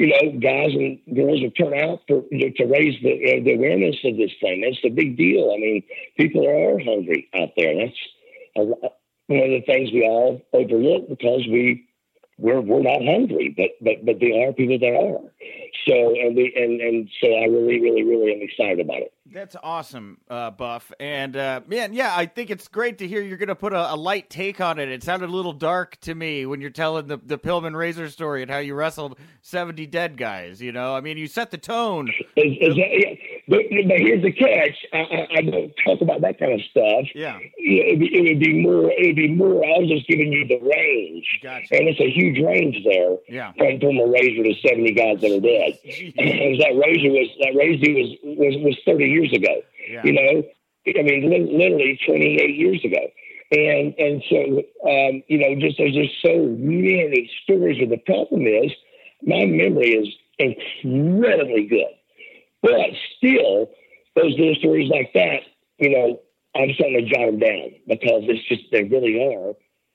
[0.00, 3.96] you know, guys and girls will turn out for, to raise the, uh, the awareness
[4.02, 4.62] of this thing.
[4.62, 5.52] That's a big deal.
[5.54, 5.82] I mean,
[6.16, 7.74] people are hungry out there.
[7.76, 7.98] That's
[8.56, 8.62] a,
[9.30, 11.86] one of the things we all overlook because we
[12.40, 15.30] we're we're not hungry, but but but there are people that are.
[15.86, 19.12] So and we and and so I really really really am excited about it.
[19.32, 20.90] That's awesome, uh, Buff.
[20.98, 23.94] And uh, man, yeah, I think it's great to hear you're going to put a,
[23.94, 24.88] a light take on it.
[24.88, 28.42] It sounded a little dark to me when you're telling the, the Pillman Razor story
[28.42, 30.60] and how you wrestled 70 dead guys.
[30.60, 32.08] You know, I mean, you set the tone.
[32.36, 33.14] Is, is that, yeah.
[33.50, 37.10] But, but here's the catch: I, I, I don't talk about that kind of stuff.
[37.16, 37.36] Yeah.
[37.58, 38.90] It, would be- it would be more.
[38.94, 39.58] It would be more.
[39.66, 41.74] I was just giving you the range, Gotcha.
[41.74, 43.16] and it's a huge range there.
[43.28, 43.50] Yeah.
[43.58, 45.74] From from a razor to seventy guys that are dead.
[46.62, 49.62] That razor was that razor was was was thirty years ago.
[49.90, 50.02] Yeah.
[50.04, 50.32] You know,
[50.86, 53.02] I mean, li- literally twenty eight years ago.
[53.50, 54.38] And and so
[54.86, 57.78] um, you know, just there's just so many stories.
[57.82, 58.70] But the problem is,
[59.26, 60.08] my memory is
[60.38, 61.90] incredibly good.
[62.62, 63.70] But still,
[64.16, 65.40] those little stories like that,
[65.78, 66.20] you know,
[66.54, 69.54] I'm starting to jot them down because it's just they really are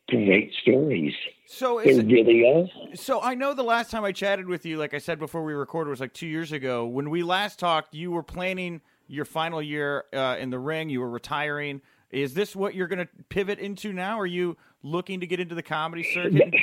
[0.09, 1.13] great stories.
[1.47, 2.95] So They it, really are.
[2.95, 5.53] so I know the last time I chatted with you, like I said before we
[5.53, 6.85] recorded, was like two years ago.
[6.85, 10.89] When we last talked, you were planning your final year uh, in the ring.
[10.89, 11.81] You were retiring.
[12.11, 14.19] Is this what you're going to pivot into now?
[14.19, 16.53] Are you looking to get into the comedy circuit?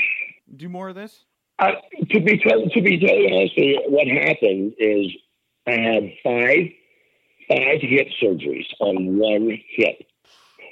[0.56, 1.24] Do more of this?
[1.58, 1.72] Uh,
[2.10, 3.54] to be to, to be totally honest
[3.88, 5.06] what happened is
[5.66, 6.68] I had five
[7.48, 10.06] five hip surgeries on one hip,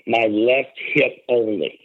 [0.06, 1.78] my left hip only.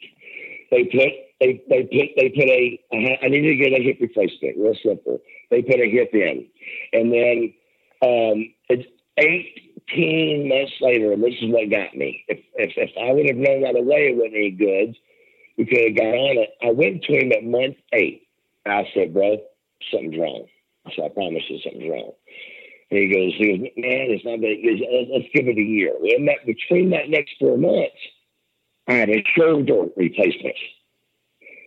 [0.72, 2.80] They put they they put they put a
[3.24, 5.22] I needed to get a hip replacement, real simple.
[5.52, 6.48] They put a hip in,
[6.94, 7.54] and then
[8.02, 8.88] um, it's
[9.18, 12.24] eighteen months later, and this is what got me.
[12.28, 14.96] If if, if I would have known right away it wasn't any good,
[15.58, 16.50] we could have got on it.
[16.64, 18.28] I went to him at month eight.
[18.66, 19.38] I said, bro,
[19.92, 20.48] something's wrong.
[20.88, 22.12] I said, I promise you something's wrong.
[22.92, 24.62] And he goes, he goes man, it's not that.
[24.64, 25.96] Goes, let's, give it a year.
[26.16, 27.98] And that between that next four months,
[28.88, 30.56] I had a shoulder replacement.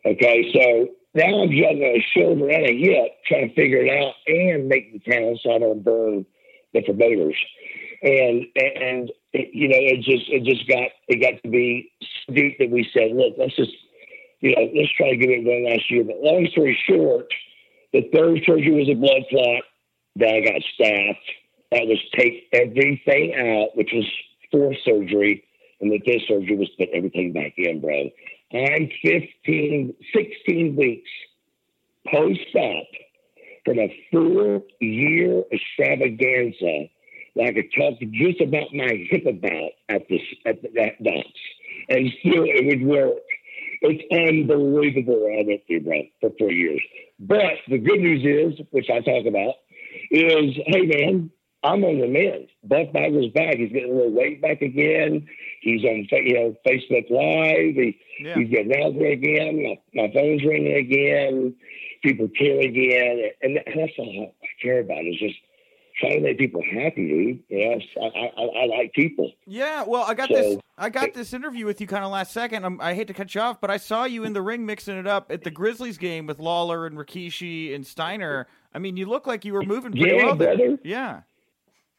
[0.07, 4.15] Okay, so now I'm juggling a shoulder and a hip, trying to figure it out
[4.27, 6.25] and make the town so I don't burn
[6.73, 7.37] the promoters.
[8.03, 11.91] And and it, you know, it just it just got it got to be
[12.33, 13.73] deep that we said, look, let's just
[14.41, 16.05] you know, let's try to get it done last year.
[16.05, 17.27] But long story short,
[17.93, 19.63] the third surgery was a blood clot.
[20.19, 21.31] Then I got staffed.
[21.71, 24.05] That was take everything out, which was
[24.51, 25.45] fourth surgery.
[25.81, 28.11] And the fifth surgery was put everything back in, bro.
[28.53, 31.11] I'm 15, 16 weeks
[32.11, 32.87] post-op
[33.65, 36.89] from a four-year extravaganza
[37.37, 41.41] that I could talk just about my hip about at this at that docs,
[41.91, 43.23] and still it would work.
[43.83, 46.81] It's unbelievable what I went through, bro, for four years.
[47.21, 49.55] But the good news is, which I talk about,
[50.11, 51.31] is hey man,
[51.65, 52.49] I'm on the mend.
[52.65, 53.57] Buff Bagwell's back.
[53.57, 55.27] He's getting a little weight back again.
[55.61, 57.75] He's on you know Facebook Live.
[57.75, 58.35] He, Yeah.
[58.37, 59.63] He's getting out there again.
[59.63, 61.55] My, my phone's ringing again.
[62.03, 65.35] People care again, and that's all I care about is just
[65.99, 67.43] trying to make people happy, dude.
[67.49, 69.33] You I, I, I like people.
[69.47, 70.59] Yeah, well, I got So- this.
[70.81, 72.65] I got this interview with you kind of last second.
[72.65, 74.97] i I hate to cut you off, but I saw you in the ring mixing
[74.97, 78.47] it up at the Grizzlies game with Lawler and Rikishi and Steiner.
[78.79, 80.37] I mean, you look like you were moving pretty Yeah, well.
[80.37, 80.79] brother.
[80.85, 81.23] Yeah,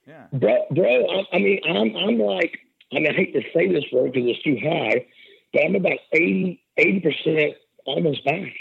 [0.07, 0.27] yeah.
[0.31, 2.57] bro, bro I, I mean, I'm, I'm like,
[2.93, 5.05] I mean, I hate to say this word because it's too high,
[5.51, 6.61] but I'm about 80,
[7.03, 8.53] percent almost back.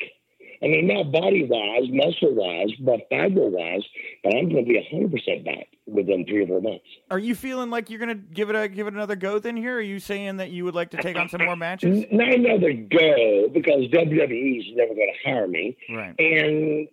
[0.61, 3.85] I mean, not body wise, muscle wise, but fiber wise,
[4.25, 6.85] but I'm going to be 100% back within three or four months.
[7.13, 9.39] Are you feeling like you're gonna give it a give it another go?
[9.39, 12.05] Then here, are you saying that you would like to take on some more matches?
[12.11, 15.77] Not another go because WWE's never going to hire me.
[15.95, 16.19] Right.
[16.19, 16.89] And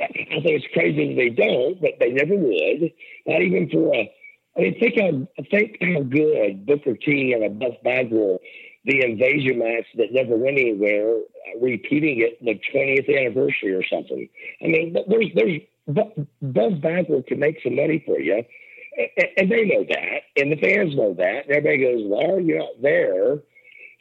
[0.00, 2.92] I think it's crazy they don't, but they never would.
[3.26, 4.12] Not even for a.
[4.56, 8.38] I mean, think how think how good Booker T and a Buff Bagwell,
[8.84, 11.16] the invasion match that never went anywhere,
[11.60, 14.28] repeating it the twentieth anniversary or something.
[14.62, 18.44] I mean, there's there's Bu- Buff Bagwell can make some money for you,
[18.96, 21.46] and, and they know that, and the fans know that.
[21.46, 23.38] And everybody goes, "Well, you're not there,"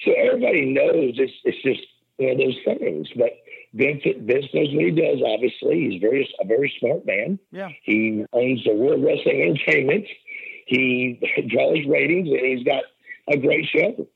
[0.06, 1.82] so everybody knows it's it's just
[2.18, 3.08] one of those things.
[3.16, 3.32] But
[3.74, 5.22] Vince, Vince knows what he does.
[5.26, 7.40] Obviously, he's very a very smart man.
[7.52, 7.70] Yeah.
[7.84, 10.06] He owns the World Wrestling Entertainment.
[10.68, 12.84] He draws ratings, and he's got
[13.30, 14.08] a great show.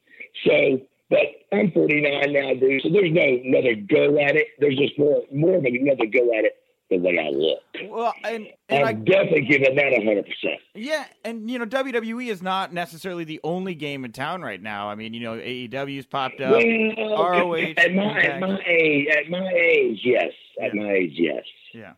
[0.45, 1.19] So, but
[1.53, 2.81] I'm 49 now, dude.
[2.81, 4.47] So there's no another go at it.
[4.59, 6.55] There's just more more of another go at it
[6.89, 7.59] the way I look.
[7.89, 10.25] Well, and and I'm I definitely giving that 100.
[10.25, 14.61] percent yeah, and you know WWE is not necessarily the only game in town right
[14.61, 14.89] now.
[14.89, 16.51] I mean, you know AEW's popped up.
[16.51, 20.31] Well, ROH, at my at my age, at my age, yes.
[20.61, 21.43] At my age, yes.
[21.73, 21.93] Yeah.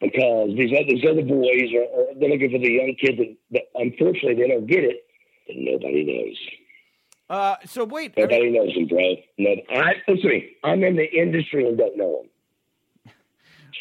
[0.00, 3.36] because these other, these other boys are, are they're looking for the young kids that,
[3.50, 5.04] that unfortunately they don't get it,
[5.48, 6.36] and nobody knows.
[7.28, 9.14] Uh, so wait, I mean, Nobody knows them, bro.
[9.38, 10.50] No, I listen to me.
[10.64, 12.30] I'm in the industry and don't know them.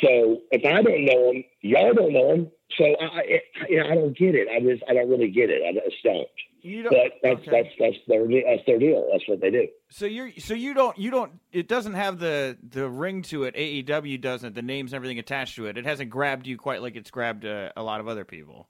[0.01, 2.51] So if I don't know them, y'all don't know them.
[2.77, 4.47] So I, I, you know, I don't get it.
[4.47, 5.61] I just, I don't really get it.
[5.67, 6.27] I just don't.
[6.61, 6.91] you don't.
[6.91, 7.51] But that's okay.
[7.51, 9.07] that's that's their that's their deal.
[9.11, 9.67] That's what they do.
[9.89, 13.55] So you're so you don't you don't it doesn't have the the ring to it.
[13.55, 14.55] AEW doesn't.
[14.55, 15.77] The names and everything attached to it.
[15.77, 18.67] It hasn't grabbed you quite like it's grabbed uh, a lot of other people.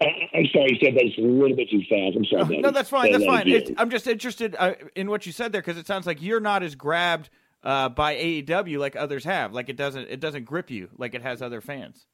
[0.00, 2.16] I, I'm sorry, you said that it's a little bit too fast.
[2.16, 2.56] I'm sorry.
[2.56, 3.06] No, no, that's fine.
[3.06, 3.48] Say That's fine.
[3.48, 6.40] It's, I'm just interested uh, in what you said there because it sounds like you're
[6.40, 7.28] not as grabbed
[7.62, 9.52] uh, by AEW like others have.
[9.52, 12.06] Like it doesn't it doesn't grip you like it has other fans.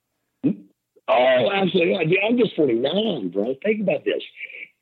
[1.09, 2.19] Oh, absolutely.
[2.21, 3.55] I'm just 49, bro.
[3.65, 4.23] Think about this.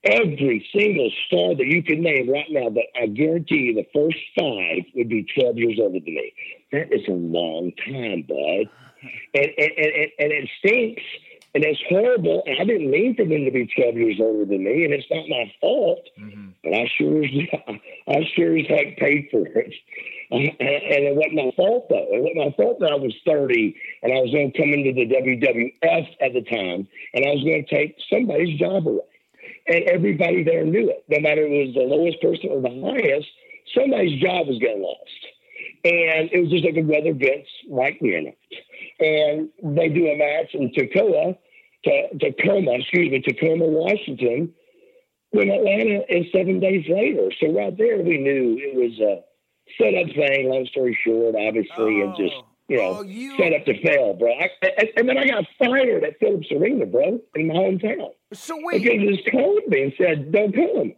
[0.05, 4.17] Every single star that you can name right now, that I guarantee you the first
[4.39, 6.33] five would be 12 years older than me.
[6.73, 8.71] That is a long time, bud.
[9.35, 11.03] And, and, and, and it stinks
[11.55, 12.43] and it's horrible.
[12.61, 15.29] I didn't mean for them to be 12 years older than me, and it's not
[15.29, 16.03] my fault.
[16.19, 16.51] Mm-hmm.
[16.65, 17.31] But I sure as
[18.09, 19.73] I sure as heck paid for it,
[20.31, 22.09] and, and it wasn't my fault though.
[22.11, 24.93] It wasn't my fault that I was 30 and I was going to come into
[24.93, 29.07] the WWF at the time, and I was going to take somebody's job away.
[29.67, 31.05] And everybody there knew it.
[31.09, 33.29] No matter it was the lowest person or the highest,
[33.73, 35.23] somebody's job was getting lost.
[35.85, 38.39] And it was just like a weather Vince like me in it.
[39.01, 40.73] And they do a match in
[41.85, 44.53] Tacoma, Tacoma, excuse me, Tacoma, Washington,
[45.31, 47.31] when Atlanta is seven days later.
[47.41, 49.23] So right there, we knew it was a
[49.79, 50.49] set up thing.
[50.49, 52.05] Long story short, obviously, oh.
[52.05, 52.35] and just
[52.69, 53.37] you know, oh, you...
[53.37, 54.33] set up to fail, bro.
[54.33, 58.09] I, I, and then I got fired at Phillips Arena, bro, in my hometown.
[58.33, 60.95] So wait, because just called me and said, "Don't come."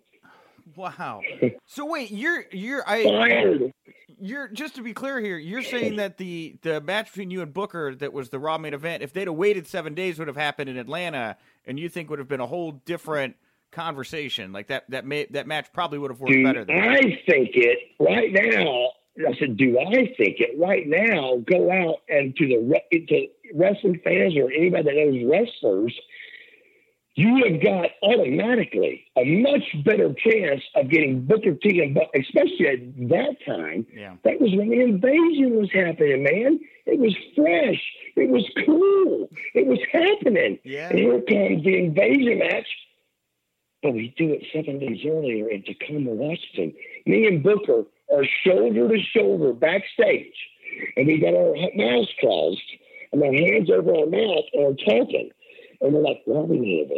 [0.76, 1.22] Wow.
[1.66, 3.72] So wait, you're you're I fired.
[4.18, 5.36] You're just to be clear here.
[5.36, 8.72] You're saying that the the match between you and Booker that was the Raw main
[8.74, 11.36] event, if they'd have waited seven days, would have happened in Atlanta,
[11.66, 13.36] and you think would have been a whole different
[13.72, 14.52] conversation.
[14.52, 16.64] Like that that may, that match probably would have worked Do better.
[16.64, 17.18] Than I that.
[17.26, 18.90] think it right now.
[19.18, 21.38] I said, do I think it right now?
[21.51, 25.98] Go out and to the to wrestling fans or anybody that knows wrestlers
[27.16, 33.09] you have got automatically a much better chance of getting Booker T and especially at
[33.09, 33.86] that time.
[33.93, 34.16] Yeah.
[34.24, 36.60] That was when the invasion was happening, man.
[36.84, 37.82] It was fresh.
[38.16, 39.30] It was cool.
[39.55, 40.59] It was happening.
[40.62, 40.90] Yeah.
[40.90, 42.68] And here comes the invasion match.
[43.82, 46.74] But we do it seven days earlier in Tacoma, Washington.
[47.06, 47.84] Me and Booker
[48.14, 50.36] are shoulder to shoulder backstage.
[50.98, 52.60] And we got our mouths crossed
[53.12, 55.30] and our hands over our mouth and we're talking.
[55.81, 56.90] And we're like, what are we need of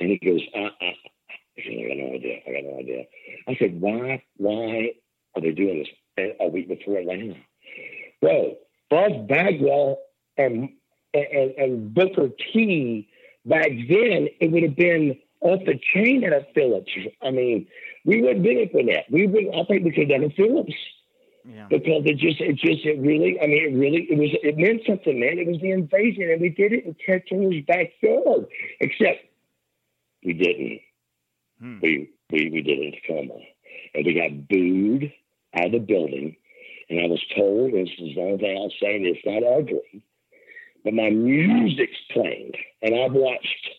[0.00, 0.94] And he goes, uh, uh, I,
[1.30, 2.38] I, I got no idea.
[2.46, 3.04] I got no idea.
[3.48, 4.92] I said, why, why
[5.34, 5.84] are they doing
[6.16, 7.34] this a week before Atlanta?
[8.22, 8.56] Well,
[8.90, 9.98] Buff Bagwell
[10.36, 10.70] and,
[11.14, 13.08] and, and Booker T
[13.44, 16.90] back then, it would have been off the chain at a Phillips.
[17.22, 17.66] I mean,
[18.04, 19.10] we wouldn't been for that.
[19.10, 20.74] We would, I think we could have done a Phillips.
[21.48, 21.66] Yeah.
[21.70, 24.82] Because it just, it just, it really, I mean, it really, it was, it meant
[24.86, 25.38] something, man.
[25.38, 28.46] It was the invasion, and we did it in Ted Turner's backyard.
[28.80, 29.24] Except
[30.24, 30.80] we didn't.
[31.60, 31.78] Hmm.
[31.80, 33.38] We, we, we did it in Tacoma,
[33.94, 35.12] and we got booed
[35.54, 36.36] out of the building.
[36.90, 40.02] And I was told, this is the only thing I'll say, and it's not ugly,
[40.84, 42.52] but my music's playing,
[42.82, 43.70] and I've watched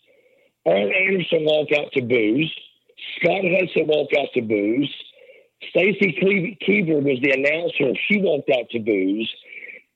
[0.66, 2.52] Arn Anderson walk out to boos,
[3.16, 4.94] Scott Hudson walk out to boos.
[5.70, 6.16] Stacy
[6.62, 7.98] Keibler was the announcer.
[8.08, 9.32] She walked out to boos.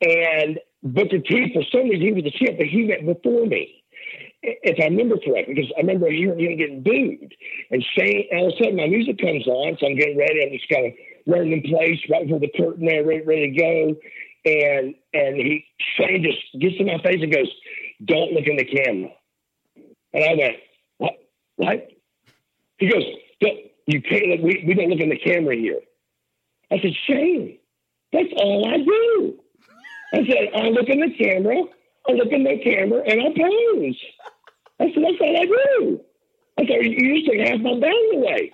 [0.00, 3.82] And Booker T, for some reason, he was the champ, but he went before me.
[4.42, 7.34] If I remember correctly, because I remember hearing him getting booed.
[7.70, 10.42] And Shane, all of a sudden, my music comes on, so I'm getting ready.
[10.42, 10.92] I'm just kind of
[11.26, 13.96] running in place right before the curtain there, ready, ready to go.
[14.44, 15.64] And and he
[15.96, 17.46] Shane just gets in my face and goes,
[18.04, 19.10] "Don't look in the camera."
[20.12, 20.56] And I went,
[20.98, 21.12] "What?
[21.54, 21.92] What?"
[22.82, 23.04] He goes,
[23.40, 25.80] Don't, you can't look, we, we don't look in the camera here.
[26.70, 27.58] I said, Shane,
[28.12, 29.38] that's all I do.
[30.14, 31.62] I said, I look in the camera,
[32.08, 34.00] I look in the camera, and I pose.
[34.80, 36.00] I said, that's all I do.
[36.58, 38.52] I said, you to half my band away.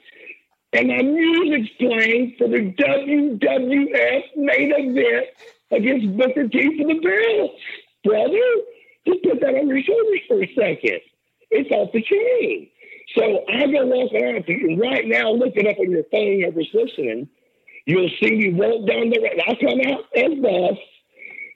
[0.73, 5.27] And my music's playing for the WWF main event
[5.71, 7.53] against Booker T for the belt.
[8.05, 8.63] Brother,
[9.07, 11.01] just put that on your shoulders for a second.
[11.51, 12.69] It's off the chain.
[13.16, 14.35] So I go walking out.
[14.36, 17.28] If you right now look it up on your phone, whoever's listening,
[17.86, 19.40] you'll see me walk down the road.
[19.47, 20.78] I come out as boss,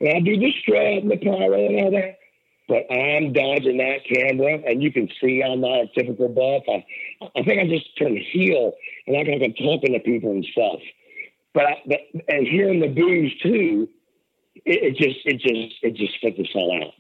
[0.00, 2.18] and I do the strut and the pyro and all that.
[2.68, 6.62] But I'm dodging that camera, and you can see I'm not a typical buff.
[6.68, 8.72] I, I think I just turned heel,
[9.06, 10.80] and I got I'm talking to people and stuff.
[11.52, 13.88] But, I, but and hearing the boos too,
[14.64, 16.94] it, it just it just it just spit this all out.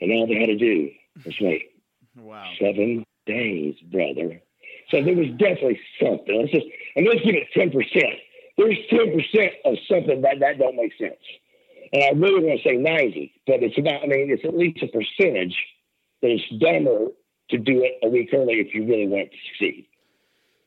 [0.00, 0.90] And all they had to do
[1.24, 1.72] was wait.
[2.14, 2.48] Wow.
[2.60, 4.40] Seven days, brother.
[4.90, 6.40] So there was definitely something.
[6.40, 8.14] Let's just and let's give it ten percent.
[8.56, 11.20] There's ten percent of something that that don't make sense.
[11.92, 14.02] And I really want to say ninety, but it's about.
[14.02, 15.56] I mean, it's at least a percentage
[16.22, 17.08] that it's dumber
[17.50, 19.86] to do it a week early if you really want to succeed.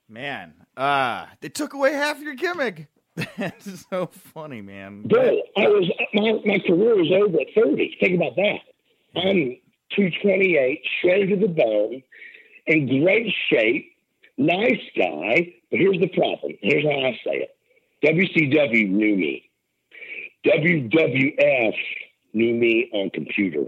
[0.07, 2.87] Man, uh, they took away half your gimmick.
[3.37, 5.03] That's so funny, man.
[5.03, 7.95] Bro, I was my, my career was over at thirty.
[7.99, 8.59] Think about that.
[9.15, 9.57] I'm
[9.95, 12.03] two twenty eight, shredded to the bone
[12.69, 13.91] in great shape,
[14.37, 15.53] nice guy.
[15.71, 16.53] But here's the problem.
[16.61, 17.55] Here's how I say it.
[18.03, 19.49] WCW knew me.
[20.45, 21.75] WWF
[22.33, 23.65] knew me on computer.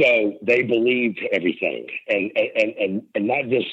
[0.00, 1.86] So they believed everything.
[2.08, 3.68] And and and, and not just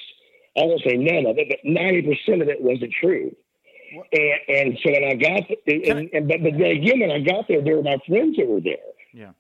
[0.58, 3.36] I won't say none of it, but ninety percent of it wasn't true.
[4.12, 7.48] And, and so when I got, and, and, but, but then again, when I got
[7.48, 8.90] there, there were my friends that were there.
[9.14, 9.34] Yeah.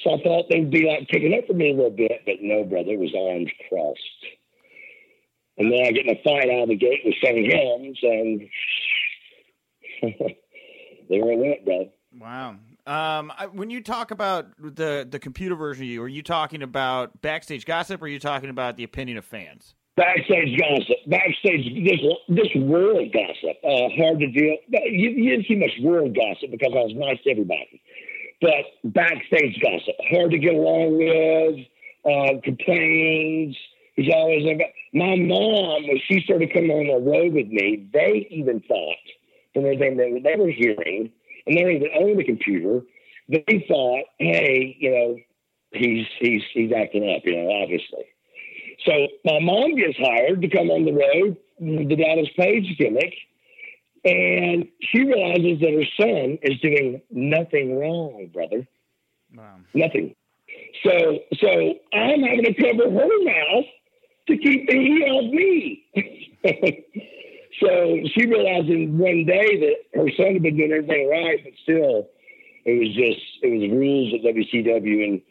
[0.00, 2.64] So I thought they'd be like picking up for me a little bit, but no,
[2.64, 4.00] brother, it was arms crossed.
[5.56, 8.40] And then I get in a fight out of the gate with Shane Helms, and
[11.08, 11.90] there I went, bro.
[12.18, 12.56] Wow.
[12.86, 17.22] Um, when you talk about the the computer version of you, are you talking about
[17.22, 19.74] backstage gossip, or are you talking about the opinion of fans?
[19.96, 23.56] Backstage gossip, backstage this this world gossip.
[23.64, 24.56] Uh, hard to deal.
[24.68, 27.80] You, you didn't see much world gossip because I was nice to everybody,
[28.44, 31.66] but backstage gossip, hard to get along with.
[32.04, 33.56] Uh, complaints.
[33.96, 34.68] He's always about.
[34.92, 38.96] My mom, when she started coming on the road with me, they even thought
[39.54, 41.10] from everything that they were hearing
[41.46, 42.82] and they don't even own the computer.
[43.30, 45.16] They thought, hey, you know,
[45.72, 48.04] he's he's he's acting up, you know, obviously.
[48.84, 48.92] So
[49.24, 53.14] my mom gets hired to come on the road, the Dallas Page gimmick,
[54.04, 58.66] and she realizes that her son is doing nothing wrong, brother.
[59.34, 59.56] Wow.
[59.72, 60.14] Nothing.
[60.84, 63.64] So so I'm having to cover her mouth
[64.28, 66.84] to keep the heat off me.
[67.60, 71.52] So she realized in one day that her son had been doing everything right, but
[71.62, 72.08] still,
[72.64, 75.22] it was just it was rules at WCW, and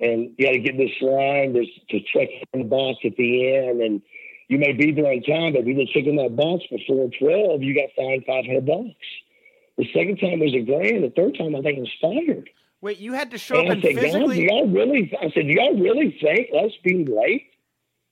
[0.00, 3.56] and you got to get this line to, to check in the box at the
[3.56, 4.02] end, and
[4.52, 7.62] you may be there on time, but if you check in that box before twelve,
[7.62, 9.08] you got fined five hundred bucks.
[9.78, 11.04] The second time was a grand.
[11.04, 12.50] The third time, I think, it was fired.
[12.82, 14.36] Wait, you had to show and up and said, physically.
[14.36, 15.10] do y'all really?
[15.18, 17.46] I said, do y'all really think us being late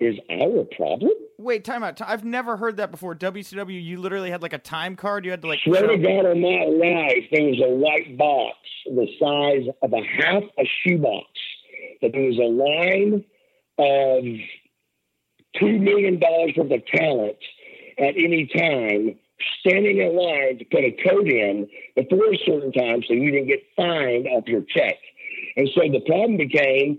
[0.01, 1.13] is our problem?
[1.37, 2.01] Wait, time out.
[2.01, 3.15] I've never heard that before.
[3.15, 5.27] WCW, you literally had like a time card.
[5.27, 5.61] You had to like.
[5.63, 8.57] Swear to God on my life, there was a white box
[8.87, 11.27] the size of a half a shoebox.
[12.01, 13.25] That there was a line
[13.77, 14.25] of
[15.59, 17.37] two million dollars worth of talent
[17.99, 19.17] at any time
[19.61, 23.49] standing in line to put a code in before a certain time so you didn't
[23.49, 24.97] get fined off your check.
[25.57, 26.99] And so the problem became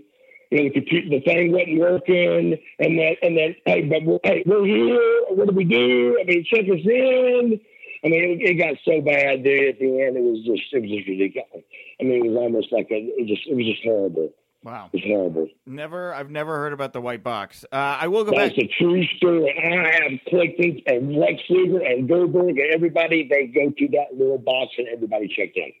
[0.50, 4.18] you know, the computer, the thing wasn't working, and then and then hey, but we're,
[4.22, 5.24] hey, we're here.
[5.30, 6.18] What do we do?
[6.20, 7.58] I mean, check us in.
[8.04, 9.68] I mean, it, it, got so bad, dude.
[9.70, 11.64] At the end, it was just it was just ridiculous.
[12.00, 14.28] I mean, it was almost like a it just it was just horrible.
[14.64, 15.48] Wow, it's horrible.
[15.66, 17.64] Never, I've never heard about the white box.
[17.72, 18.56] Uh, I will go That's back.
[18.56, 19.52] That's a true story.
[19.58, 23.28] I have Clifton and Lex Luger and Goldberg and everybody.
[23.28, 25.72] They go to that little box and everybody checked in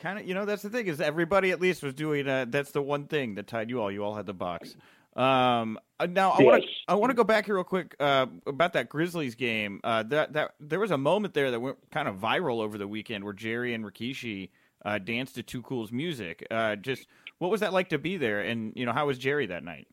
[0.00, 2.70] kind of you know that's the thing is everybody at least was doing uh, that's
[2.70, 4.74] the one thing that tied you all you all had the box
[5.16, 8.26] um uh, now i want to i want to go back here real quick uh,
[8.46, 12.08] about that grizzlies game uh, that that there was a moment there that went kind
[12.08, 14.48] of viral over the weekend where jerry and rikishi
[14.84, 17.06] uh, danced to Too Cool's music uh, just
[17.40, 19.88] what was that like to be there and you know how was jerry that night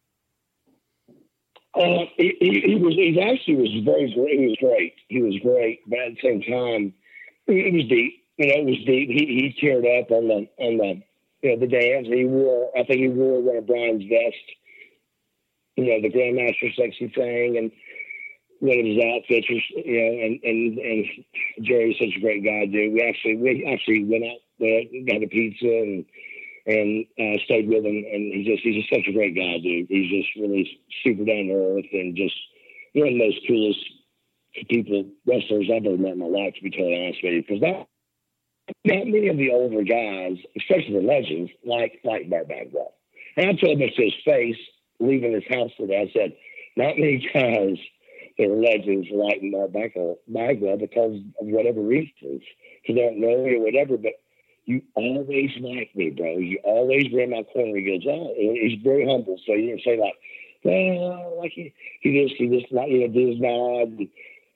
[1.76, 5.80] uh, he, he, was he actually was very great he was great he was great
[5.88, 6.94] but at the same time
[7.48, 9.10] it was deep you know, it was deep.
[9.10, 11.02] He he teared up on the on the
[11.42, 12.08] you know the dance.
[12.08, 14.46] He wore I think he wore one of Brian's vest.
[15.76, 17.72] You know, the Grandmaster sexy thing and
[18.60, 21.06] one of his outfits you know, and and and
[21.66, 22.94] Jerry's such a great guy, dude.
[22.94, 24.38] We actually we actually went out
[25.08, 26.06] got a pizza and
[26.68, 28.04] and uh, stayed with him.
[28.12, 29.88] And he's just he's just such a great guy, dude.
[29.90, 32.36] He's just really super down to earth and just
[32.94, 33.80] one of the most coolest
[34.70, 36.54] people wrestlers I've ever met in my life.
[36.56, 37.88] To be totally honest with you, because that
[38.84, 42.94] not many of the older guys, especially the legends, like like Buff Bagwell.
[43.38, 44.58] And I told him to his face,
[45.00, 46.34] leaving his house today, I said,
[46.76, 47.78] not many guys
[48.38, 49.72] that legends like Buff
[50.28, 52.42] Bagwell, because of whatever reasons.
[52.84, 54.14] He don't know or whatever, but
[54.68, 56.38] you always like me, bro.
[56.38, 57.76] You always ran my corner.
[57.76, 59.40] He goes, oh, he's very humble.
[59.48, 60.14] So you didn't say like,
[60.64, 64.08] well, like he, he just, he just, like, you know, did his nod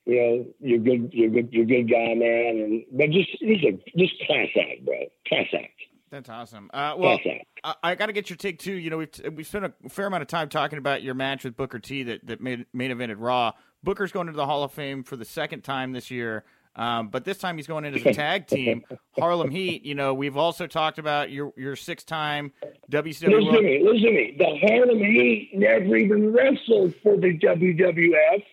[0.05, 2.59] you know, you're good, you're good, you're a good guy, man.
[2.59, 4.95] And but just he's a just class act, bro.
[5.27, 5.71] Class act.
[6.09, 6.69] That's awesome.
[6.73, 7.19] Uh, well,
[7.63, 8.73] I, I got to get your take too.
[8.73, 11.55] You know, we've we spent a fair amount of time talking about your match with
[11.55, 13.53] Booker T that that made main evented Raw.
[13.83, 16.43] Booker's going into the Hall of Fame for the second time this year.
[16.75, 18.83] Um, but this time he's going in as a tag team,
[19.19, 19.83] Harlem Heat.
[19.83, 22.53] You know, we've also talked about your your six time
[22.89, 23.29] WCW.
[23.29, 24.35] Listen to me, listen to me.
[24.37, 28.43] The Harlem Heat never even wrestled for the WWF.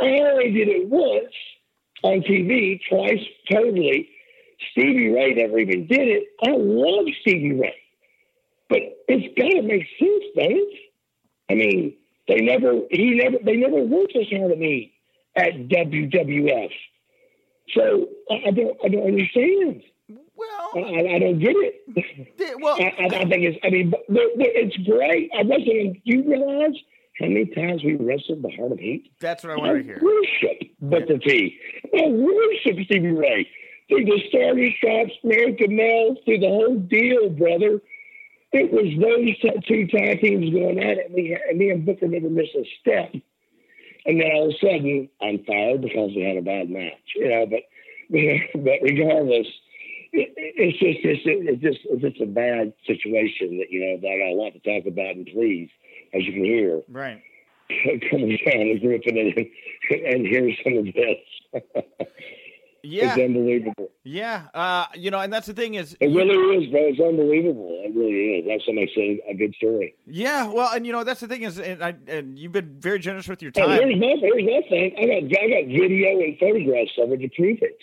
[0.00, 1.32] I only did it once
[2.02, 4.10] on TV, twice totally.
[4.72, 6.24] Stevie Ray never even did it.
[6.46, 7.74] I love Stevie Ray,
[8.68, 10.78] but it's got to make sense, doesn't it?
[11.50, 11.96] I mean,
[12.28, 14.92] they never, he never, they never worked as hard at me
[15.36, 16.70] at WWF.
[17.72, 19.82] So I, don't, I don't understand.
[20.36, 22.60] Well, I, I don't get it.
[22.60, 23.58] Well, I, I, think it's.
[23.62, 25.30] I mean, it's great.
[25.34, 25.42] I.
[25.44, 26.74] Do you realize
[27.20, 29.12] how many times we wrestled the Harlem Heat?
[29.20, 30.00] That's what I want to hear.
[30.02, 31.56] Worship Booker T.
[31.94, 33.48] I worship Stevie Ray.
[33.88, 37.80] Through the starter shots, American Mel, through the whole deal, brother.
[38.52, 41.12] it was those two tag teams going at it.
[41.12, 43.12] Me, me and Booker never missed a step.
[44.06, 47.14] And then all of a sudden, I'm fired because we had a bad match.
[47.16, 47.60] You know, but
[48.10, 49.46] but regardless,
[50.12, 54.30] it, it's just it's, it's just it's just a bad situation that you know that
[54.30, 55.70] I want to talk about and please,
[56.12, 57.22] as you can hear, right,
[58.10, 62.08] coming down and it and, and hear some of this.
[62.84, 63.90] Yeah, it's unbelievable.
[64.04, 66.80] Yeah, uh, you know, and that's the thing is, it really is, bro.
[66.82, 67.80] It's unbelievable.
[67.82, 68.46] It really is.
[68.46, 69.94] That's what makes it a good story.
[70.06, 72.98] Yeah, well, and you know, that's the thing is, and, I, and you've been very
[72.98, 73.70] generous with your time.
[73.70, 74.94] Here's my here's my thing.
[74.98, 77.78] I got I got video and photographs of it to prove it.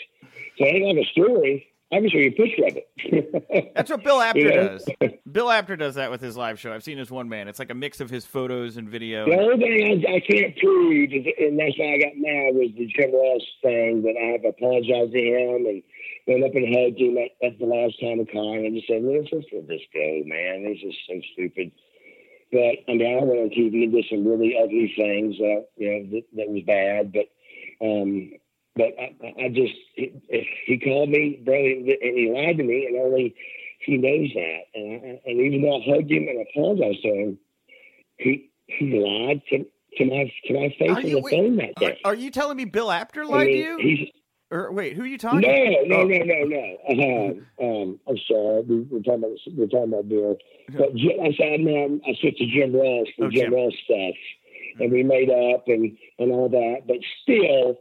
[0.57, 1.70] So I have a story.
[1.91, 3.73] I can show you picture of it.
[3.75, 4.77] That's what Bill Apter you know?
[4.77, 4.89] does.
[5.29, 6.71] Bill Apter does that with his live show.
[6.71, 7.49] I've seen his one man.
[7.49, 9.25] It's like a mix of his photos and video.
[9.25, 12.87] The only thing I, I can't prove, and that's why I got mad, was the
[12.87, 15.83] Jim Ross thing that I have apologized to him and
[16.27, 19.03] went up and hugged him at, at the last time of con and just said,
[19.03, 20.63] let's just let this go, man.
[20.63, 21.71] This is so stupid.
[22.51, 25.87] But I mean, I went on TV and did some really ugly things, uh, you
[25.91, 27.11] know, that, that was bad.
[27.11, 27.27] But
[27.83, 28.31] um,
[28.75, 30.13] but I, I just he,
[30.65, 33.35] he called me, bro, and he lied to me, and only
[33.85, 34.61] he knows that.
[34.75, 37.37] And I, and even though I hugged him and apologized to him,
[38.17, 39.65] he he lied to
[39.97, 41.99] to my to my face on the phone that day.
[42.05, 44.07] Are, are, you telling me Bill Apter lied I mean, to you?
[44.51, 45.41] Or wait, who are you talking?
[45.41, 45.47] No,
[45.85, 46.07] no, oh.
[46.07, 47.37] no, no, no.
[47.59, 48.61] Uh, um, I'm sorry.
[48.63, 50.37] We, are talking about we're talking about Bill.
[50.77, 53.73] But Jim, I said, man, I switched to Jim Ross for oh, Jim, Jim Ross
[53.85, 54.15] stuff,
[54.79, 56.81] and we made up and and all that.
[56.85, 57.79] But still,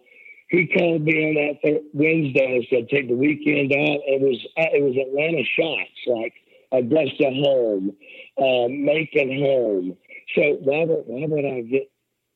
[0.50, 4.00] he called me on that th- Wednesday and said, take the weekend out.
[4.04, 6.34] It was, uh, it was Atlanta shots, like
[6.72, 7.96] Augusta home,
[8.36, 9.96] uh, Macon home.
[10.34, 11.90] So why would, why would I get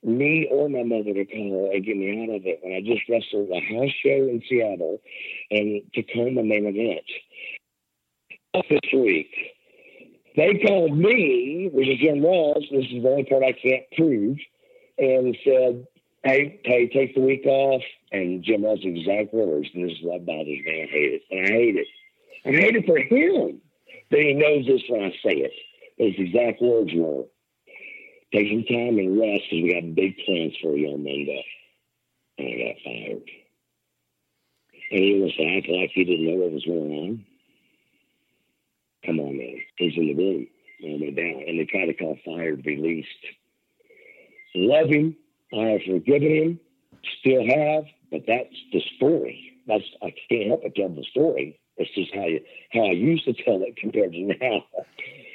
[0.05, 3.03] me or my mother to call and get me out of it when I just
[3.09, 5.01] wrestled a house show in Seattle
[5.51, 7.05] and Tacoma main event
[8.71, 9.35] this week?
[10.37, 14.37] They called me, which is Jim Ross, this is the only part I can't prove,
[14.99, 15.87] and said,
[16.25, 17.83] hey, hey, take the week off.
[18.11, 20.83] And Jim Ross' exact words, and this is what bothers me.
[20.83, 21.23] I hate it.
[21.31, 21.87] And I hate it.
[22.47, 23.61] I hate it for him
[24.11, 25.53] that he knows this when I say it.
[25.97, 27.25] His exact words were,
[28.33, 31.45] take some time and rest because we got big plans for you on Monday.
[32.39, 33.31] And I got fired.
[34.91, 37.27] And he was acting like he didn't know what was going on.
[39.07, 39.61] Come on, man.
[39.77, 40.47] He's in the room.
[40.85, 41.45] I went down.
[41.47, 43.09] And they tried to call fire to be released.
[44.55, 45.17] Love him
[45.61, 46.61] I have forgiven him,
[47.21, 49.53] still have, but that's the story.
[49.67, 51.59] That's I can't help but tell the story.
[51.77, 52.41] It's just how you
[52.73, 54.65] how I used to tell it compared to now.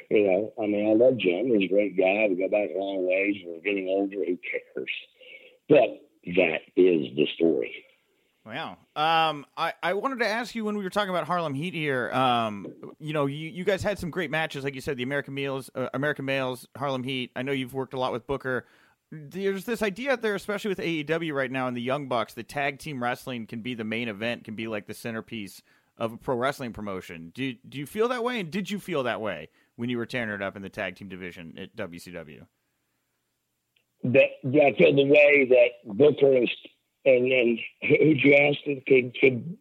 [0.10, 1.48] you know, I mean, I love Jim.
[1.48, 2.28] He's a great guy.
[2.30, 3.36] We go back a long ways.
[3.46, 4.18] We're getting older.
[4.18, 4.90] Who cares?
[5.68, 6.02] But
[6.36, 7.86] that is the story.
[8.46, 8.78] Wow.
[8.96, 12.10] Um, I, I wanted to ask you when we were talking about Harlem Heat here.
[12.12, 15.36] Um, you know, you, you guys had some great matches, like you said, the American
[15.36, 17.32] Meals, uh, American Males, Harlem Heat.
[17.36, 18.66] I know you've worked a lot with Booker
[19.12, 22.48] there's this idea out there, especially with AEW right now and the Young Bucks, that
[22.48, 25.62] tag team wrestling can be the main event, can be like the centerpiece
[25.98, 27.32] of a pro wrestling promotion.
[27.34, 28.40] Do do you feel that way?
[28.40, 30.96] And did you feel that way when you were tearing it up in the tag
[30.96, 32.46] team division at WCW?
[34.04, 36.50] That the way that Booker and
[37.06, 39.58] and, and you asked could could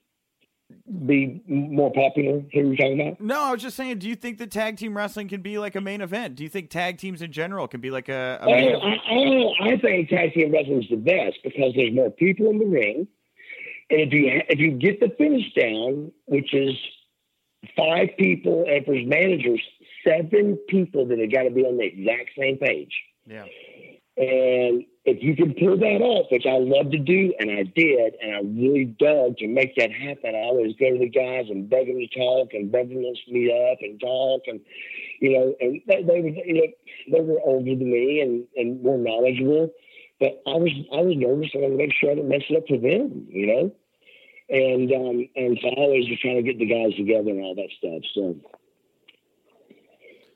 [1.07, 2.43] be more popular?
[2.53, 3.21] Who are you talking about?
[3.21, 3.99] No, I was just saying.
[3.99, 6.35] Do you think that tag team wrestling can be like a main event?
[6.35, 8.39] Do you think tag teams in general can be like a?
[8.43, 12.11] a oh, I, I, I think tag team wrestling is the best because there's more
[12.11, 13.09] people in the ring,
[13.91, 16.75] and if you if you get the finish down, which is
[17.77, 19.61] five people, and for managers,
[20.07, 22.93] seven people that have got to be on the exact same page.
[23.27, 23.45] Yeah.
[24.17, 28.15] And if you can pull that off, which I love to do, and I did,
[28.21, 31.69] and I really dug to make that happen, I always go to the guys and
[31.69, 34.61] beg them to talk and beg them to meet up and talk, and
[35.21, 36.69] you know, and they, they were you know
[37.13, 39.73] they were older than me and and more knowledgeable,
[40.21, 42.57] but I was I was nervous I wanted to make sure I didn't mess it
[42.57, 43.73] up for them, you know,
[44.51, 47.55] and um and so I always was trying to get the guys together and all
[47.57, 48.03] that stuff.
[48.15, 48.37] So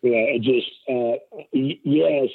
[0.02, 1.18] yeah, it just uh,
[1.52, 2.30] y- yes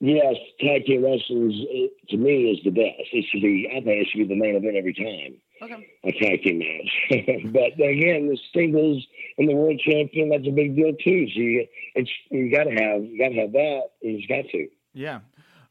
[0.00, 3.08] Yes, tag team wrestling to me is the best.
[3.12, 3.66] It should be.
[3.70, 5.40] I think it should be the main event every time.
[5.62, 5.88] Okay.
[6.04, 9.02] A tag team match, but again, the singles
[9.38, 11.26] and the world champion that's a big deal too.
[11.28, 13.82] So you, it's you got to have you got to have that.
[14.02, 14.68] You just got to.
[14.92, 15.20] Yeah.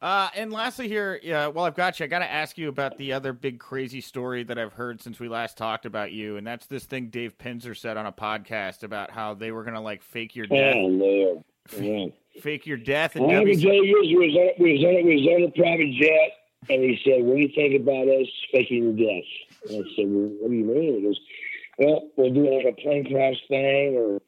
[0.02, 2.98] Uh, and lastly, here, uh, while I've got you, I got to ask you about
[2.98, 6.46] the other big crazy story that I've heard since we last talked about you, and
[6.46, 9.80] that's this thing Dave Penzer said on a podcast about how they were going to
[9.80, 10.76] like fake your death.
[10.76, 11.44] Oh Lord!
[11.80, 12.08] Yeah
[12.42, 13.14] fake your death.
[13.14, 16.32] Can tell you was, on, was on, was on a private jet,
[16.70, 19.30] and he said, "What do you think about us faking your death?"
[19.70, 21.20] And I said, well, "What do you mean?" He goes,
[21.78, 24.22] "Well, we'll do like a plane crash thing, or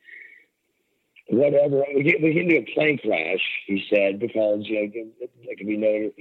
[1.29, 1.83] whatever.
[1.95, 4.91] We can, we get into a plane crash, he said, because you know
[5.43, 6.13] it could be noted.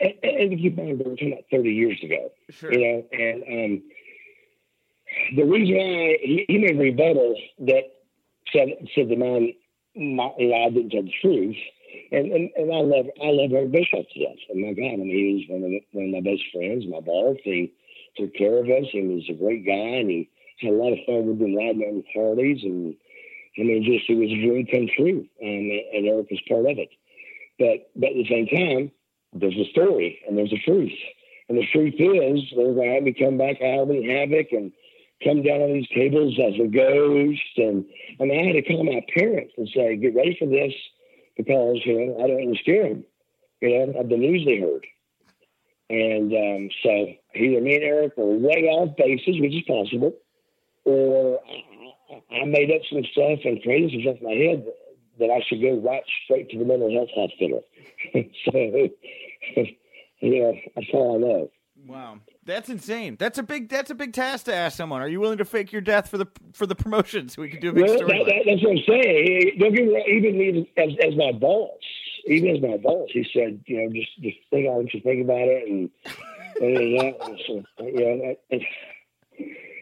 [0.00, 2.72] And, and if you mind, we're talking about thirty years ago, Sure.
[2.72, 3.04] you know.
[3.12, 3.82] And um,
[5.36, 7.84] the reason why he, he made a rebuttal that
[8.52, 9.52] said said the man
[9.96, 11.56] lied didn't tell the truth.
[12.10, 14.42] And, and and I love I love Eric Bischoff to death.
[14.50, 17.00] Oh my God, I mean he was one of one of my best friends, my
[17.00, 17.38] boss.
[17.44, 17.72] He
[18.16, 18.90] took care of us.
[18.90, 20.28] He was a great guy, and he
[20.60, 22.96] had a lot of fun with them riding on parties and
[23.58, 26.78] I mean, just it was a dream come true, and, and Eric was part of
[26.78, 26.90] it.
[27.58, 28.90] But but at the same time,
[29.32, 30.92] there's a story and there's a truth,
[31.48, 34.72] and the truth is they're going to have me come back out and havoc and
[35.24, 37.84] come down on these tables as a ghost, and
[38.20, 40.72] I mean, I had to call my parents and say, get ready for this
[41.36, 43.04] because you know I don't them,
[43.60, 44.86] you know, of the news they heard.
[45.90, 50.14] And um, so either me and Eric are way off bases, which is possible,
[50.84, 51.40] or
[52.30, 54.66] I made up some stuff and created some stuff in my head
[55.18, 57.62] that I should go right straight to the mental health hospital.
[58.14, 58.52] so,
[60.20, 61.50] you know, that's all I know.
[61.86, 63.16] Wow, that's insane.
[63.18, 63.68] That's a big.
[63.68, 65.02] That's a big task to ask someone.
[65.02, 67.60] Are you willing to fake your death for the for the promotion so we can
[67.60, 68.18] do a big Well, story?
[68.18, 69.58] that, that, that's what I'm saying.
[69.58, 71.78] Don't get me even as, as my boss,
[72.26, 75.46] even as my boss, he said, you know, just just think on just think about
[75.46, 75.90] it, and
[76.60, 78.62] and, and, and so, you know, and,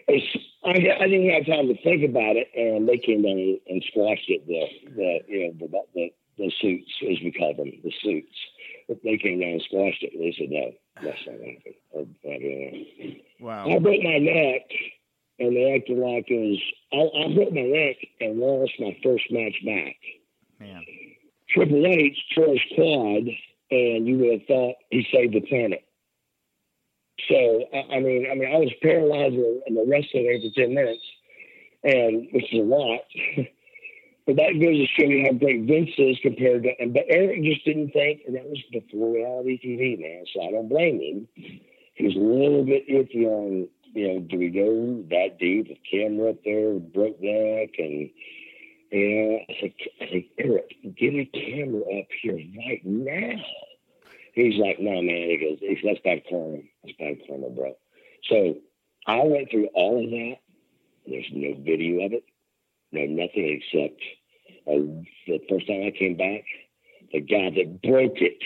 [0.08, 3.58] it's, I, I didn't have time to think about it, and they came down and,
[3.68, 4.46] and squashed it.
[4.46, 4.66] The
[4.96, 8.36] the you know the, the the suits, as we call them, the suits.
[9.04, 10.12] They came down and squashed it.
[10.18, 10.72] They said, no,
[11.02, 11.74] that's not going to happen.
[11.90, 13.70] Or, I don't uh, wow.
[13.70, 14.62] I broke my neck,
[15.38, 16.60] and they acted like it was.
[16.92, 19.96] I, I broke my neck and lost my first match back.
[20.60, 20.84] Man.
[21.50, 23.24] Triple H tore his quad,
[23.70, 25.84] and you would have thought he saved the planet.
[27.28, 30.60] So I, I mean, I mean, I was paralyzed in in the wrestling ring for
[30.60, 31.04] ten minutes,
[31.84, 33.00] and which is a lot.
[34.26, 36.70] but that goes to show you how great Vince is compared to.
[36.80, 40.24] And but Eric just didn't think, and that was before reality TV, man.
[40.32, 41.28] So I don't blame him.
[41.94, 45.78] He was a little bit iffy on, you know, do we go that deep with
[45.90, 48.10] camera up there, broke neck, and
[48.90, 53.42] you know, I said, I said, Eric, get a camera up here right now.
[54.34, 55.28] He's like, no, man.
[55.28, 56.58] He goes, that's bad karma.
[56.82, 57.74] That's bad karma, bro.
[58.28, 58.56] So
[59.06, 60.36] I went through all of that.
[61.06, 62.24] There's no video of it,
[62.92, 64.00] no nothing except
[64.66, 66.44] uh, the first time I came back,
[67.12, 68.38] the guy that broke it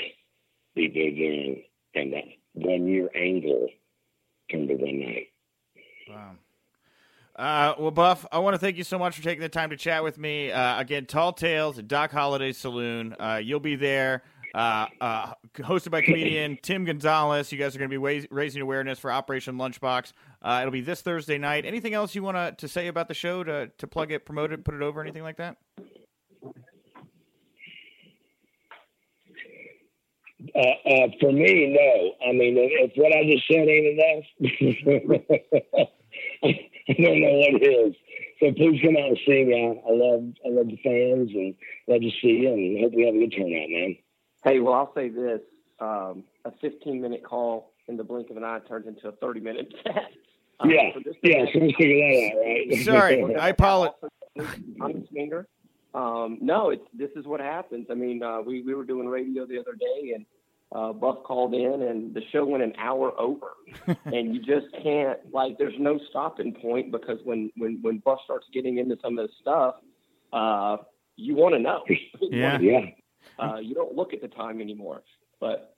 [0.74, 1.62] beat me again,
[1.94, 3.68] and that one year angle
[4.50, 5.26] turned to one night.
[6.08, 6.32] Wow.
[7.36, 9.76] Uh, well, Buff, I want to thank you so much for taking the time to
[9.76, 10.50] chat with me.
[10.50, 13.14] Uh, again, Tall Tales Doc Holliday Saloon.
[13.20, 14.22] Uh, you'll be there.
[14.54, 17.52] Uh, uh, hosted by comedian Tim Gonzalez.
[17.52, 20.12] You guys are going to be raising awareness for Operation Lunchbox.
[20.42, 21.64] Uh, it'll be this Thursday night.
[21.64, 24.64] Anything else you want to, say about the show to, to plug it, promote it,
[24.64, 25.56] put it over, anything like that?
[30.54, 32.28] Uh, uh, for me, no.
[32.28, 34.24] I mean, if, if what I just said ain't enough,
[36.44, 37.94] I don't know what is.
[38.40, 39.56] So please come out and see me.
[39.56, 41.54] I, I love, I love the fans and
[41.88, 43.96] love to see you, and hope we have a good turnout, man.
[44.46, 45.40] Hey, well, I'll say this:
[45.80, 50.04] um, a 15-minute call in the blink of an eye turns into a 30-minute chat.
[50.58, 51.44] Um, yeah, so yeah.
[51.52, 52.78] So let's figure that out, right?
[52.82, 53.92] Sorry, I apologize.
[54.80, 55.46] I'm a swinger.
[55.92, 57.88] Um, no, it's this is what happens.
[57.90, 60.24] I mean, uh, we we were doing radio the other day, and
[60.74, 63.48] uh, Buff called in, and the show went an hour over,
[64.06, 65.58] and you just can't like.
[65.58, 69.36] There's no stopping point because when when when Buff starts getting into some of this
[69.42, 69.74] stuff,
[70.32, 70.78] uh,
[71.16, 71.84] you want to know.
[72.30, 72.58] Yeah.
[72.60, 72.80] yeah.
[73.38, 75.02] Uh, you don't look at the time anymore.
[75.40, 75.76] But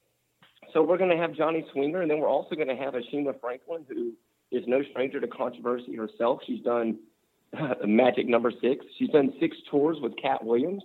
[0.73, 3.39] so we're going to have Johnny Swinger, and then we're also going to have Ashima
[3.41, 4.13] Franklin, who
[4.51, 6.41] is no stranger to controversy herself.
[6.47, 6.99] She's done
[7.85, 8.85] Magic Number Six.
[8.99, 10.83] She's done six tours with Katt Williams,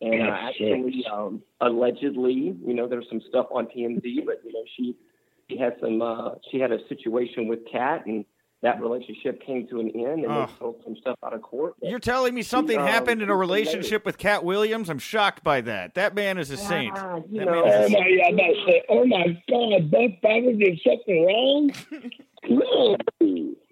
[0.00, 4.64] and uh, actually, um, allegedly, you know, there's some stuff on TMZ, but you know,
[4.76, 4.96] she
[5.48, 8.24] she had some uh, she had a situation with Katt, and
[8.62, 10.46] that relationship came to an end, and Oh.
[10.46, 11.74] they pulled some stuff out of court.
[11.82, 14.88] You're telling me something um, happened in a relationship with Katt Williams?
[14.88, 15.94] I'm shocked by that.
[15.94, 16.94] That man is a saint.
[16.96, 18.22] Ah, That know, man is Oh my!
[18.26, 21.70] I'm about to say, oh my God, Buff Bagwell did something wrong?
[22.48, 22.96] No,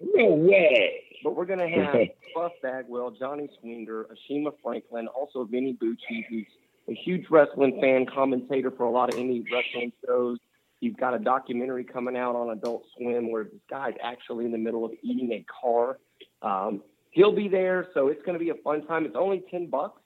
[0.01, 1.01] no way.
[1.23, 1.95] But we're going to have
[2.35, 6.45] Buff Bagwell, Johnny Swinger, Ashima Franklin, also Vinny Bucci, who's
[6.89, 10.37] a huge wrestling fan, commentator for a lot of indie wrestling shows.
[10.81, 14.57] You've got a documentary coming out on Adult Swim where this guy's actually in the
[14.57, 15.99] middle of eating a car.
[16.41, 16.81] Um,
[17.11, 19.05] he'll be there, so it's going to be a fun time.
[19.05, 20.01] It's only ten bucks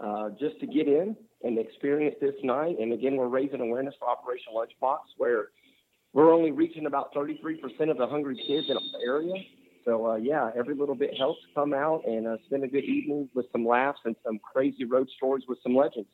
[0.00, 2.76] uh, just to get in and experience this night.
[2.80, 5.48] And again, we're raising awareness for Operation Lunchbox, where
[6.12, 9.34] we're only reaching about 33% of the hungry kids in the area.
[9.84, 11.40] So uh, yeah, every little bit helps.
[11.54, 15.08] Come out and uh, spend a good evening with some laughs and some crazy road
[15.16, 16.08] stories with some legends.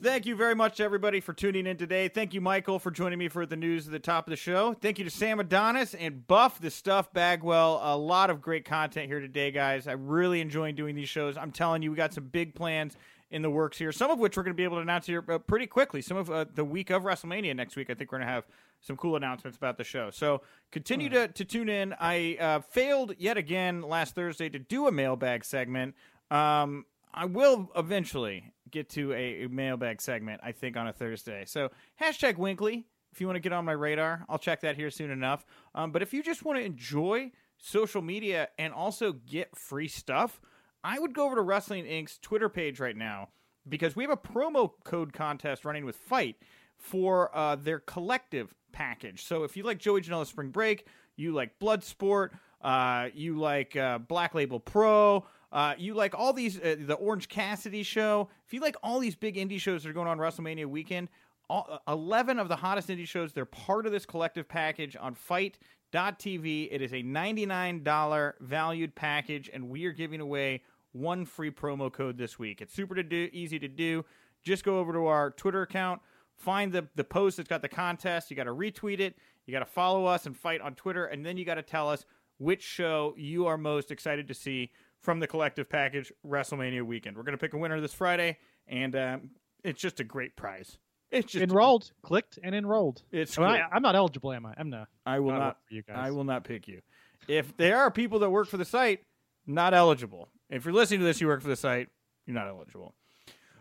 [0.00, 2.06] Thank you very much to everybody for tuning in today.
[2.06, 4.72] Thank you, Michael, for joining me for the news at the top of the show.
[4.74, 7.80] Thank you to Sam Adonis and Buff the Stuff Bagwell.
[7.82, 9.88] A lot of great content here today, guys.
[9.88, 11.36] I really enjoy doing these shows.
[11.36, 12.96] I'm telling you, we got some big plans
[13.32, 15.24] in the works here, some of which we're going to be able to announce here
[15.28, 16.00] uh, pretty quickly.
[16.00, 18.46] Some of uh, the week of WrestleMania next week, I think we're going to have
[18.80, 20.10] some cool announcements about the show.
[20.10, 21.92] So continue to, to tune in.
[21.98, 25.96] I uh, failed yet again last Thursday to do a mailbag segment.
[26.30, 31.44] Um, I will eventually get to a, mailbag segment, I think, on a Thursday.
[31.46, 31.70] So
[32.00, 35.10] hashtag WINCLY, if you want to get on my radar, I'll check that here soon
[35.10, 35.44] enough.
[35.74, 40.40] Um, but if you just want to enjoy social media and also get free stuff,
[40.84, 43.28] I would go over to Wrestling Inc.'s Twitter page right now
[43.68, 46.36] because we have a promo code contest running with FITE
[46.76, 49.24] for uh, their collective package.
[49.24, 50.86] So if you like Joey Janela Spring Break,
[51.16, 52.30] you like Bloodsport,
[52.62, 57.28] uh, you like uh, Black Label Pro, uh, you like all these, uh, the Orange
[57.28, 58.28] Cassidy show.
[58.46, 61.08] If you like all these big indie shows that are going on WrestleMania weekend,
[61.48, 66.68] all, 11 of the hottest indie shows, they're part of this collective package on FITE.tv.
[66.70, 70.62] It is a $99 valued package, and we are giving away
[70.92, 72.60] one free promo code this week.
[72.60, 74.04] It's super to do, easy to do.
[74.42, 76.00] Just go over to our Twitter account,
[76.36, 78.30] find the, the post that's got the contest.
[78.30, 79.16] You got to retweet it.
[79.46, 81.88] You got to follow us and FITE on Twitter, and then you got to tell
[81.88, 82.04] us
[82.38, 84.70] which show you are most excited to see
[85.02, 87.16] from the collective package WrestleMania weekend.
[87.16, 89.30] We're going to pick a winner this Friday, and um,
[89.64, 90.78] it's just a great prize.
[91.10, 93.02] It's just enrolled, clicked, and enrolled.
[93.10, 93.38] It's.
[93.38, 94.54] I am not eligible, am I?
[94.58, 94.88] I'm not.
[95.06, 95.58] I will not.
[95.70, 95.96] you guys.
[95.98, 96.82] I will not pick you.
[97.26, 99.00] If there are people that work for the site,
[99.46, 100.28] not eligible.
[100.50, 101.88] If you're listening to this, you work for the site,
[102.26, 102.94] you're not eligible.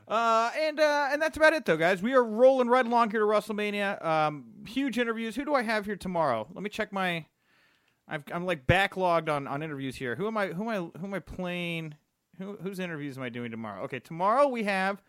[0.08, 2.02] Uh, and uh, and that's about it, though, guys.
[2.02, 4.04] We are rolling right along here to WrestleMania.
[4.04, 5.36] Um, huge interviews.
[5.36, 6.48] Who do I have here tomorrow?
[6.54, 7.26] Let me check my
[8.08, 10.16] i am like backlogged on, on interviews here.
[10.16, 10.48] Who am I?
[10.48, 11.00] Who am I?
[11.00, 11.96] Who am I playing?
[12.38, 13.84] Who whose interviews am I doing tomorrow?
[13.84, 15.02] Okay, tomorrow we have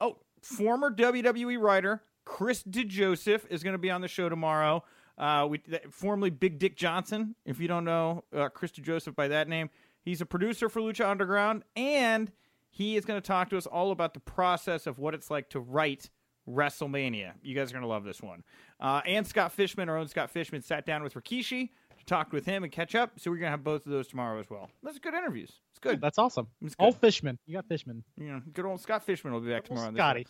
[0.00, 4.84] oh former WWE writer Chris DeJoseph is going to be on the show tomorrow.
[5.16, 5.60] Uh, we
[5.90, 7.34] formerly Big Dick Johnson.
[7.44, 9.70] If you don't know uh, Chris DeJoseph by that name,
[10.02, 12.32] he's a producer for Lucha Underground, and
[12.70, 15.50] he is going to talk to us all about the process of what it's like
[15.50, 16.10] to write
[16.48, 17.32] WrestleMania.
[17.42, 18.42] You guys are going to love this one.
[18.80, 21.70] Uh, and Scott Fishman, our own Scott Fishman, sat down with Rikishi
[22.06, 23.12] talked with him and catch up.
[23.18, 24.70] So we're gonna have both of those tomorrow as well.
[24.82, 25.52] That's good interviews.
[25.70, 26.00] It's good.
[26.00, 26.48] that's awesome.
[26.62, 26.84] It's good.
[26.84, 27.38] Old Fishman.
[27.46, 28.04] You got Fishman.
[28.16, 29.92] Yeah, good old Scott Fishman will be back tomorrow.
[29.92, 30.26] Scotty.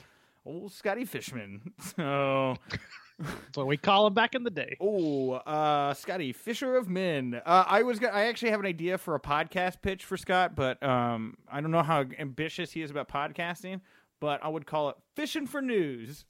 [0.46, 1.72] Old Scotty Fishman.
[1.96, 2.56] So
[3.18, 4.76] that's what we call him back in the day.
[4.80, 7.40] Oh, uh, Scotty Fisher of Men.
[7.46, 8.02] Uh, I was.
[8.02, 11.70] I actually have an idea for a podcast pitch for Scott, but um, I don't
[11.70, 13.80] know how ambitious he is about podcasting.
[14.20, 16.24] But I would call it "Fishing for News."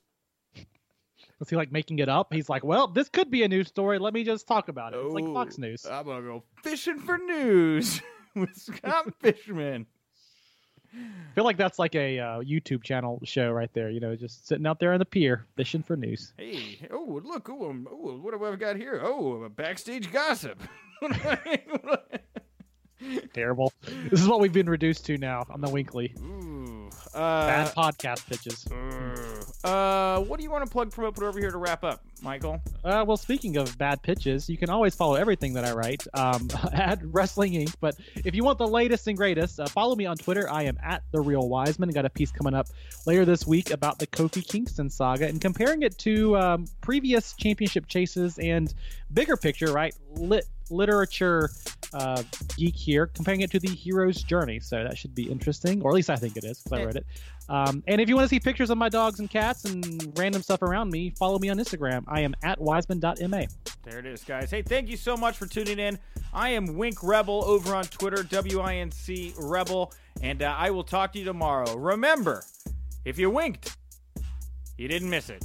[1.39, 2.33] Was he like making it up?
[2.33, 3.99] He's like, well, this could be a news story.
[3.99, 4.99] Let me just talk about it.
[4.99, 5.85] It's like Fox News.
[5.85, 8.01] I'm gonna go fishing for news
[8.35, 9.87] with Scott Fishman.
[10.97, 13.91] I feel like that's like a uh, YouTube channel show right there.
[13.91, 16.33] You know, just sitting out there on the pier fishing for news.
[16.37, 19.01] Hey, oh look, oh, um, oh what have I got here?
[19.03, 20.63] Oh, a backstage gossip.
[23.35, 23.73] Terrible.
[24.09, 26.15] This is what we've been reduced to now on the WINCLY.
[26.21, 28.67] Ooh, uh, Bad podcast pitches.
[28.69, 29.34] Uh,
[29.65, 32.61] what do you want to plug from over here to wrap up, Michael?
[32.85, 36.49] Uh, well, speaking of bad pitches, you can always follow everything that I write um,
[36.73, 37.75] at Wrestling Inc.
[37.81, 40.51] But if you want the latest and greatest, uh, follow me on Twitter.
[40.51, 41.91] I am at the Real Wiseman.
[41.91, 42.67] Got a piece coming up
[43.07, 47.87] later this week about the Kofi Kingston saga and comparing it to um, previous championship
[47.87, 48.73] chases and
[49.13, 49.95] bigger picture, right?
[50.17, 51.51] Lit literature
[51.93, 52.23] uh,
[52.57, 54.61] geek here, comparing it to the hero's journey.
[54.61, 56.97] So that should be interesting, or at least I think it is because I read
[56.97, 57.07] it.
[57.49, 60.43] Um, and if you want to see pictures of my dogs and cats and random
[60.43, 62.05] stuff around me, follow me on Instagram.
[62.09, 63.45] I am at wiseman.ma.
[63.85, 64.51] There it is, guys.
[64.51, 65.99] Hey, thank you so much for tuning in.
[66.33, 69.93] I am Wink Rebel over on Twitter, W I N C Rebel,
[70.23, 71.77] and uh, I will talk to you tomorrow.
[71.77, 72.45] Remember,
[73.05, 73.77] if you winked,
[74.79, 75.45] you didn't miss it.